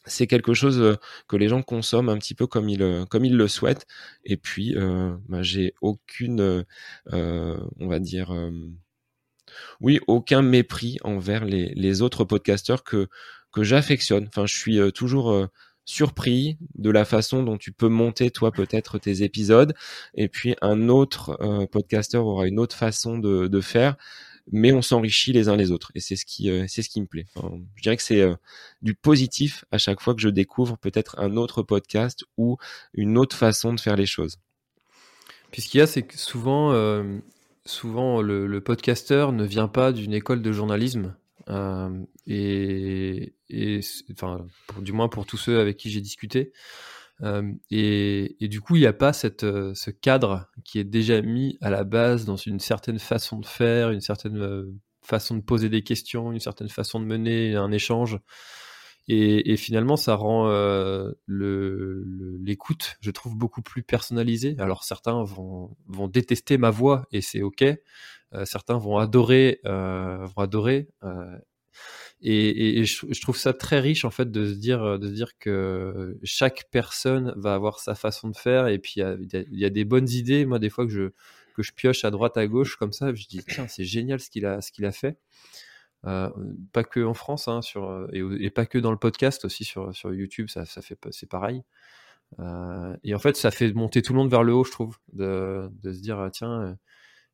c'est 0.05 0.27
quelque 0.27 0.53
chose 0.53 0.79
euh, 0.79 0.95
que 1.27 1.35
les 1.35 1.47
gens 1.47 1.61
consomment 1.61 2.09
un 2.09 2.17
petit 2.17 2.35
peu 2.35 2.47
comme 2.47 2.69
ils 2.69 2.83
euh, 2.83 3.05
comme 3.05 3.25
ils 3.25 3.35
le 3.35 3.47
souhaitent. 3.47 3.85
Et 4.25 4.37
puis 4.37 4.75
euh, 4.75 5.15
bah, 5.29 5.43
j'ai 5.43 5.73
aucune 5.81 6.65
euh, 7.13 7.57
on 7.79 7.87
va 7.87 7.99
dire 7.99 8.33
oui 9.81 9.99
aucun 10.07 10.41
mépris 10.41 10.97
envers 11.03 11.45
les, 11.45 12.01
autres 12.01 12.23
podcasteurs 12.25 12.83
que 12.83 13.07
que 13.51 13.63
j'affectionne. 13.63 14.27
Enfin 14.27 14.45
je 14.45 14.57
suis 14.57 14.91
toujours 14.93 15.47
surpris 15.85 16.57
de 16.75 16.89
la 16.89 17.05
façon 17.05 17.43
dont 17.43 17.57
tu 17.57 17.71
peux 17.71 17.89
monter 17.89 18.31
toi 18.31 18.51
peut-être 18.51 18.97
tes 18.99 19.23
épisodes. 19.23 19.73
Et 20.15 20.27
puis 20.27 20.55
un 20.61 20.89
autre 20.89 21.37
podcasteur 21.71 22.25
aura 22.25 22.47
une 22.47 22.59
autre 22.59 22.75
façon 22.75 23.17
de 23.17 23.61
faire 23.61 23.95
mais 24.51 24.73
on 24.73 24.81
s'enrichit 24.81 25.31
les 25.31 25.47
uns 25.49 25.55
les 25.55 25.71
autres 25.71 25.91
et 25.95 25.99
c'est 25.99 26.15
ce 26.15 26.25
qui 26.25 26.49
euh, 26.49 26.65
c'est 26.67 26.81
ce 26.81 26.89
qui 26.89 26.99
me 27.01 27.05
plaît. 27.05 27.25
je 27.75 27.81
dirais 27.81 27.97
que 27.97 28.03
c'est 28.03 28.21
euh, 28.21 28.35
du 28.81 28.93
positif 28.93 29.65
à 29.71 29.77
chaque 29.77 30.01
fois 30.01 30.13
que 30.13 30.21
je 30.21 30.29
découvre 30.29 30.77
peut-être 30.77 31.19
un 31.19 31.37
autre 31.37 31.63
podcast 31.63 32.25
ou 32.37 32.57
une 32.93 33.17
autre 33.17 33.35
façon 33.35 33.73
de 33.73 33.79
faire 33.79 33.95
les 33.95 34.05
choses. 34.05 34.37
Puis 35.51 35.61
ce 35.61 35.69
qu'il 35.69 35.79
y 35.79 35.81
a, 35.81 35.87
c'est 35.87 36.01
que 36.01 36.17
souvent, 36.17 36.71
euh, 36.73 37.19
souvent 37.65 38.21
le, 38.21 38.47
le, 38.47 38.61
podcasteur 38.61 39.31
ne 39.31 39.45
vient 39.45 39.67
pas 39.67 39.91
d'une 39.91 40.13
école 40.13 40.41
de 40.41 40.51
journalisme. 40.51 41.15
et, 42.27 43.33
et 43.49 43.79
enfin, 44.11 44.47
du 44.79 44.93
moins 44.93 45.09
pour 45.09 45.25
tous 45.25 45.37
ceux 45.37 45.59
avec 45.59 45.77
qui 45.77 45.91
j'ai 45.91 46.01
discuté, 46.01 46.51
et, 47.69 48.43
et, 48.43 48.47
du 48.47 48.59
coup, 48.59 48.75
il 48.75 48.79
n'y 48.79 48.85
a 48.85 48.93
pas 48.93 49.11
euh, 49.43 49.73
ce 49.73 49.89
cadre 49.91 50.47
qui 50.65 50.79
est 50.79 50.83
déjà 50.83 51.21
mis 51.21 51.57
à 51.61 51.69
la 51.69 51.83
base 51.83 52.25
dans 52.25 52.35
une 52.35 52.59
certaine 52.59 52.99
façon 52.99 53.39
de 53.39 53.45
faire, 53.45 53.91
une 53.91 54.01
certaine 54.01 54.37
euh, 54.41 54.73
façon 55.01 55.35
de 55.35 55.41
poser 55.41 55.69
des 55.69 55.83
questions, 55.83 56.31
une 56.31 56.39
certaine 56.39 56.69
façon 56.69 56.99
de 56.99 57.05
mener 57.05 57.55
un 57.55 57.71
échange. 57.71 58.19
Et, 59.09 59.57
finalement, 59.57 59.97
ça 59.97 60.15
rend 60.15 60.47
euh, 60.47 61.11
l'écoute, 61.27 62.95
je 63.01 63.11
trouve, 63.11 63.35
beaucoup 63.35 63.61
plus 63.61 63.83
personnalisée. 63.83 64.55
Alors 64.59 64.85
certains 64.85 65.23
vont, 65.23 65.75
détester 66.07 66.57
ma 66.57 66.69
voix 66.69 67.05
et 67.11 67.21
c'est 67.21 67.41
ok. 67.41 67.63
Euh, 67.63 68.45
certains 68.45 68.77
vont 68.77 68.97
adorer, 68.97 69.59
euh, 69.65 70.25
vont 70.25 70.41
adorer. 70.41 70.87
Et, 72.25 72.85
je, 72.85 73.21
trouve 73.21 73.37
ça 73.37 73.53
très 73.53 73.81
riche 73.81 74.05
en 74.05 74.09
fait 74.09 74.31
de 74.31 74.47
se 74.47 74.53
dire 74.53 74.97
de 74.97 75.07
se 75.09 75.13
dire 75.13 75.37
que 75.39 76.17
chaque 76.23 76.65
personne 76.71 77.33
va 77.35 77.53
avoir 77.53 77.79
sa 77.79 77.95
façon 77.95 78.29
de 78.29 78.37
faire 78.37 78.67
et 78.67 78.79
puis 78.79 79.01
il 79.01 79.49
y 79.51 79.65
a, 79.65 79.69
des 79.69 79.83
bonnes 79.83 80.09
idées. 80.09 80.45
Moi, 80.45 80.59
des 80.59 80.69
fois 80.69 80.85
que 80.85 80.91
je 80.91 81.11
que 81.53 81.63
je 81.63 81.73
pioche 81.73 82.05
à 82.05 82.11
droite 82.11 82.37
à 82.37 82.47
gauche 82.47 82.77
comme 82.77 82.93
ça, 82.93 83.13
je 83.13 83.27
dis 83.27 83.41
tiens 83.47 83.67
c'est 83.67 83.83
génial 83.83 84.21
ce 84.21 84.29
qu'il 84.29 84.45
a 84.45 84.61
ce 84.61 84.71
qu'il 84.71 84.85
a 84.85 84.93
fait. 84.93 85.17
Euh, 86.05 86.29
pas 86.73 86.83
que 86.83 86.99
en 87.01 87.13
France, 87.13 87.47
hein, 87.47 87.61
sur, 87.61 88.07
et, 88.13 88.49
pas 88.49 88.65
que 88.65 88.77
dans 88.77 88.91
le 88.91 88.97
podcast, 88.97 89.45
aussi 89.45 89.63
sur, 89.63 89.95
sur 89.95 90.13
YouTube, 90.13 90.49
ça, 90.49 90.65
ça 90.65 90.81
fait 90.81 90.97
c'est 91.11 91.29
pareil. 91.29 91.63
Euh, 92.39 92.95
et 93.03 93.15
en 93.15 93.19
fait, 93.19 93.37
ça 93.37 93.51
fait 93.51 93.73
monter 93.73 94.01
tout 94.01 94.13
le 94.13 94.19
monde 94.19 94.31
vers 94.31 94.43
le 94.43 94.53
haut, 94.53 94.63
je 94.63 94.71
trouve, 94.71 94.97
de, 95.13 95.69
de 95.83 95.93
se 95.93 96.01
dire 96.01 96.29
tiens, 96.33 96.77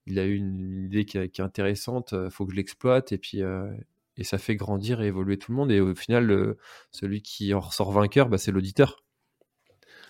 il 0.07 0.19
a 0.19 0.25
eu 0.25 0.35
une 0.35 0.85
idée 0.85 1.05
qui, 1.05 1.17
est 1.17 1.39
intéressante, 1.39 2.13
faut 2.29 2.45
que 2.45 2.51
je 2.51 2.57
l'exploite, 2.57 3.11
et 3.11 3.17
puis 3.17 3.43
euh, 3.43 3.67
et 4.19 4.23
ça 4.23 4.37
fait 4.37 4.55
grandir 4.55 5.01
et 5.01 5.07
évoluer 5.07 5.37
tout 5.37 5.51
le 5.51 5.57
monde. 5.57 5.71
Et 5.71 5.79
au 5.79 5.95
final, 5.95 6.55
celui 6.91 7.21
qui 7.21 7.53
en 7.53 7.59
ressort 7.59 7.91
vainqueur, 7.91 8.29
bah, 8.29 8.37
c'est 8.37 8.51
l'auditeur. 8.51 9.03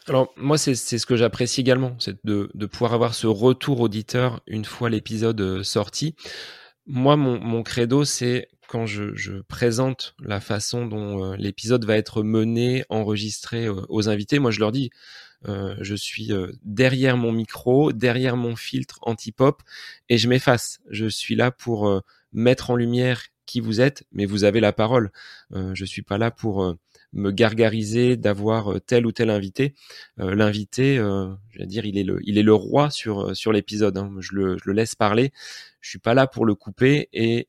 Alors 0.09 0.33
moi, 0.37 0.57
c'est 0.57 0.75
ce 0.75 1.05
que 1.05 1.15
j'apprécie 1.15 1.61
également, 1.61 1.95
c'est 1.99 2.17
de, 2.25 2.49
pouvoir 2.65 2.93
avoir 2.93 3.13
ce 3.13 3.27
retour 3.27 3.79
auditeur 3.81 4.41
une 4.47 4.65
fois 4.65 4.89
l'épisode 4.89 5.39
euh, 5.39 5.63
sorti. 5.63 6.15
Moi, 6.87 7.15
mon, 7.15 7.61
credo, 7.61 8.03
c'est 8.05 8.47
quand 8.67 8.87
je, 8.87 9.13
je, 9.15 9.41
présente 9.41 10.15
la 10.19 10.39
façon 10.39 10.87
dont 10.87 11.23
euh, 11.23 11.35
l'épisode 11.37 11.85
va 11.85 11.95
être 11.95 12.23
mené, 12.23 12.85
enregistré 12.89 13.65
euh, 13.67 13.85
aux 13.89 14.09
invités, 14.09 14.39
moi 14.39 14.49
je 14.49 14.59
leur 14.59 14.71
dis, 14.71 14.89
je 15.45 15.95
suis 15.95 16.31
derrière 16.63 17.15
mon 17.15 17.31
micro, 17.31 17.93
derrière 17.93 18.35
mon 18.35 18.57
filtre 18.57 18.99
anti-pop, 19.03 19.61
et 20.09 20.17
je 20.17 20.27
m'efface. 20.27 20.79
Je 20.89 21.05
suis 21.05 21.35
là 21.35 21.49
pour 21.49 22.01
mettre 22.33 22.71
en 22.71 22.75
lumière 22.75 23.21
qui 23.49 23.59
vous 23.59 23.81
êtes, 23.81 24.03
mais 24.11 24.25
vous 24.25 24.43
avez 24.43 24.59
la 24.59 24.73
parole. 24.73 25.11
je 25.51 25.85
suis 25.85 26.03
pas 26.03 26.17
là 26.17 26.31
pour 26.31 26.75
me 27.13 27.31
gargariser 27.31 28.17
d'avoir 28.17 28.73
euh, 28.73 28.79
tel 28.79 29.05
ou 29.05 29.11
tel 29.11 29.29
invité. 29.29 29.73
Euh, 30.19 30.35
l'invité, 30.35 30.97
euh, 30.97 31.33
je 31.49 31.59
veux 31.59 31.65
dire, 31.65 31.85
il 31.85 31.97
est 31.97 32.43
le, 32.43 32.53
roi 32.53 32.89
sur 32.89 33.51
l'épisode. 33.51 33.97
Hein. 33.97 34.11
Je, 34.19 34.33
le, 34.33 34.57
laisse 34.73 34.95
parler. 34.95 35.31
Je 35.81 35.89
suis 35.89 35.99
pas 35.99 36.13
là 36.13 36.27
pour 36.27 36.45
le 36.45 36.55
couper. 36.55 37.09
Et 37.13 37.47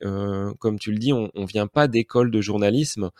comme 0.59 0.79
tu 0.79 0.93
le 0.93 0.99
dis, 0.99 1.13
on, 1.13 1.31
on 1.35 1.45
vient 1.45 1.67
pas 1.67 1.89
d'école 1.89 2.31
de 2.31 2.41
journalisme. 2.41 3.11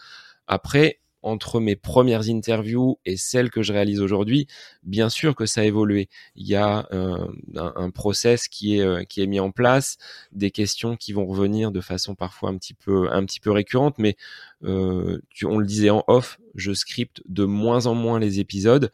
Après, 0.47 1.01
entre 1.23 1.61
mes 1.61 1.77
premières 1.77 2.29
interviews 2.29 2.99
et 3.05 3.17
celles 3.17 3.51
que 3.51 3.63
je 3.63 3.73
réalise 3.73 4.01
aujourd'hui, 4.01 4.47
bien 4.83 5.09
sûr 5.09 5.35
que 5.35 5.47
ça 5.47 5.63
a 5.63 5.65
évolué. 5.65 6.09
Il 6.37 6.47
y 6.47 6.57
a 6.57 6.89
euh, 6.93 7.27
un, 7.57 7.91
process 7.91 8.49
qui 8.49 8.77
est 8.79 8.83
euh, 8.83 9.05
qui 9.05 9.23
est 9.23 9.27
mis 9.27 9.41
en 9.41 9.51
place, 9.51 9.99
des 10.33 10.51
questions 10.51 10.97
qui 10.97 11.13
vont 11.13 11.27
revenir 11.27 11.73
de 11.73 11.81
façon 11.81 12.15
parfois 12.15 12.51
un 12.51 12.57
petit 12.57 12.75
peu 12.75 13.11
un 13.13 13.25
petit 13.25 13.41
peu 13.41 13.51
récurrente, 13.51 13.97
mais 13.99 14.17
euh, 14.65 15.21
on 15.45 15.59
le 15.59 15.67
disait 15.67 15.91
en 15.91 16.05
off, 16.07 16.39
je 16.55 16.73
scripte 16.73 17.23
de 17.29 17.45
moins 17.45 17.87
en 17.87 17.95
moins 17.95 18.19
les 18.19 18.41
épisodes 18.41 18.91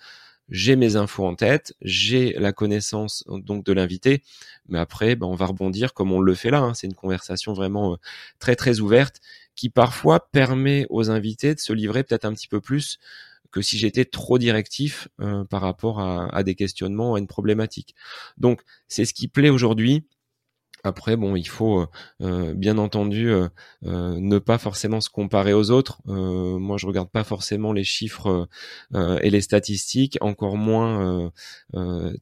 j'ai 0.49 0.77
mes 0.77 0.97
infos 0.97 1.27
en 1.27 1.35
tête, 1.35 1.75
j'ai 1.83 2.33
la 2.35 2.53
connaissance 2.53 3.25
donc 3.27 3.65
de 3.65 3.73
l'invité, 3.73 4.23
mais 4.69 4.79
après, 4.79 5.17
ben, 5.17 5.27
on 5.27 5.35
va 5.35 5.47
rebondir 5.47 5.93
comme 5.93 6.13
on 6.13 6.21
le 6.21 6.35
fait 6.35 6.51
là. 6.51 6.61
Hein. 6.61 6.75
C'est 6.75 6.87
une 6.87 6.95
conversation 6.95 7.53
vraiment 7.53 7.99
très 8.39 8.55
très 8.55 8.79
ouverte 8.81 9.21
qui 9.57 9.71
parfois 9.71 10.29
permet 10.31 10.87
aux 10.91 11.11
invités 11.11 11.55
de 11.55 11.61
se 11.61 11.73
livrer 11.73 12.05
peut-être 12.05 12.25
un 12.25 12.33
petit 12.33 12.49
peu 12.49 12.61
plus 12.61 12.99
que 13.51 13.63
si 13.63 13.79
j'étais 13.79 14.05
trop 14.05 14.39
directif 14.39 15.09
euh, 15.21 15.45
par 15.45 15.63
rapport 15.63 16.01
à, 16.01 16.29
à, 16.35 16.43
des 16.43 16.55
questionnements, 16.55 17.15
à 17.15 17.19
une 17.19 17.27
problématique. 17.27 17.95
Donc 18.37 18.63
c'est 18.87 19.05
ce 19.05 19.15
qui 19.15 19.29
plaît 19.29 19.51
aujourd'hui. 19.51 20.05
Après, 20.87 21.17
bon, 21.17 21.35
il 21.35 21.49
faut 21.49 21.81
euh, 21.81 21.87
euh, 22.23 22.55
bien 22.55 22.79
entendu 22.79 23.29
euh, 23.29 23.49
ne 23.83 24.39
pas 24.39 24.57
forcément 24.59 25.01
se 25.01 25.11
comparer 25.11 25.53
aux 25.53 25.71
autres. 25.71 26.01
moi, 26.07 26.77
je 26.79 26.87
regarde 26.87 27.11
pas 27.11 27.25
forcément 27.25 27.73
les 27.73 27.85
chiffres 27.85 28.49
et 28.95 29.31
les 29.31 29.41
statistiques, 29.41 30.17
encore 30.21 30.57
moins 30.57 31.31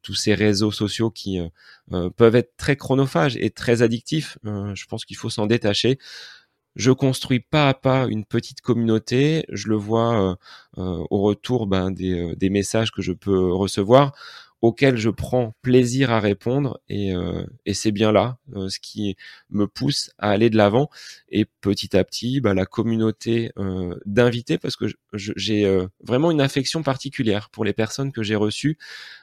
tous 0.03 0.15
ces 0.15 0.35
réseaux 0.35 0.71
sociaux 0.71 1.11
qui 1.11 1.41
peuvent 2.17 2.37
être 2.37 2.57
très 2.57 2.77
chronophages 2.77 3.37
et 3.37 3.51
très 3.51 3.83
addictifs. 3.83 4.39
je 4.45 4.87
pense 4.87 5.05
qu'il 5.05 5.17
faut 5.17 5.31
s'en 5.31 5.47
détacher. 5.47 5.99
Je 6.77 6.91
construis 6.91 7.41
pas 7.41 7.69
à 7.69 7.75
pas 7.75 8.07
une 8.07 8.25
petite 8.25 8.61
communauté. 8.61 9.45
Je 9.51 9.69
le 9.69 9.77
vois 9.77 10.37
au 10.77 11.23
retour 11.23 11.67
ben, 11.67 11.91
des, 11.91 12.35
des 12.37 12.51
messages 12.51 12.91
que 12.91 13.03
je 13.03 13.13
peux 13.13 13.53
recevoir 13.53 14.13
auquel 14.65 14.97
je 14.97 15.11
prends 15.11 15.55
plaisir 15.61 16.11
à 16.11 16.21
répondre 16.21 16.81
et, 16.89 17.15
euh, 17.15 17.45
c'est 17.75 17.93
bien 17.93 18.13
là 18.13 18.39
euh, 18.57 18.71
ce 18.71 18.79
qui 18.81 19.15
me 19.51 19.67
pousse 19.67 20.11
à 20.17 20.31
aller 20.31 20.49
de 20.49 20.57
l'avant 20.57 20.89
et 21.29 21.45
petit 21.61 21.95
à 21.95 22.03
petit 22.03 22.41
bah, 22.41 22.55
la 22.55 22.65
communauté 22.65 23.53
euh, 23.59 23.95
d'invités 24.07 24.57
parce 24.57 24.77
que 24.77 24.87
j'ai 25.13 25.67
euh, 25.67 25.87
vraiment 26.01 26.31
une 26.31 26.41
affection 26.41 26.83
particulière 26.83 27.51
pour 27.51 27.67
les 27.67 27.75
personnes 27.75 28.11
que 28.11 28.23
j'ai 28.23 28.37
reçues 28.37 28.79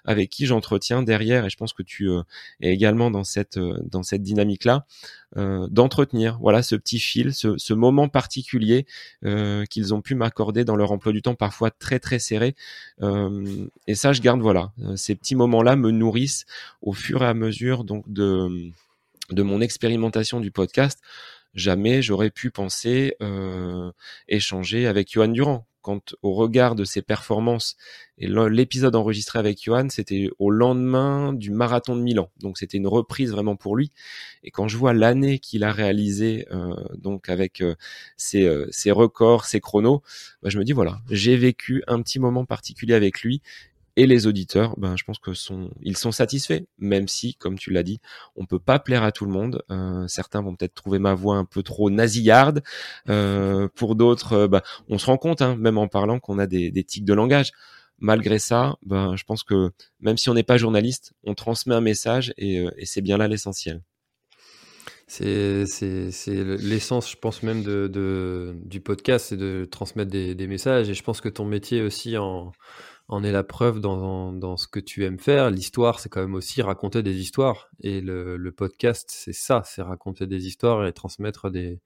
avec 0.06 0.30
qui 0.30 0.46
j'entretiens 0.46 1.04
derrière 1.04 1.46
et 1.46 1.50
je 1.50 1.58
pense 1.58 1.74
que 1.74 1.84
tu 1.84 2.10
euh, 2.10 2.22
es 2.62 2.72
également 2.72 3.12
dans 3.12 3.24
cette 3.24 3.60
dans 3.60 4.04
cette 4.04 4.24
dynamique 4.24 4.66
là 4.66 4.86
d'entretenir 5.70 6.40
voilà 6.42 6.62
ce 6.62 6.76
petit 6.76 7.00
fil 7.00 7.34
ce, 7.34 7.58
ce 7.58 7.74
moment 7.74 8.10
particulier 8.10 8.86
qu'ils 9.70 9.94
ont 9.94 10.02
pu 10.02 10.14
m'accorder 10.14 10.66
dans 10.66 10.76
leur 10.76 10.92
emploi 10.92 11.14
du 11.14 11.22
temps 11.22 11.36
parfois 11.36 11.72
très 11.72 12.00
très 12.00 12.20
serré 12.20 12.54
et 13.02 13.96
ça 13.96 14.12
je 14.12 14.22
garde 14.22 14.42
voilà 14.42 14.74
ces 14.98 15.16
petits 15.16 15.36
moments-là 15.36 15.78
me 15.78 15.92
nourrissent 15.92 16.46
au 16.82 16.92
fur 16.92 17.24
et 17.24 17.28
à 17.28 17.34
mesure 17.34 17.86
donc 17.86 18.04
de, 18.12 18.72
de 19.32 19.44
mon 19.44 19.62
expérimentation 19.62 20.40
du 20.40 20.52
podcast. 20.52 21.00
Jamais 21.54 22.02
j'aurais 22.02 22.30
pu 22.30 22.50
penser 22.52 23.16
euh, 23.22 23.92
échanger 24.28 24.88
avec 24.88 25.12
Johan 25.12 25.30
Durand. 25.30 25.68
Quand 25.82 26.16
au 26.22 26.34
regard 26.34 26.76
de 26.76 26.84
ses 26.84 27.02
performances, 27.02 27.76
et 28.18 28.28
l'épisode 28.28 28.96
enregistré 28.96 29.40
avec 29.40 29.64
Johan, 29.64 29.88
c'était 29.90 30.30
au 30.38 30.52
lendemain 30.52 31.34
du 31.34 31.50
marathon 31.50 31.96
de 31.96 32.02
Milan, 32.02 32.30
donc 32.40 32.58
c'était 32.58 32.78
une 32.78 32.88
reprise 32.88 33.32
vraiment 33.32 33.56
pour 33.56 33.76
lui. 33.76 33.92
Et 34.44 34.52
quand 34.52 34.68
je 34.68 34.78
vois 34.78 34.94
l'année 34.94 35.40
qu'il 35.40 35.64
a 35.64 35.72
réalisé, 35.72 36.46
euh, 36.52 36.76
donc 36.98 37.30
avec 37.30 37.62
euh, 37.62 37.76
ses, 38.18 38.48
ses, 38.70 38.92
records, 38.92 39.46
ses 39.46 39.60
chronos, 39.60 40.04
bah, 40.44 40.50
je 40.50 40.60
me 40.60 40.64
dis 40.64 40.74
voilà, 40.74 41.02
j'ai 41.10 41.36
vécu 41.36 41.84
un 41.88 42.02
petit 42.02 42.20
moment 42.20 42.46
particulier 42.46 42.94
avec 42.94 43.22
lui 43.22 43.42
et 43.96 44.06
les 44.06 44.28
auditeurs, 44.28 44.78
ben, 44.78 44.96
je 44.96 45.04
pense 45.04 45.20
que 45.20 45.34
sont, 45.34 45.72
ils 45.82 45.98
sont 45.98 46.12
satisfaits, 46.12 46.62
même 46.78 47.08
si, 47.08 47.36
comme 47.36 47.58
tu 47.58 47.72
l'as 47.72 47.84
dit, 47.84 48.00
on 48.36 48.46
peut 48.46 48.60
pas 48.60 48.80
plaire 48.80 49.04
à 49.04 49.12
tout 49.12 49.26
le 49.26 49.32
monde. 49.32 49.64
Euh, 49.70 50.08
certains 50.08 50.42
vont 50.42 50.56
peut-être 50.56 50.74
trouver 50.74 51.00
ma 51.00 51.14
voix 51.14 51.38
un 51.38 51.46
peu 51.46 51.64
trop 51.64 51.90
nasillarde. 51.90 52.64
Euh, 53.10 53.68
pour 53.76 53.96
d'autres, 53.96 54.34
euh, 54.34 54.48
ben, 54.48 54.62
on 54.90 54.98
se 54.98 55.06
rend 55.06 55.18
compte, 55.18 55.42
hein, 55.42 55.56
même 55.58 55.78
en 55.78 55.88
parlant, 55.88 56.20
qu'on 56.20 56.40
a 56.40 56.48
des, 56.48 56.72
tics 56.84 57.06
de 57.06 57.14
langage. 57.14 57.52
Malgré 58.00 58.40
ça, 58.40 58.76
ben, 58.84 59.16
je 59.16 59.24
pense 59.24 59.44
que 59.44 59.72
même 60.00 60.18
si 60.18 60.30
on 60.30 60.34
n'est 60.34 60.44
pas 60.44 60.58
journaliste, 60.58 61.14
on 61.24 61.36
transmet 61.36 61.76
un 61.76 61.82
message 61.82 62.34
et, 62.38 62.66
et 62.78 62.86
c'est 62.86 63.02
bien 63.02 63.18
là 63.18 63.28
l'essentiel. 63.28 63.82
C'est 65.12 65.66
l'essence, 66.26 67.12
je 67.12 67.18
pense 67.18 67.44
même 67.44 67.64
de, 67.64 67.90
de 67.92 68.56
du 68.64 68.80
podcast, 68.80 69.26
c'est 69.28 69.38
de 69.38 69.68
transmettre 69.70 70.10
des, 70.10 70.36
des, 70.36 70.48
messages. 70.48 70.90
Et 70.90 70.94
je 70.94 71.04
pense 71.04 71.20
que 71.20 71.28
ton 71.28 71.44
métier 71.44 71.82
aussi 71.82 72.18
en 72.18 72.54
en 73.12 73.24
est 73.26 73.32
la 73.32 73.44
preuve 73.44 73.82
dans, 73.82 74.32
dans 74.32 74.56
ce 74.56 74.68
que 74.68 74.80
tu 74.80 75.04
aimes 75.04 75.20
faire. 75.20 75.52
L'histoire, 75.52 76.00
c'est 76.00 76.08
quand 76.08 76.22
même 76.22 76.34
aussi 76.34 76.62
raconter 76.62 77.04
des 77.04 77.20
histoires. 77.20 77.70
Et 77.82 78.00
le, 78.00 78.52
podcast, 78.52 79.10
c'est 79.12 79.34
ça, 79.34 79.64
c'est 79.66 79.82
raconter 79.82 80.28
des 80.28 80.48
histoires 80.48 80.88
et 80.88 80.94
transmettre 80.94 81.52
des, 81.52 81.82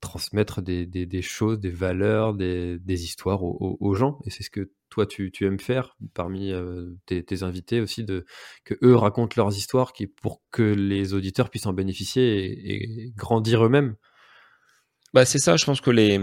transmettre 0.00 0.62
des, 0.62 1.22
choses, 1.22 1.60
des 1.60 1.70
valeurs, 1.70 2.32
des, 2.32 2.80
histoires 2.88 3.42
aux, 3.44 3.94
gens. 3.94 4.20
Et 4.24 4.30
c'est 4.30 4.42
ce 4.42 4.48
que 4.48 4.72
toi, 4.88 5.04
tu, 5.06 5.30
aimes 5.42 5.60
faire 5.60 5.98
parmi 6.14 6.50
euh, 6.50 6.94
tes, 7.04 7.42
invités 7.42 7.82
aussi, 7.82 8.02
de, 8.02 8.24
que 8.64 8.74
eux 8.82 8.96
racontent 8.96 9.34
leurs 9.36 9.54
histoires 9.54 9.92
qui, 9.92 10.06
pour 10.06 10.40
que 10.50 10.62
les 10.62 11.12
auditeurs 11.12 11.50
puissent 11.50 11.66
en 11.66 11.74
bénéficier 11.74 12.46
et, 12.46 13.04
et 13.04 13.10
grandir 13.10 13.66
eux-mêmes. 13.66 13.96
Bah, 15.12 15.26
c'est 15.26 15.38
ça, 15.38 15.58
je 15.58 15.66
pense 15.66 15.82
que 15.82 15.90
les, 15.90 16.18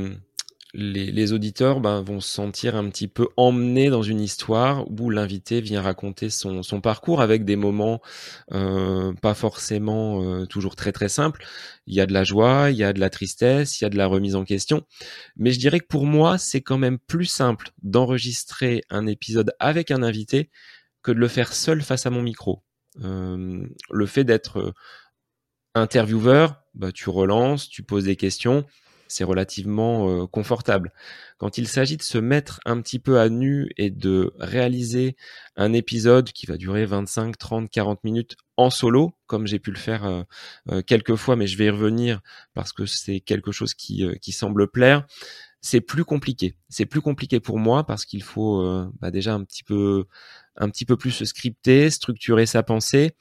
les, 0.74 1.12
les, 1.12 1.34
auditeurs 1.34 1.80
ben, 1.80 2.02
vont 2.02 2.20
se 2.20 2.30
sentir 2.30 2.76
un 2.76 2.88
petit 2.90 3.08
peu 3.08 3.28
emmenés 3.38 3.90
dans 3.90 4.04
une 4.04 4.22
histoire 4.22 4.90
où 4.90 5.10
l'invité 5.10 5.62
vient 5.62 5.82
raconter 5.82 6.30
son, 6.30 6.62
son, 6.62 6.80
parcours 6.80 7.22
avec 7.22 7.44
des 7.44 7.56
moments 7.56 8.02
euh, 8.52 9.14
pas 9.14 9.34
forcément 9.34 10.24
euh, 10.24 10.46
toujours 10.46 10.76
très 10.76 10.92
très 10.92 11.10
simples. 11.10 11.44
Il 11.88 11.96
y 11.96 12.02
a 12.02 12.06
de 12.06 12.14
la 12.14 12.24
joie, 12.24 12.70
il 12.70 12.78
y 12.78 12.84
a 12.84 12.94
de 12.94 13.00
la 13.00 13.10
tristesse, 13.10 13.82
il 13.82 13.84
y 13.84 13.88
a 13.88 13.90
de 13.90 13.98
la 13.98 14.06
remise 14.06 14.36
en 14.36 14.46
question. 14.46 14.86
Mais 15.38 15.52
je 15.52 15.60
dirais 15.60 15.80
que 15.80 15.88
pour 15.88 16.06
moi, 16.06 16.38
c'est 16.38 16.62
quand 16.62 16.78
même 16.78 17.00
plus 17.00 17.26
simple 17.26 17.72
d'enregistrer 17.82 18.84
un 18.90 19.08
épisode 19.08 19.52
avec 19.60 19.90
un 19.90 20.04
invité 20.04 20.52
que 21.02 21.12
de 21.12 21.20
le 21.20 21.28
faire 21.28 21.54
seul 21.54 21.82
face 21.82 22.06
à 22.06 22.12
mon 22.12 22.22
micro. 22.22 22.64
Euh, 23.04 23.66
le 23.90 24.06
fait 24.06 24.24
d'être 24.24 24.74
intervieweur, 25.74 26.62
bah, 26.76 26.92
tu 26.92 27.10
relances, 27.10 27.70
tu 27.70 27.82
poses 27.82 28.04
des 28.04 28.16
questions 28.16 28.66
c'est 29.10 29.24
relativement 29.26 30.10
euh, 30.10 30.28
confortable. 30.28 30.94
Quand 31.38 31.58
il 31.58 31.68
s'agit 31.68 31.98
de 31.98 32.04
se 32.04 32.18
mettre 32.18 32.62
un 32.66 32.80
petit 32.80 33.00
peu 33.00 33.20
à 33.20 33.28
nu 33.28 33.70
et 33.76 33.90
de 33.90 34.32
réaliser 34.40 35.18
un 35.58 35.74
épisode 35.74 36.32
qui 36.32 36.46
va 36.46 36.56
durer 36.56 36.86
25, 36.86 37.38
30, 37.38 37.70
40 37.70 38.04
minutes 38.04 38.38
en 38.56 38.70
solo, 38.70 39.14
comme 39.26 39.48
j'ai 39.48 39.60
pu 39.60 39.72
le 39.72 39.78
faire 39.78 40.06
euh, 40.06 40.24
euh, 40.72 40.82
quelques 40.82 41.16
fois, 41.16 41.36
mais 41.36 41.48
je 41.48 41.58
vais 41.58 41.66
y 41.66 41.70
revenir 41.70 42.22
parce 42.54 42.72
que 42.72 42.86
c'est 42.86 43.20
quelque 43.20 43.52
chose 43.52 43.74
qui, 43.74 44.06
qui 44.22 44.32
semble 44.32 44.70
plaire, 44.70 45.06
c'est 45.62 45.82
plus 45.82 46.06
compliqué. 46.06 46.56
C'est 46.70 46.86
plus 46.86 47.02
compliqué 47.02 47.40
pour 47.40 47.58
moi 47.58 47.86
parce 47.86 48.06
qu'il 48.06 48.24
faut 48.24 48.64
bah 49.02 49.12
déjà 49.12 49.34
un 49.34 49.44
petit 49.44 49.64
peu 49.64 50.06
un 50.56 50.70
petit 50.70 50.86
peu 50.86 50.96
plus 50.96 51.12
se 51.12 51.26
scripter, 51.26 51.90
structurer 51.90 52.46
sa 52.46 52.64
pensée. 52.64 53.14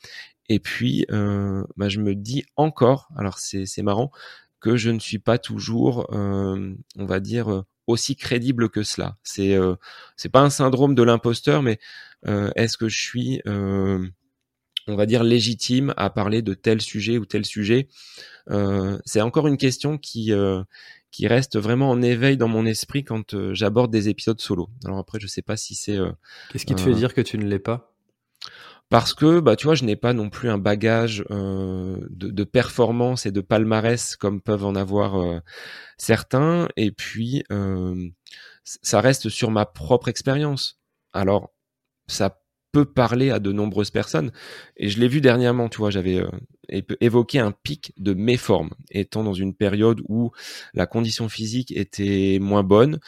Et 0.48 0.60
puis, 0.60 1.04
euh, 1.10 1.62
bah 1.76 1.88
je 1.88 2.00
me 2.00 2.14
dis 2.14 2.44
encore, 2.56 3.08
alors 3.16 3.38
c'est 3.38 3.82
marrant, 3.82 4.10
que 4.60 4.76
je 4.76 4.90
ne 4.90 4.98
suis 4.98 5.18
pas 5.18 5.38
toujours, 5.38 6.06
euh, 6.12 6.74
on 6.96 7.06
va 7.06 7.20
dire, 7.20 7.52
euh, 7.52 7.62
aussi 7.86 8.16
crédible 8.16 8.68
que 8.68 8.82
cela. 8.82 9.16
C'est 9.22 9.54
euh, 9.54 9.74
c'est 10.16 10.28
pas 10.28 10.42
un 10.42 10.50
syndrome 10.50 10.94
de 10.94 11.02
l'imposteur, 11.02 11.62
mais 11.62 11.78
euh, 12.26 12.50
est-ce 12.56 12.76
que 12.76 12.88
je 12.88 13.00
suis 13.00 13.40
on 14.88 14.96
va 14.96 15.06
dire, 15.06 15.22
légitime 15.22 15.92
à 15.96 16.10
parler 16.10 16.42
de 16.42 16.54
tel 16.54 16.80
sujet 16.80 17.18
ou 17.18 17.26
tel 17.26 17.44
sujet? 17.44 17.88
Euh, 18.50 18.98
c'est 19.04 19.20
encore 19.20 19.46
une 19.46 19.58
question 19.58 19.98
qui, 19.98 20.32
euh, 20.32 20.62
qui 21.10 21.26
reste 21.26 21.58
vraiment 21.58 21.90
en 21.90 22.00
éveil 22.00 22.36
dans 22.36 22.48
mon 22.48 22.64
esprit 22.64 23.04
quand 23.04 23.34
euh, 23.34 23.52
j'aborde 23.54 23.92
des 23.92 24.08
épisodes 24.08 24.40
solo. 24.40 24.70
Alors 24.84 24.98
après, 24.98 25.20
je 25.20 25.26
sais 25.26 25.42
pas 25.42 25.56
si 25.56 25.74
c'est... 25.74 25.98
Qu'est-ce 26.50 26.64
qui 26.64 26.74
te 26.74 26.80
fait 26.80 26.94
dire 26.94 27.14
que 27.14 27.20
tu 27.20 27.38
ne 27.38 27.46
l'es 27.46 27.58
pas? 27.58 27.94
Parce 28.90 29.14
que 29.14 29.40
bah 29.40 29.56
tu 29.56 29.66
vois 29.66 29.74
je 29.74 29.84
n'ai 29.84 29.96
pas 29.96 30.12
non 30.12 30.30
plus 30.30 30.48
un 30.48 30.58
bagage 30.58 31.24
de, 31.28 32.08
de, 32.10 32.44
performance 32.44 33.26
et 33.26 33.32
de 33.32 33.40
palmarès 33.40 34.16
comme 34.16 34.40
peuvent 34.40 34.64
en 34.64 34.74
avoir 34.74 35.42
certains 35.98 36.68
et 36.76 36.90
puis 36.90 37.44
ça 38.64 39.00
reste 39.00 39.28
sur 39.28 39.50
ma 39.50 39.66
propre 39.66 40.08
expérience 40.08 40.80
alors 41.12 41.52
ça 42.06 42.40
peut 42.72 42.84
parler 42.84 43.30
à 43.30 43.38
de 43.38 43.52
nombreuses 43.52 43.90
personnes. 43.90 44.32
Et 44.76 44.88
je 44.88 45.00
l'ai 45.00 45.08
vu 45.08 45.20
dernièrement, 45.20 45.68
tu 45.68 45.78
vois, 45.78 45.90
j'avais 45.90 46.20
euh, 46.20 46.82
évoqué 47.00 47.38
un 47.38 47.52
pic 47.52 47.92
de 47.98 48.14
méforme, 48.14 48.70
étant 48.90 49.24
dans 49.24 49.34
une 49.34 49.54
période 49.54 50.00
où 50.08 50.30
la 50.74 50.86
condition 50.86 51.28
physique 51.28 51.72
était 51.76 52.38
moins 52.40 52.62
bonne, 52.62 53.00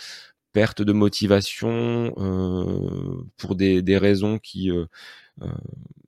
perte 0.52 0.82
de 0.82 0.92
motivation 0.92 2.12
euh, 2.18 3.22
pour 3.36 3.54
des, 3.54 3.82
des, 3.82 3.98
raisons 3.98 4.38
qui 4.38 4.70
euh, 4.70 4.82
euh 4.82 4.86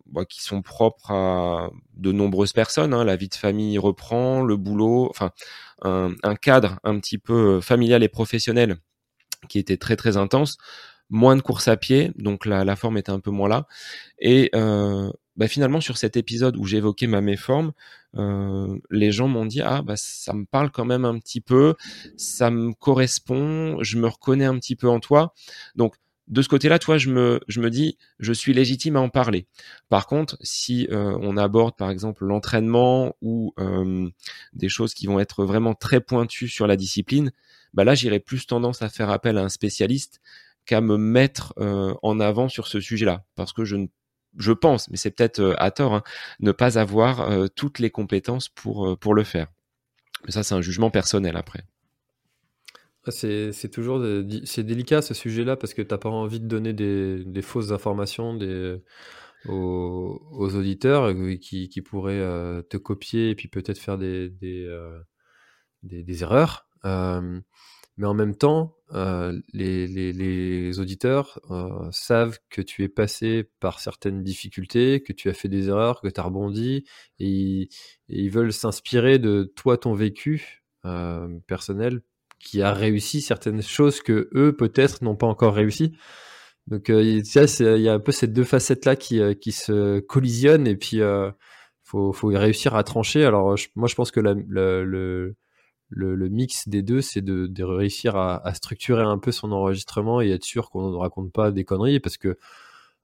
bah, 0.07 0.25
qui 0.25 0.43
sont 0.43 0.63
propres 0.63 1.11
à 1.11 1.71
de 1.95 2.13
nombreuses 2.13 2.53
personnes. 2.53 2.93
Hein. 2.93 3.05
La 3.05 3.17
vie 3.17 3.29
de 3.29 3.35
famille 3.35 3.79
reprend, 3.79 4.43
le 4.43 4.57
boulot, 4.57 5.09
enfin 5.11 5.31
un, 5.83 6.13
un 6.23 6.35
cadre 6.35 6.79
un 6.85 6.99
petit 6.99 7.19
peu 7.19 7.57
euh, 7.57 7.61
familial 7.61 8.03
et 8.03 8.09
professionnel 8.09 8.77
qui 9.49 9.59
était 9.59 9.77
très 9.77 9.97
très 9.97 10.17
intense 10.17 10.59
moins 11.13 11.37
de 11.37 11.43
course 11.43 11.69
à 11.69 11.77
pied, 11.77 12.11
donc 12.17 12.47
la, 12.47 12.65
la 12.65 12.75
forme 12.75 12.97
était 12.97 13.13
un 13.13 13.21
peu 13.21 13.31
moins 13.31 13.49
là. 13.49 13.67
Et 14.19 14.51
euh, 14.55 15.11
bah 15.37 15.47
finalement, 15.47 15.81
sur 15.81 15.99
cet 15.99 16.17
épisode 16.17 16.57
où 16.57 16.65
j'évoquais 16.65 17.07
ma 17.07 17.21
méforme, 17.21 17.73
euh, 18.17 18.79
les 18.91 19.13
gens 19.13 19.29
m'ont 19.29 19.47
dit 19.47 19.61
ah 19.61 19.83
bah 19.83 19.95
ça 19.97 20.33
me 20.33 20.47
parle 20.47 20.71
quand 20.71 20.87
même 20.87 21.05
un 21.05 21.19
petit 21.19 21.43
peu, 21.43 21.75
ça 22.17 22.51
me 22.51 22.73
correspond, 22.73 23.83
je 23.83 23.99
me 23.99 24.09
reconnais 24.09 24.47
un 24.47 24.59
petit 24.59 24.75
peu 24.75 24.89
en 24.89 25.01
toi. 25.01 25.35
Donc 25.77 25.97
de 26.29 26.41
ce 26.41 26.49
côté-là, 26.49 26.79
toi, 26.79 26.99
je 26.99 27.11
me, 27.11 27.41
je 27.49 27.61
me 27.61 27.69
dis, 27.69 27.99
je 28.19 28.33
suis 28.33 28.55
légitime 28.55 28.97
à 28.97 29.01
en 29.01 29.09
parler. 29.09 29.47
Par 29.89 30.07
contre, 30.07 30.37
si 30.41 30.87
euh, 30.91 31.19
on 31.21 31.37
aborde, 31.37 31.77
par 31.77 31.91
exemple, 31.91 32.25
l'entraînement 32.25 33.17
ou 33.21 33.55
euh, 33.59 34.09
des 34.53 34.69
choses 34.69 34.95
qui 34.95 35.07
vont 35.07 35.21
être 35.21 35.45
vraiment 35.45 35.75
très 35.75 36.01
pointues 36.01 36.49
sur 36.49 36.67
la 36.67 36.77
discipline, 36.77 37.33
bah 37.75 37.85
là, 37.85 37.95
j'irai 37.95 38.21
plus 38.21 38.47
tendance 38.47 38.83
à 38.83 38.89
faire 38.89 39.11
appel 39.11 39.37
à 39.37 39.43
un 39.43 39.49
spécialiste 39.49 40.21
qu'à 40.65 40.81
me 40.81 40.97
mettre 40.97 41.55
euh, 41.59 41.95
en 42.03 42.21
avant 42.21 42.49
sur 42.49 42.69
ce 42.69 42.81
sujet-là, 42.81 43.25
parce 43.35 43.53
que 43.53 43.65
je 43.65 43.77
ne 43.77 43.87
je 44.39 44.53
pense, 44.53 44.89
mais 44.89 44.97
c'est 44.97 45.11
peut-être 45.11 45.55
à 45.59 45.71
tort, 45.71 45.93
hein, 45.93 46.03
ne 46.41 46.53
pas 46.53 46.79
avoir 46.79 47.29
toutes 47.55 47.81
les 47.81 47.91
compétences 47.91 48.49
pour, 48.49 48.97
pour 48.99 49.13
le 49.13 49.25
faire. 49.25 49.49
Mais 50.25 50.33
ça, 50.33 50.43
c'est 50.43 50.55
un 50.55 50.63
jugement 50.63 50.91
personnel 50.91 51.37
après. 51.37 51.67
Ah, 53.05 53.11
c'est, 53.11 53.71
toujours 53.71 54.01
délicat 54.01 55.03
ce 55.03 55.15
sujet-là 55.15 55.57
parce 55.57 55.75
que 55.75 55.83
tu 55.83 55.93
n'as 55.93 55.99
pas 55.99 56.09
envie 56.09 56.41
de 56.41 56.47
donner 56.47 56.73
des, 56.73 57.25
des 57.25 57.43
fausses 57.43 57.73
informations 57.73 58.37
des, 58.37 58.81
aux, 59.49 60.21
auditeurs 60.55 61.13
qui, 61.41 61.69
qui 61.69 61.83
pourraient 61.83 62.63
te 62.71 62.77
copier 62.77 63.31
et 63.31 63.35
puis 63.35 63.49
peut-être 63.49 63.79
faire 63.79 63.99
des, 63.99 64.31
des, 64.31 64.69
des, 65.83 66.05
des 66.05 66.23
erreurs. 66.23 66.69
mais 66.85 68.07
en 68.07 68.15
même 68.15 68.37
temps, 68.37 68.77
euh, 68.95 69.41
les, 69.55 69.87
les, 69.87 70.13
les, 70.13 70.79
auditeurs 70.79 71.41
euh, 71.51 71.89
savent 71.93 72.39
que 72.51 72.61
tu 72.61 72.85
es 72.85 72.89
passé 72.89 73.49
par 73.59 73.81
certaines 73.81 74.23
difficultés, 74.23 75.03
que 75.03 75.15
tu 75.15 75.31
as 75.31 75.35
fait 75.35 75.49
des 75.49 75.69
erreurs, 75.69 76.03
que 76.03 76.09
tu 76.09 76.21
as 76.21 76.25
rebondi, 76.25 76.85
et, 77.19 77.69
ils 78.09 78.31
veulent 78.31 78.53
s'inspirer 78.53 79.19
de 79.19 79.51
toi, 79.57 79.79
ton 79.79 79.95
vécu 79.95 80.63
euh, 80.85 81.39
personnel, 81.47 82.03
qui 82.43 82.63
a 82.63 82.73
réussi 82.73 83.21
certaines 83.21 83.63
choses 83.63 84.03
que 84.03 84.29
eux, 84.35 84.55
peut-être, 84.57 85.03
n'ont 85.03 85.17
pas 85.17 85.27
encore 85.27 85.55
réussi. 85.55 85.93
Donc, 86.69 86.89
il 86.89 87.23
y 87.25 87.89
a 87.89 87.95
un 87.95 88.01
peu 88.01 88.13
ces 88.13 88.27
deux 88.27 88.45
facettes-là 88.45 88.97
qui, 88.97 89.21
qui 89.41 89.53
se 89.53 90.01
collisionnent, 90.01 90.67
et 90.67 90.77
puis 90.77 90.99
il 90.99 91.33
faut, 91.83 92.13
faut 92.13 92.29
réussir 92.29 92.75
à 92.75 92.85
trancher. 92.85 93.25
Alors, 93.25 93.57
moi, 93.75 93.89
je 93.89 93.95
pense 93.95 94.11
que 94.11 94.21
le 94.21 95.35
mix 96.29 96.69
des 96.69 96.83
deux, 96.83 97.01
c'est 97.01 97.23
de, 97.23 97.65
réussir 97.65 98.17
à, 98.17 98.55
structurer 98.55 99.03
un 99.03 99.19
peu 99.19 99.33
son 99.33 99.53
enregistrement 99.53 100.21
et 100.21 100.31
être 100.31 100.45
sûr 100.45 100.71
qu'on 100.71 100.91
ne 100.91 100.97
raconte 100.97 101.33
pas 101.33 101.51
des 101.51 101.65
conneries 101.65 102.01
parce 102.01 102.17
que 102.17 102.39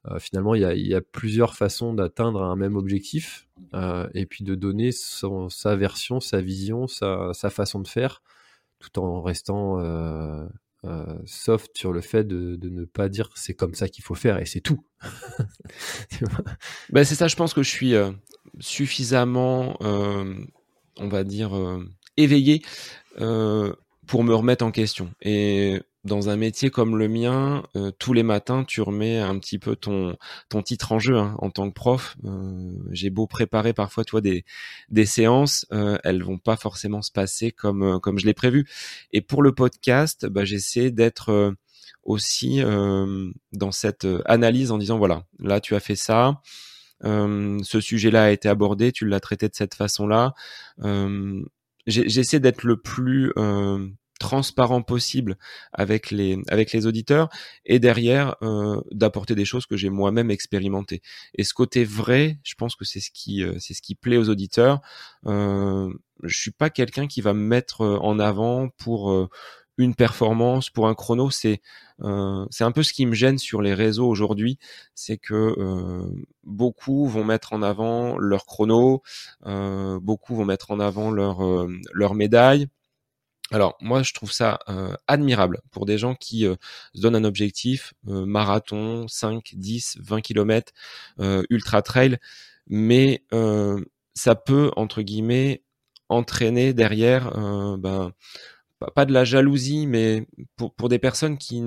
euh, 0.07 0.19
finalement, 0.19 0.55
il 0.55 0.63
y, 0.63 0.95
a, 0.95 1.01
plusieurs 1.01 1.57
façons 1.57 1.93
d'atteindre 1.93 2.43
un 2.43 2.57
même 2.57 2.77
objectif 2.77 3.49
euh, 3.75 4.09
et 4.15 4.27
puis 4.27 4.45
de 4.45 4.55
donner 4.55 4.91
sa 4.93 5.77
version, 5.77 6.21
sa 6.21 6.41
vision, 6.41 6.87
sa, 6.87 7.33
façon 7.51 7.81
de 7.81 7.89
faire 7.89 8.23
tout 8.81 8.99
en 8.99 9.23
restant 9.23 9.81
euh, 9.81 10.47
soft 11.27 11.77
sur 11.77 11.93
le 11.93 12.01
fait 12.01 12.25
de, 12.25 12.59
ne 12.63 12.85
pas 12.85 13.09
dire 13.09 13.31
c'est 13.35 13.55
comme 13.55 13.75
ça 13.75 13.89
qu'il 13.89 14.05
faut 14.05 14.15
faire 14.15 14.39
et 14.39 14.47
c'est 14.47 14.61
tout. 14.61 14.85
ben 16.91 17.05
c'est 17.05 17.15
ça, 17.15 17.29
je 17.29 17.37
pense 17.37 17.55
que 17.55 17.63
je 17.63 17.71
suis 17.71 17.95
suffisamment, 18.61 19.77
on 19.81 21.09
va 21.09 21.25
dire, 21.25 21.53
éveillé 22.19 22.63
euh, 23.21 23.73
pour 24.07 24.25
me 24.25 24.35
remettre 24.35 24.65
en 24.65 24.71
question. 24.71 25.11
Et 25.23 25.81
dans 26.05 26.29
un 26.29 26.37
métier 26.37 26.71
comme 26.71 26.97
le 26.97 27.09
mien, 27.09 27.63
euh, 27.77 27.91
tous 27.99 28.13
les 28.13 28.23
matins, 28.23 28.65
tu 28.65 28.81
remets 28.81 29.19
un 29.19 29.39
petit 29.39 29.59
peu 29.59 29.77
ton 29.77 30.17
ton 30.49 30.63
titre 30.63 30.93
en 30.93 30.99
jeu 30.99 31.17
hein, 31.17 31.35
en 31.39 31.51
tant 31.51 31.69
que 31.69 31.75
prof. 31.75 32.17
Euh, 32.25 32.73
j'ai 32.91 33.11
beau 33.11 33.27
préparer 33.27 33.73
parfois, 33.73 34.05
toi, 34.05 34.21
des 34.21 34.45
des 34.89 35.07
séances, 35.07 35.67
elles 35.71 36.23
vont 36.23 36.39
pas 36.39 36.57
forcément 36.57 37.03
se 37.03 37.13
passer 37.13 37.53
comme 37.53 38.01
comme 38.01 38.19
je 38.19 38.27
l'ai 38.27 38.35
prévu. 38.35 38.69
Et 39.13 39.21
pour 39.21 39.43
le 39.43 39.53
podcast, 39.53 40.27
bah, 40.27 40.45
j'essaie 40.45 40.91
d'être 40.91 41.55
aussi 42.05 42.61
dans 42.61 43.73
cette 43.73 44.07
analyse 44.25 44.71
en 44.71 44.79
disant 44.79 44.99
voilà, 44.99 45.25
là 45.39 45.61
tu 45.61 45.75
as 45.75 45.81
fait 45.81 45.97
ça. 45.97 46.41
ce 47.03 47.81
sujet-là 47.81 48.25
a 48.25 48.31
été 48.31 48.49
abordé, 48.49 48.93
tu 48.93 49.07
l'as 49.07 49.21
traité 49.21 49.49
de 49.49 49.55
cette 49.55 49.75
façon-là 49.75 50.35
j'essaie 51.89 52.41
d'être 52.41 52.65
le 52.65 52.77
plus 52.77 53.33
euh, 53.37 53.89
transparent 54.19 54.83
possible 54.83 55.37
avec 55.73 56.11
les 56.11 56.39
avec 56.49 56.73
les 56.73 56.87
auditeurs 56.87 57.29
et 57.65 57.79
derrière 57.79 58.37
euh, 58.43 58.81
d'apporter 58.93 59.35
des 59.35 59.45
choses 59.45 59.67
que 59.67 59.77
j'ai 59.77 59.91
moi-même 59.91 60.31
expérimentées. 60.31 61.03
Et 61.35 61.45
ce 61.45 61.55
côté 61.55 61.85
vrai 61.85 62.39
je 62.43 62.55
pense 62.55 62.77
que 62.77 62.85
c'est 62.85 63.01
ce 63.01 63.11
qui 63.13 63.43
euh, 63.43 63.55
c'est 63.59 63.75
ce 63.75 63.83
qui 63.83 63.95
plaît 63.95 64.17
aux 64.17 64.29
auditeurs. 64.29 64.81
Euh, 65.27 65.93
je 66.25 66.37
suis 66.37 66.51
pas 66.51 66.71
quelqu'un 66.71 67.07
qui 67.07 67.21
va 67.21 67.33
me 67.33 67.41
mettre 67.41 67.83
en 67.83 68.19
avant 68.19 68.69
pour 68.77 69.29
une 69.79 69.95
performance 69.95 70.71
pour 70.71 70.89
un 70.89 70.95
chrono, 70.95 71.31
c'est 71.31 71.63
euh, 72.03 72.45
c'est 72.51 72.65
un 72.65 72.73
peu 72.73 72.83
ce 72.83 72.93
qui 72.93 73.07
me 73.07 73.15
gêne 73.15 73.39
sur 73.39 73.63
les 73.63 73.75
réseaux 73.75 74.09
aujourd'hui, 74.09 74.59
c'est 74.95 75.19
que 75.19 75.35
euh, 75.35 76.03
beaucoup 76.45 77.07
vont 77.07 77.25
mettre 77.25 77.53
en 77.53 77.63
avant 77.63 78.19
leur 78.19 78.45
chrono, 78.45 79.03
euh, 79.47 79.99
beaucoup 80.01 80.35
vont 80.35 80.45
mettre 80.45 80.73
en 80.73 80.81
avant 80.81 81.11
leur 81.11 81.41
leur 81.93 82.15
médaille. 82.15 82.67
Alors 83.51 83.77
moi 83.81 84.03
je 84.03 84.13
trouve 84.13 84.33
ça 84.33 84.59
admirable 85.07 85.61
pour 85.71 85.87
des 85.87 85.99
gens 85.99 86.15
qui 86.15 86.43
se 86.95 87.01
donnent 87.01 87.17
un 87.17 87.25
objectif 87.25 87.95
marathon, 88.05 89.09
5, 89.09 89.53
10, 89.55 89.99
20 90.01 90.21
km, 90.21 90.73
ultra 91.51 91.83
trail, 91.83 92.19
mais 92.67 93.25
ça 94.15 94.35
peut 94.35 94.71
entre 94.77 95.03
guillemets 95.03 95.63
entraîner 96.11 96.75
derrière 96.75 97.31
ben 97.79 98.13
pas 98.95 99.05
de 99.05 99.13
la 99.13 99.25
jalousie, 99.25 99.87
mais 99.87 100.27
pour, 100.57 100.75
pour 100.75 100.89
des 100.89 100.99
personnes 100.99 101.39
qui 101.39 101.61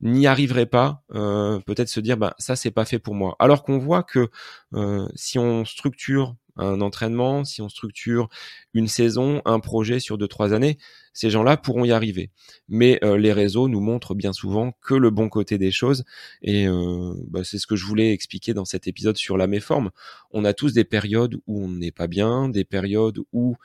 n'y 0.00 0.26
arriveraient 0.26 0.66
pas, 0.66 1.02
euh, 1.14 1.60
peut-être 1.60 1.88
se 1.88 2.00
dire, 2.00 2.16
bah, 2.16 2.34
ça, 2.38 2.56
c'est 2.56 2.70
pas 2.70 2.84
fait 2.84 2.98
pour 2.98 3.14
moi. 3.14 3.36
Alors 3.38 3.62
qu'on 3.62 3.78
voit 3.78 4.02
que 4.02 4.28
euh, 4.74 5.06
si 5.14 5.38
on 5.38 5.64
structure 5.64 6.34
un 6.56 6.80
entraînement, 6.80 7.44
si 7.44 7.62
on 7.62 7.68
structure 7.68 8.28
une 8.74 8.88
saison, 8.88 9.42
un 9.44 9.60
projet 9.60 10.00
sur 10.00 10.18
deux 10.18 10.28
trois 10.28 10.52
années, 10.52 10.78
ces 11.12 11.30
gens-là 11.30 11.56
pourront 11.56 11.84
y 11.84 11.92
arriver. 11.92 12.30
Mais 12.68 12.98
euh, 13.02 13.16
les 13.16 13.32
réseaux 13.32 13.68
nous 13.68 13.80
montrent 13.80 14.14
bien 14.14 14.32
souvent 14.32 14.72
que 14.82 14.94
le 14.94 15.10
bon 15.10 15.28
côté 15.28 15.56
des 15.56 15.70
choses, 15.70 16.04
et 16.42 16.68
euh, 16.68 17.14
bah, 17.28 17.40
c'est 17.42 17.58
ce 17.58 17.66
que 17.66 17.76
je 17.76 17.86
voulais 17.86 18.12
expliquer 18.12 18.52
dans 18.52 18.66
cet 18.66 18.86
épisode 18.86 19.16
sur 19.16 19.38
la 19.38 19.46
méforme. 19.46 19.90
On 20.30 20.44
a 20.44 20.52
tous 20.52 20.74
des 20.74 20.84
périodes 20.84 21.36
où 21.46 21.64
on 21.64 21.68
n'est 21.68 21.92
pas 21.92 22.06
bien, 22.06 22.48
des 22.48 22.64
périodes 22.64 23.18
où 23.32 23.56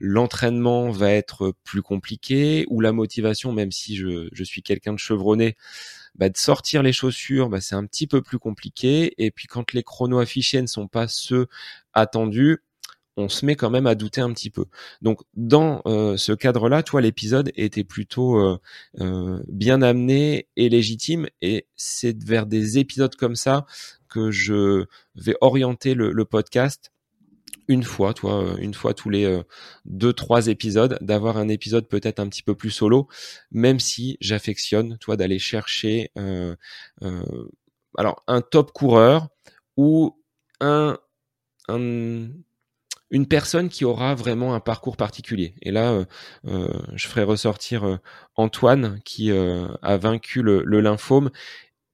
l'entraînement 0.00 0.90
va 0.90 1.12
être 1.12 1.54
plus 1.62 1.82
compliqué, 1.82 2.66
où 2.68 2.80
la 2.80 2.92
motivation, 2.92 3.52
même 3.52 3.70
si 3.70 3.96
je, 3.96 4.28
je 4.32 4.44
suis 4.44 4.62
quelqu'un 4.62 4.92
de 4.92 4.98
chevronné, 4.98 5.56
bah, 6.18 6.28
de 6.28 6.36
sortir 6.36 6.82
les 6.82 6.92
chaussures, 6.92 7.48
bah, 7.48 7.60
c'est 7.60 7.74
un 7.74 7.86
petit 7.86 8.06
peu 8.06 8.22
plus 8.22 8.38
compliqué. 8.38 9.14
Et 9.18 9.30
puis 9.30 9.46
quand 9.46 9.72
les 9.72 9.82
chronos 9.82 10.18
affichés 10.18 10.60
ne 10.62 10.66
sont 10.66 10.88
pas 10.88 11.08
ceux 11.08 11.46
attendus, 11.92 12.58
on 13.18 13.30
se 13.30 13.46
met 13.46 13.56
quand 13.56 13.70
même 13.70 13.86
à 13.86 13.94
douter 13.94 14.20
un 14.20 14.32
petit 14.32 14.50
peu. 14.50 14.66
Donc 15.00 15.22
dans 15.34 15.80
ce 15.86 16.32
cadre-là, 16.32 16.82
toi, 16.82 17.00
l'épisode 17.00 17.50
était 17.54 17.84
plutôt 17.84 18.60
bien 19.48 19.80
amené 19.80 20.48
et 20.56 20.68
légitime, 20.68 21.26
et 21.40 21.66
c'est 21.76 22.22
vers 22.22 22.44
des 22.44 22.78
épisodes 22.78 23.16
comme 23.16 23.34
ça 23.34 23.64
que 24.08 24.30
je 24.30 24.84
vais 25.14 25.36
orienter 25.40 25.94
le 25.94 26.24
podcast 26.26 26.92
une 27.68 27.82
fois, 27.82 28.14
toi, 28.14 28.42
euh, 28.42 28.56
une 28.58 28.74
fois 28.74 28.94
tous 28.94 29.10
les 29.10 29.24
euh, 29.24 29.42
deux, 29.84 30.12
trois 30.12 30.46
épisodes, 30.48 30.98
d'avoir 31.00 31.36
un 31.36 31.48
épisode 31.48 31.88
peut-être 31.88 32.20
un 32.20 32.28
petit 32.28 32.42
peu 32.42 32.54
plus 32.54 32.70
solo, 32.70 33.08
même 33.50 33.80
si 33.80 34.16
j'affectionne, 34.20 34.98
toi, 34.98 35.16
d'aller 35.16 35.38
chercher 35.38 36.10
euh, 36.18 36.54
alors 37.98 38.22
un 38.26 38.40
top 38.40 38.72
coureur 38.72 39.28
ou 39.76 40.16
un, 40.60 40.98
une 41.68 43.26
personne 43.28 43.68
qui 43.68 43.84
aura 43.84 44.14
vraiment 44.14 44.54
un 44.54 44.60
parcours 44.60 44.96
particulier. 44.96 45.54
Et 45.62 45.70
là, 45.70 46.04
je 46.44 47.06
ferai 47.06 47.24
ressortir 47.24 47.98
Antoine 48.36 49.00
qui 49.04 49.30
a 49.30 49.96
vaincu 49.96 50.42
le, 50.42 50.62
le, 50.64 50.80
lymphome 50.80 51.30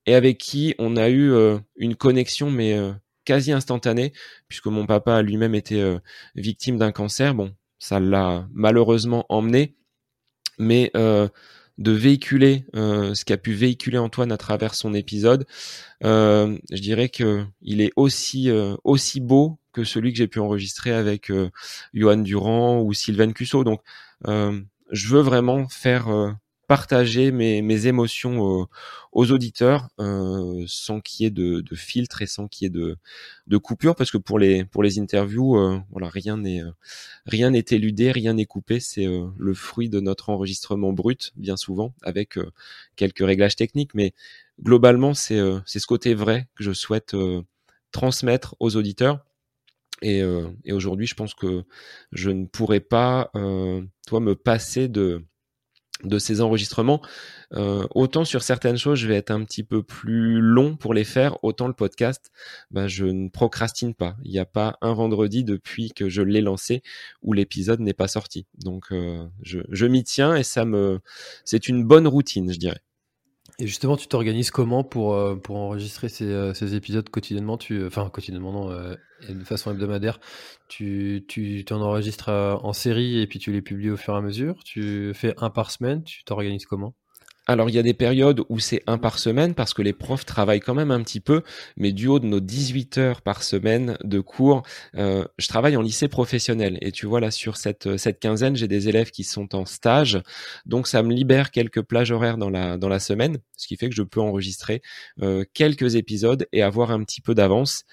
et 0.06 0.14
avec 0.14 0.38
qui 0.38 0.74
on 0.78 0.96
a 0.96 1.10
eu 1.10 1.32
une 1.76 1.96
connexion, 1.96 2.50
mais 2.50 2.78
quasi 3.24 3.52
instantané, 3.52 4.12
puisque 4.48 4.66
mon 4.66 4.86
papa 4.86 5.22
lui-même 5.22 5.54
été 5.54 5.80
euh, 5.80 5.98
victime 6.34 6.78
d'un 6.78 6.92
cancer. 6.92 7.34
Bon, 7.34 7.54
ça 7.78 8.00
l'a 8.00 8.46
malheureusement 8.52 9.26
emmené, 9.28 9.76
mais 10.58 10.90
euh, 10.96 11.28
de 11.78 11.92
véhiculer 11.92 12.66
euh, 12.74 13.14
ce 13.14 13.24
qu'a 13.24 13.36
pu 13.36 13.52
véhiculer 13.52 13.98
Antoine 13.98 14.32
à 14.32 14.36
travers 14.36 14.74
son 14.74 14.94
épisode, 14.94 15.46
je 16.02 16.80
dirais 16.80 17.08
que 17.08 17.44
il 17.60 17.80
est 17.80 17.92
aussi 17.96 18.50
aussi 18.84 19.20
beau 19.20 19.58
que 19.72 19.84
celui 19.84 20.12
que 20.12 20.18
j'ai 20.18 20.28
pu 20.28 20.38
enregistrer 20.38 20.92
avec 20.92 21.32
Johan 21.94 22.18
Durand 22.18 22.80
ou 22.82 22.92
Sylvain 22.92 23.32
Cusso. 23.32 23.64
Donc, 23.64 23.80
je 24.26 25.08
veux 25.08 25.22
vraiment 25.22 25.68
faire 25.68 26.36
partager 26.66 27.32
mes, 27.32 27.60
mes 27.60 27.86
émotions 27.86 28.66
aux, 29.12 29.30
auditeurs 29.32 29.88
euh, 29.98 30.64
sans 30.66 31.00
qu'il 31.00 31.24
y 31.24 31.26
ait 31.26 31.30
de, 31.30 31.60
de, 31.60 31.74
filtre 31.74 32.22
et 32.22 32.26
sans 32.26 32.48
qu'il 32.48 32.64
y 32.64 32.66
ait 32.66 32.70
de, 32.70 32.96
de 33.46 33.56
coupure 33.58 33.94
parce 33.94 34.10
que 34.10 34.18
pour 34.18 34.38
les 34.38 34.64
pour 34.64 34.82
les 34.82 34.98
interviews 34.98 35.56
euh, 35.58 35.78
voilà 35.90 36.08
rien 36.08 36.36
n'est 36.38 36.62
rien 37.26 37.50
n'est 37.50 37.64
éludé 37.70 38.12
rien 38.12 38.34
n'est 38.34 38.46
coupé. 38.46 38.80
C'est 38.80 39.06
euh, 39.06 39.26
le 39.38 39.54
fruit 39.54 39.88
de 39.88 40.00
notre 40.00 40.30
enregistrement 40.30 40.92
brut 40.92 41.32
bien 41.36 41.56
souvent 41.56 41.94
avec 42.02 42.38
quelques 42.96 43.24
réglages 43.24 43.56
techniques. 43.56 43.94
Mais 43.94 44.14
globalement 44.62 45.14
c'est 45.14 45.40
c'est 45.66 45.78
ce 45.78 45.86
côté 45.86 46.14
vrai 46.14 46.48
que 46.54 46.64
je 46.64 46.72
souhaite 46.72 47.16
transmettre 47.90 48.56
aux 48.60 48.76
auditeurs. 48.76 49.24
Et, 50.00 50.20
et 50.64 50.72
aujourd'hui 50.72 51.06
je 51.06 51.14
pense 51.14 51.34
que 51.34 51.64
je 52.12 52.30
ne 52.30 52.46
pourrais 52.46 52.80
pas 52.80 53.30
toi 54.06 54.20
me 54.20 54.34
passer 54.34 54.88
de 54.88 55.24
de 56.04 56.18
ces 56.18 56.40
enregistrements. 56.40 57.02
Euh, 57.54 57.86
autant 57.94 58.24
sur 58.24 58.42
certaines 58.42 58.78
choses, 58.78 58.98
je 58.98 59.06
vais 59.06 59.16
être 59.16 59.30
un 59.30 59.44
petit 59.44 59.62
peu 59.62 59.82
plus 59.82 60.40
long 60.40 60.76
pour 60.76 60.94
les 60.94 61.04
faire, 61.04 61.42
autant 61.44 61.66
le 61.66 61.74
podcast, 61.74 62.30
bah, 62.70 62.88
je 62.88 63.04
ne 63.04 63.28
procrastine 63.28 63.94
pas. 63.94 64.16
Il 64.24 64.30
n'y 64.30 64.38
a 64.38 64.46
pas 64.46 64.78
un 64.80 64.94
vendredi 64.94 65.44
depuis 65.44 65.90
que 65.92 66.08
je 66.08 66.22
l'ai 66.22 66.40
lancé 66.40 66.82
où 67.22 67.32
l'épisode 67.32 67.80
n'est 67.80 67.92
pas 67.92 68.08
sorti. 68.08 68.46
Donc 68.58 68.86
euh, 68.92 69.26
je, 69.42 69.60
je 69.70 69.86
m'y 69.86 70.04
tiens 70.04 70.34
et 70.34 70.42
ça 70.42 70.64
me, 70.64 71.00
c'est 71.44 71.68
une 71.68 71.84
bonne 71.84 72.08
routine, 72.08 72.52
je 72.52 72.58
dirais. 72.58 72.80
Et 73.62 73.68
justement, 73.68 73.96
tu 73.96 74.08
t'organises 74.08 74.50
comment 74.50 74.82
pour, 74.82 75.14
euh, 75.14 75.36
enregistrer 75.48 76.08
ces, 76.08 76.24
euh, 76.24 76.52
ces 76.52 76.74
épisodes 76.74 77.08
quotidiennement? 77.08 77.56
Tu, 77.56 77.74
euh, 77.78 77.86
Enfin, 77.86 78.10
quotidiennement, 78.10 78.50
non, 78.52 78.96
de 79.28 79.44
façon 79.44 79.70
hebdomadaire. 79.70 80.18
Tu, 80.66 81.24
tu 81.28 81.64
en 81.70 81.80
enregistres 81.80 82.28
en 82.28 82.72
série 82.72 83.20
et 83.20 83.28
puis 83.28 83.38
tu 83.38 83.52
les 83.52 83.62
publies 83.62 83.90
au 83.90 83.96
fur 83.96 84.14
et 84.14 84.16
à 84.16 84.20
mesure? 84.20 84.64
Tu 84.64 85.12
fais 85.14 85.34
un 85.36 85.48
par 85.48 85.70
semaine? 85.70 86.02
Tu 86.02 86.24
t'organises 86.24 86.66
comment? 86.66 86.96
Alors 87.46 87.68
il 87.68 87.74
y 87.74 87.78
a 87.78 87.82
des 87.82 87.94
périodes 87.94 88.42
où 88.48 88.60
c'est 88.60 88.82
un 88.86 88.98
par 88.98 89.18
semaine 89.18 89.54
parce 89.54 89.74
que 89.74 89.82
les 89.82 89.92
profs 89.92 90.24
travaillent 90.24 90.60
quand 90.60 90.74
même 90.74 90.92
un 90.92 91.02
petit 91.02 91.20
peu, 91.20 91.42
mais 91.76 91.92
du 91.92 92.06
haut 92.06 92.20
de 92.20 92.26
nos 92.26 92.38
18 92.40 92.98
heures 92.98 93.22
par 93.22 93.42
semaine 93.42 93.96
de 94.04 94.20
cours, 94.20 94.62
euh, 94.96 95.24
je 95.38 95.48
travaille 95.48 95.76
en 95.76 95.82
lycée 95.82 96.06
professionnel. 96.08 96.78
Et 96.82 96.92
tu 96.92 97.06
vois 97.06 97.20
là 97.20 97.30
sur 97.32 97.56
cette, 97.56 97.96
cette 97.96 98.20
quinzaine, 98.20 98.54
j'ai 98.54 98.68
des 98.68 98.88
élèves 98.88 99.10
qui 99.10 99.24
sont 99.24 99.56
en 99.56 99.64
stage, 99.64 100.22
donc 100.66 100.86
ça 100.86 101.02
me 101.02 101.12
libère 101.12 101.50
quelques 101.50 101.82
plages 101.82 102.12
horaires 102.12 102.38
dans 102.38 102.50
la, 102.50 102.78
dans 102.78 102.88
la 102.88 103.00
semaine, 103.00 103.38
ce 103.56 103.66
qui 103.66 103.76
fait 103.76 103.88
que 103.88 103.94
je 103.94 104.02
peux 104.02 104.20
enregistrer 104.20 104.80
euh, 105.20 105.44
quelques 105.52 105.96
épisodes 105.96 106.46
et 106.52 106.62
avoir 106.62 106.92
un 106.92 107.02
petit 107.02 107.20
peu 107.20 107.34
d'avance. 107.34 107.84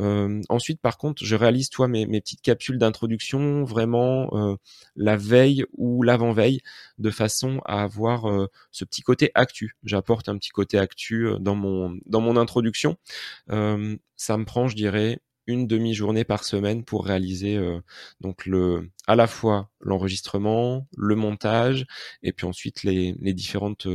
Euh, 0.00 0.40
ensuite, 0.48 0.80
par 0.80 0.98
contre, 0.98 1.24
je 1.24 1.36
réalise 1.36 1.70
toi 1.70 1.88
mes, 1.88 2.06
mes 2.06 2.20
petites 2.20 2.42
capsules 2.42 2.78
d'introduction 2.78 3.64
vraiment 3.64 4.28
euh, 4.32 4.56
la 4.96 5.16
veille 5.16 5.64
ou 5.76 6.02
l'avant-veille, 6.02 6.60
de 6.98 7.10
façon 7.10 7.60
à 7.64 7.82
avoir 7.82 8.28
euh, 8.28 8.48
ce 8.70 8.84
petit 8.84 9.02
côté 9.02 9.30
actu. 9.34 9.76
J'apporte 9.84 10.28
un 10.28 10.36
petit 10.38 10.50
côté 10.50 10.78
actu 10.78 11.28
dans 11.40 11.54
mon 11.54 11.98
dans 12.06 12.20
mon 12.20 12.36
introduction. 12.36 12.96
ça 13.48 14.36
me 14.38 14.44
prend, 14.44 14.68
je 14.68 14.76
dirais, 14.76 15.20
une 15.46 15.66
demi-journée 15.66 16.24
par 16.24 16.44
semaine 16.44 16.84
pour 16.84 17.04
réaliser 17.04 17.60
donc 18.20 18.46
le 18.46 18.90
à 19.06 19.16
la 19.16 19.26
fois 19.26 19.70
l'enregistrement, 19.80 20.86
le 20.96 21.16
montage 21.16 21.86
et 22.22 22.32
puis 22.32 22.46
ensuite 22.46 22.82
les, 22.82 23.14
les 23.20 23.34
différentes 23.34 23.86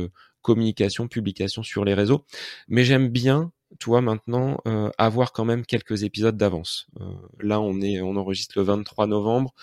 communications, 0.42 1.08
publications 1.08 1.62
sur 1.62 1.84
les 1.84 1.94
réseaux. 1.94 2.24
Mais 2.68 2.84
j'aime 2.84 3.08
bien 3.08 3.52
toi 3.78 4.00
maintenant 4.00 4.58
euh, 4.66 4.90
avoir 4.98 5.32
quand 5.32 5.44
même 5.44 5.64
quelques 5.64 6.02
épisodes 6.02 6.36
d'avance. 6.36 6.86
Euh, 7.00 7.04
là, 7.40 7.60
on 7.60 7.80
est, 7.80 8.00
on 8.00 8.16
enregistre 8.16 8.58
le 8.58 8.64
23 8.64 9.06
novembre. 9.06 9.54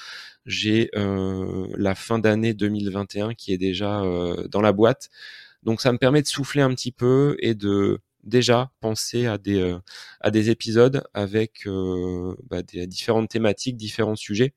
J'ai 0.45 0.89
euh, 0.95 1.67
la 1.75 1.95
fin 1.95 2.19
d'année 2.19 2.53
2021 2.53 3.33
qui 3.33 3.53
est 3.53 3.57
déjà 3.57 4.03
dans 4.49 4.61
la 4.61 4.71
boîte. 4.71 5.09
Donc, 5.63 5.81
ça 5.81 5.91
me 5.91 5.97
permet 5.97 6.21
de 6.21 6.27
souffler 6.27 6.61
un 6.61 6.73
petit 6.73 6.91
peu 6.91 7.35
et 7.39 7.53
de 7.53 7.99
déjà 8.23 8.71
penser 8.81 9.25
à 9.25 9.37
des 9.37 9.75
à 10.21 10.31
des 10.31 10.49
épisodes 10.49 11.03
avec 11.13 11.67
bah, 12.49 12.61
des 12.61 12.87
différentes 12.87 13.29
thématiques, 13.29 13.77
différents 13.77 14.15
sujets 14.15 14.53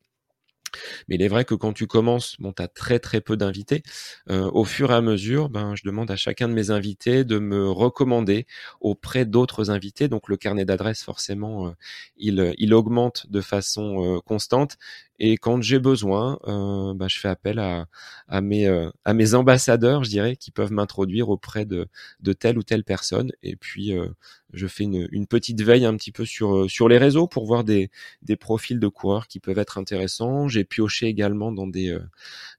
mais 1.08 1.16
il 1.16 1.22
est 1.22 1.28
vrai 1.28 1.44
que 1.44 1.54
quand 1.54 1.72
tu 1.72 1.86
commences, 1.86 2.36
bon, 2.38 2.52
tu 2.52 2.62
as 2.62 2.68
très 2.68 2.98
très 2.98 3.20
peu 3.20 3.36
d'invités. 3.36 3.82
Euh, 4.30 4.50
au 4.52 4.64
fur 4.64 4.90
et 4.90 4.94
à 4.94 5.00
mesure, 5.00 5.48
ben, 5.48 5.74
je 5.76 5.82
demande 5.84 6.10
à 6.10 6.16
chacun 6.16 6.48
de 6.48 6.54
mes 6.54 6.70
invités 6.70 7.24
de 7.24 7.38
me 7.38 7.68
recommander 7.70 8.46
auprès 8.80 9.24
d'autres 9.24 9.70
invités. 9.70 10.08
Donc 10.08 10.28
le 10.28 10.36
carnet 10.36 10.64
d'adresses, 10.64 11.02
forcément, 11.02 11.68
euh, 11.68 11.70
il, 12.16 12.54
il 12.58 12.74
augmente 12.74 13.26
de 13.30 13.40
façon 13.40 14.16
euh, 14.16 14.20
constante. 14.20 14.76
Et 15.22 15.36
quand 15.36 15.60
j'ai 15.60 15.78
besoin, 15.78 16.38
euh, 16.48 16.94
bah, 16.94 17.06
je 17.06 17.18
fais 17.20 17.28
appel 17.28 17.58
à, 17.58 17.86
à, 18.26 18.40
mes, 18.40 18.66
euh, 18.66 18.90
à 19.04 19.12
mes 19.12 19.34
ambassadeurs, 19.34 20.02
je 20.02 20.08
dirais, 20.08 20.34
qui 20.34 20.50
peuvent 20.50 20.72
m'introduire 20.72 21.28
auprès 21.28 21.66
de, 21.66 21.88
de 22.20 22.32
telle 22.32 22.56
ou 22.58 22.62
telle 22.62 22.84
personne. 22.84 23.30
Et 23.42 23.54
puis, 23.54 23.92
euh, 23.92 24.08
je 24.54 24.66
fais 24.66 24.84
une, 24.84 25.08
une, 25.12 25.26
petite 25.26 25.60
veille 25.60 25.84
un 25.84 25.94
petit 25.96 26.10
peu 26.10 26.24
sur, 26.24 26.70
sur 26.70 26.88
les 26.88 26.96
réseaux 26.96 27.26
pour 27.26 27.44
voir 27.46 27.64
des, 27.64 27.90
des 28.22 28.36
profils 28.36 28.80
de 28.80 28.88
coureurs 28.88 29.28
qui 29.28 29.40
peuvent 29.40 29.58
être 29.58 29.76
intéressants. 29.76 30.48
J'ai 30.48 30.64
pioché 30.64 31.06
également 31.06 31.52
dans 31.52 31.66
des, 31.66 31.96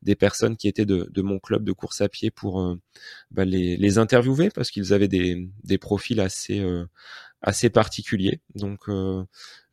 des 0.03 0.16
personnes 0.16 0.55
qui 0.55 0.68
étaient 0.68 0.86
de, 0.86 1.09
de 1.12 1.22
mon 1.24 1.39
club 1.39 1.64
de 1.64 1.72
course 1.72 2.01
à 2.01 2.09
pied 2.09 2.30
pour 2.30 2.78
bah, 3.32 3.43
les, 3.43 3.76
les 3.76 3.97
interviewer 3.97 4.49
parce 4.51 4.70
qu'ils 4.72 4.93
avaient 4.93 5.07
des, 5.07 5.49
des 5.64 5.78
profils 5.80 6.20
assez 6.20 6.64
assez 7.42 7.70
particulier. 7.70 8.42
Donc 8.56 8.88
euh, 8.88 9.24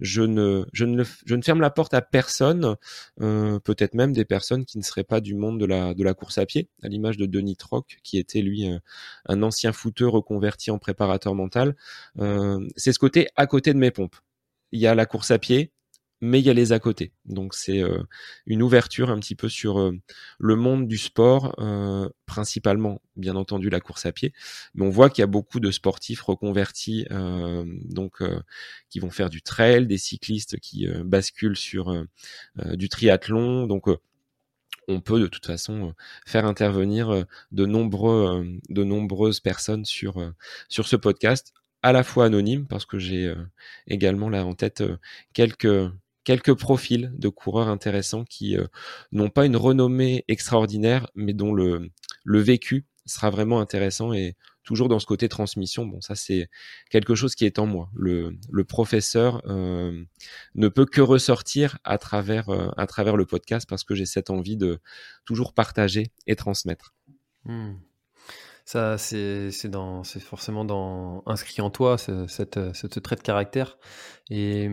je 0.01 0.23
ne 0.23 0.64
je 0.73 0.85
ne 0.85 1.05
je 1.27 1.35
ne 1.35 1.43
ferme 1.43 1.61
la 1.61 1.71
porte 1.71 1.95
à 1.95 2.03
personne, 2.03 2.77
euh, 3.21 3.59
peut-être 3.61 3.95
même 3.95 4.12
des 4.12 4.25
personnes 4.25 4.64
qui 4.64 4.79
ne 4.79 4.83
seraient 4.83 5.05
pas 5.05 5.21
du 5.21 5.35
monde 5.35 5.61
de 5.61 5.66
la 5.66 5.95
de 5.95 6.03
la 6.03 6.14
course 6.14 6.39
à 6.39 6.47
pied, 6.47 6.69
à 6.83 6.89
l'image 6.89 7.16
de 7.16 7.27
Denis 7.27 7.57
Troc 7.57 7.99
qui 8.03 8.19
était 8.19 8.43
lui 8.43 8.71
euh, 8.71 8.79
un 9.27 9.43
ancien 9.43 9.73
footeur 9.73 10.12
reconverti 10.12 10.71
en 10.71 10.79
préparateur 10.79 11.35
mental. 11.35 11.77
c'est 12.77 12.93
ce 12.93 12.99
côté 12.99 13.29
à 13.37 13.47
côté 13.47 13.73
de 13.73 13.79
mes 13.79 13.91
pompes. 13.91 14.16
Il 14.73 14.81
y 14.81 14.87
a 14.87 14.95
la 14.95 15.07
course 15.07 15.31
à 15.31 15.39
pied, 15.39 15.73
mais 16.21 16.41
il 16.41 16.47
y 16.47 16.51
a 16.51 16.55
les 16.55 16.73
à 16.73 16.79
côté. 16.79 17.12
Donc 17.25 17.55
c'est 17.55 17.83
euh, 17.83 18.03
une 18.47 18.62
ouverture 18.62 19.11
un 19.11 19.19
petit 19.21 19.35
peu 19.35 19.49
sur 19.49 19.79
euh, 19.79 19.93
le 20.39 20.57
monde 20.57 20.89
du 20.89 20.99
sport, 20.99 21.55
euh, 21.59 22.09
principalement 22.27 23.01
bien 23.16 23.37
entendu 23.37 23.71
la 23.71 23.81
course 23.81 24.07
à 24.07 24.12
pied, 24.12 24.33
mais 24.75 24.85
on 24.87 24.91
voit 24.91 25.11
qu'il 25.11 25.23
y 25.23 25.25
a 25.25 25.29
beaucoup 25.29 25.61
de 25.61 25.71
sportifs 25.71 26.23
reconvertis, 26.23 27.05
donc 27.85 28.23
qui 28.91 29.01
vont 29.01 29.11
faire 29.11 29.29
du 29.29 29.43
trail, 29.43 29.89
des 29.89 29.99
cyclistes 29.99 30.61
qui 30.61 30.87
basculent 31.05 31.57
sur 31.57 32.07
du 32.75 32.89
triathlon, 32.89 33.66
donc 33.66 33.87
on 34.87 35.01
peut 35.01 35.19
de 35.19 35.27
toute 35.27 35.47
façon 35.47 35.95
faire 36.27 36.47
intervenir 36.47 37.27
de 37.51 37.66
nombreux, 37.66 38.47
de 38.69 38.85
nombreuses 38.85 39.41
personnes 39.41 39.85
sur 39.85 40.33
sur 40.69 40.87
ce 40.87 40.95
podcast 40.95 41.53
à 41.83 41.93
la 41.93 42.05
fois 42.05 42.27
anonyme 42.27 42.69
parce 42.69 42.87
que 42.87 43.01
j'ai 43.01 43.35
également 43.89 44.29
là 44.29 44.47
en 44.47 44.55
tête 44.55 44.85
quelques 45.33 45.91
quelques 46.25 46.55
profils 46.55 47.12
de 47.16 47.29
coureurs 47.29 47.69
intéressants 47.69 48.25
qui 48.25 48.57
euh, 48.57 48.66
n'ont 49.12 49.31
pas 49.31 49.47
une 49.47 49.57
renommée 49.57 50.25
extraordinaire, 50.29 51.09
mais 51.14 51.33
dont 51.33 51.53
le, 51.53 51.91
le 52.25 52.39
vécu 52.41 52.87
sera 53.07 53.31
vraiment 53.31 53.61
intéressant 53.61 54.12
et 54.12 54.37
toujours 54.62 54.89
dans 54.89 54.99
ce 54.99 55.07
côté 55.07 55.29
transmission. 55.31 55.87
Bon, 55.87 56.01
ça 56.03 56.14
c'est 56.14 56.51
quelque 56.91 57.14
chose 57.14 57.35
qui 57.35 57.47
est 57.47 57.59
en 57.59 57.66
moi. 57.66 57.89
Le, 57.95 58.37
le 58.51 58.64
professeur 58.64 59.43
euh, 59.47 60.05
ne 60.55 60.69
peut 60.69 60.85
que 60.85 61.01
ressortir 61.01 61.79
à 61.85 61.97
travers 61.97 62.51
euh, 62.51 62.69
à 62.77 62.87
travers 62.87 63.16
le 63.16 63.25
podcast 63.25 63.66
parce 63.66 63.83
que 63.83 63.95
j'ai 63.95 64.05
cette 64.05 64.29
envie 64.29 64.59
de 64.59 64.79
toujours 65.25 65.55
partager 65.55 66.12
et 66.27 66.37
transmettre. 66.37 66.95
Hmm. 67.45 67.77
Ça, 68.69 68.99
c'est 68.99 69.51
forcément 70.21 70.62
dans 70.62 71.23
inscrit 71.25 71.62
en 71.62 71.71
toi 71.71 71.97
cette, 71.97 72.75
cette, 72.75 73.03
trait 73.03 73.16
de 73.16 73.23
caractère. 73.23 73.79
Et, 74.29 74.69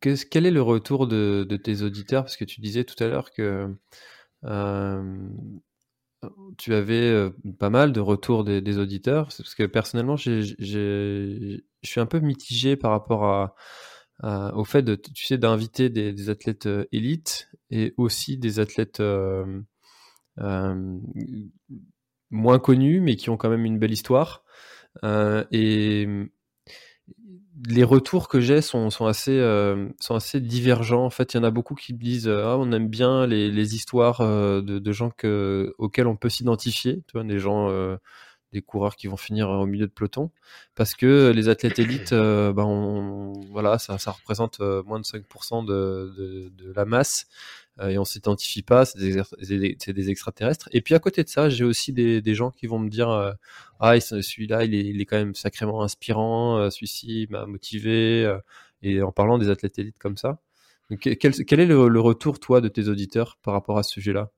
quel 0.00 0.46
est 0.46 0.50
le 0.50 0.62
retour 0.62 1.06
de, 1.06 1.44
tes 1.62 1.82
auditeurs? 1.82 2.22
Parce 2.24 2.38
que 2.38 2.46
tu 2.46 2.62
disais 2.62 2.84
tout 2.84 2.94
à 3.04 3.08
l'heure 3.08 3.30
que 3.30 3.76
euh, 4.44 5.28
tu 6.56 6.72
avais 6.72 7.10
euh, 7.10 7.28
pas 7.58 7.68
mal 7.68 7.92
de 7.92 8.00
retours 8.00 8.44
des, 8.44 8.78
auditeurs, 8.78 9.26
parce 9.26 9.54
que 9.54 9.64
personnellement, 9.64 10.16
je 10.16 11.60
suis 11.82 12.00
un 12.00 12.06
peu 12.06 12.20
mitigé 12.20 12.76
par 12.76 12.92
rapport 12.92 13.26
à, 13.26 14.54
au 14.56 14.64
fait 14.64 14.82
de, 14.82 14.94
tu 14.94 15.26
sais, 15.26 15.36
d'inviter 15.36 15.90
des, 15.90 16.30
athlètes 16.30 16.64
euh, 16.64 16.86
élites 16.92 17.50
et 17.68 17.92
aussi 17.98 18.38
des 18.38 18.58
athlètes 18.58 19.00
euh, 19.00 19.60
moins 22.32 22.58
connus, 22.58 23.00
mais 23.00 23.16
qui 23.16 23.30
ont 23.30 23.36
quand 23.36 23.50
même 23.50 23.64
une 23.64 23.78
belle 23.78 23.92
histoire. 23.92 24.42
et 25.04 26.08
les 27.68 27.84
retours 27.84 28.28
que 28.28 28.40
j'ai 28.40 28.60
sont, 28.60 28.88
assez, 29.06 29.38
euh, 29.38 29.88
sont 30.00 30.14
assez 30.14 30.40
divergents. 30.40 31.04
En 31.04 31.10
fait, 31.10 31.34
il 31.34 31.36
y 31.36 31.40
en 31.40 31.44
a 31.44 31.50
beaucoup 31.50 31.74
qui 31.74 31.94
me 31.94 31.98
disent 31.98 32.28
ah, 32.28 32.56
on 32.58 32.72
aime 32.72 32.88
bien 32.88 33.26
les, 33.26 33.50
les 33.50 33.74
histoires 33.74 34.20
euh, 34.20 34.60
de, 34.62 34.92
gens 34.92 35.10
que, 35.10 35.74
auxquels 35.78 36.06
on 36.06 36.16
peut 36.16 36.28
s'identifier, 36.28 37.02
des 37.14 37.38
gens, 37.38 37.70
euh, 37.70 37.96
coureurs 38.66 38.96
qui 38.96 39.06
vont 39.06 39.16
finir 39.16 39.48
au 39.48 39.64
milieu 39.64 39.86
de 39.86 39.92
peloton, 39.92 40.30
parce 40.74 40.94
que 40.94 41.32
les 41.34 41.48
athlètes 41.48 41.78
élites, 41.78 42.12
ben 42.12 43.32
voilà, 43.50 43.78
ça, 43.78 43.96
ça 43.96 44.10
représente 44.10 44.60
moins 44.60 45.00
de 45.00 45.04
5% 45.04 45.64
de, 45.64 46.12
de, 46.18 46.48
de, 46.50 46.72
la 46.74 46.84
masse. 46.84 47.28
Et 47.80 47.98
on 47.98 48.04
s'identifie 48.04 48.62
pas, 48.62 48.84
c'est 48.84 48.98
des, 48.98 50.10
extraterrestres. 50.10 50.68
Et 50.72 50.82
puis 50.82 50.94
à 50.94 50.98
côté 50.98 51.24
de 51.24 51.28
ça, 51.28 51.48
j'ai 51.48 51.64
aussi 51.64 51.92
des, 51.92 52.34
gens 52.34 52.50
qui 52.50 52.66
vont 52.66 52.78
me 52.78 52.90
dire 52.90 53.34
ah 53.82 53.98
celui-là 53.98 54.64
il 54.64 55.00
est, 55.00 55.04
quand 55.04 55.16
même 55.16 55.34
sacrément 55.34 55.82
inspirant, 55.82 56.58
euh, 56.58 56.70
celui-ci 56.70 57.26
m'a 57.30 57.46
motivé. 57.46 58.24
Euh, 58.24 58.38
et 58.82 59.02
en 59.02 59.10
parlant 59.12 59.38
des 59.38 59.50
athlètes 59.50 59.78
élites 59.78 59.98
comme 59.98 60.16
ça, 60.16 60.38
quel, 61.00 61.60
est 61.60 61.66
le, 61.66 62.00
retour 62.00 62.38
toi 62.38 62.60
de 62.60 62.68
tes 62.68 62.88
auditeurs 62.88 63.38
par 63.42 63.54
rapport 63.54 63.78
à 63.78 63.82
ce 63.82 63.90
sujet-là? 63.90 64.30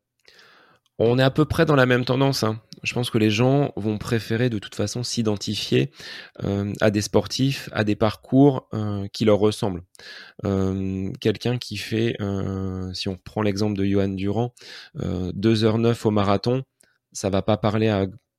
On 0.98 1.18
est 1.18 1.22
à 1.22 1.30
peu 1.30 1.44
près 1.44 1.66
dans 1.66 1.76
la 1.76 1.86
même 1.86 2.04
tendance. 2.04 2.42
Hein. 2.42 2.60
Je 2.84 2.94
pense 2.94 3.10
que 3.10 3.18
les 3.18 3.30
gens 3.30 3.72
vont 3.76 3.98
préférer 3.98 4.50
de 4.50 4.58
toute 4.58 4.74
façon 4.74 5.02
s'identifier 5.02 5.90
euh, 6.44 6.72
à 6.80 6.90
des 6.90 7.00
sportifs, 7.00 7.68
à 7.72 7.82
des 7.82 7.96
parcours 7.96 8.68
qui 9.12 9.24
leur 9.24 9.38
ressemblent. 9.38 9.82
Quelqu'un 11.20 11.58
qui 11.58 11.76
fait, 11.76 12.16
si 12.92 13.08
on 13.08 13.16
prend 13.16 13.42
l'exemple 13.42 13.76
de 13.76 13.84
Johan 13.84 14.08
Durand, 14.08 14.54
2h09 14.96 16.06
au 16.06 16.10
marathon, 16.10 16.62
ça 17.12 17.30
va 17.30 17.42
pas 17.42 17.56
parler 17.56 17.88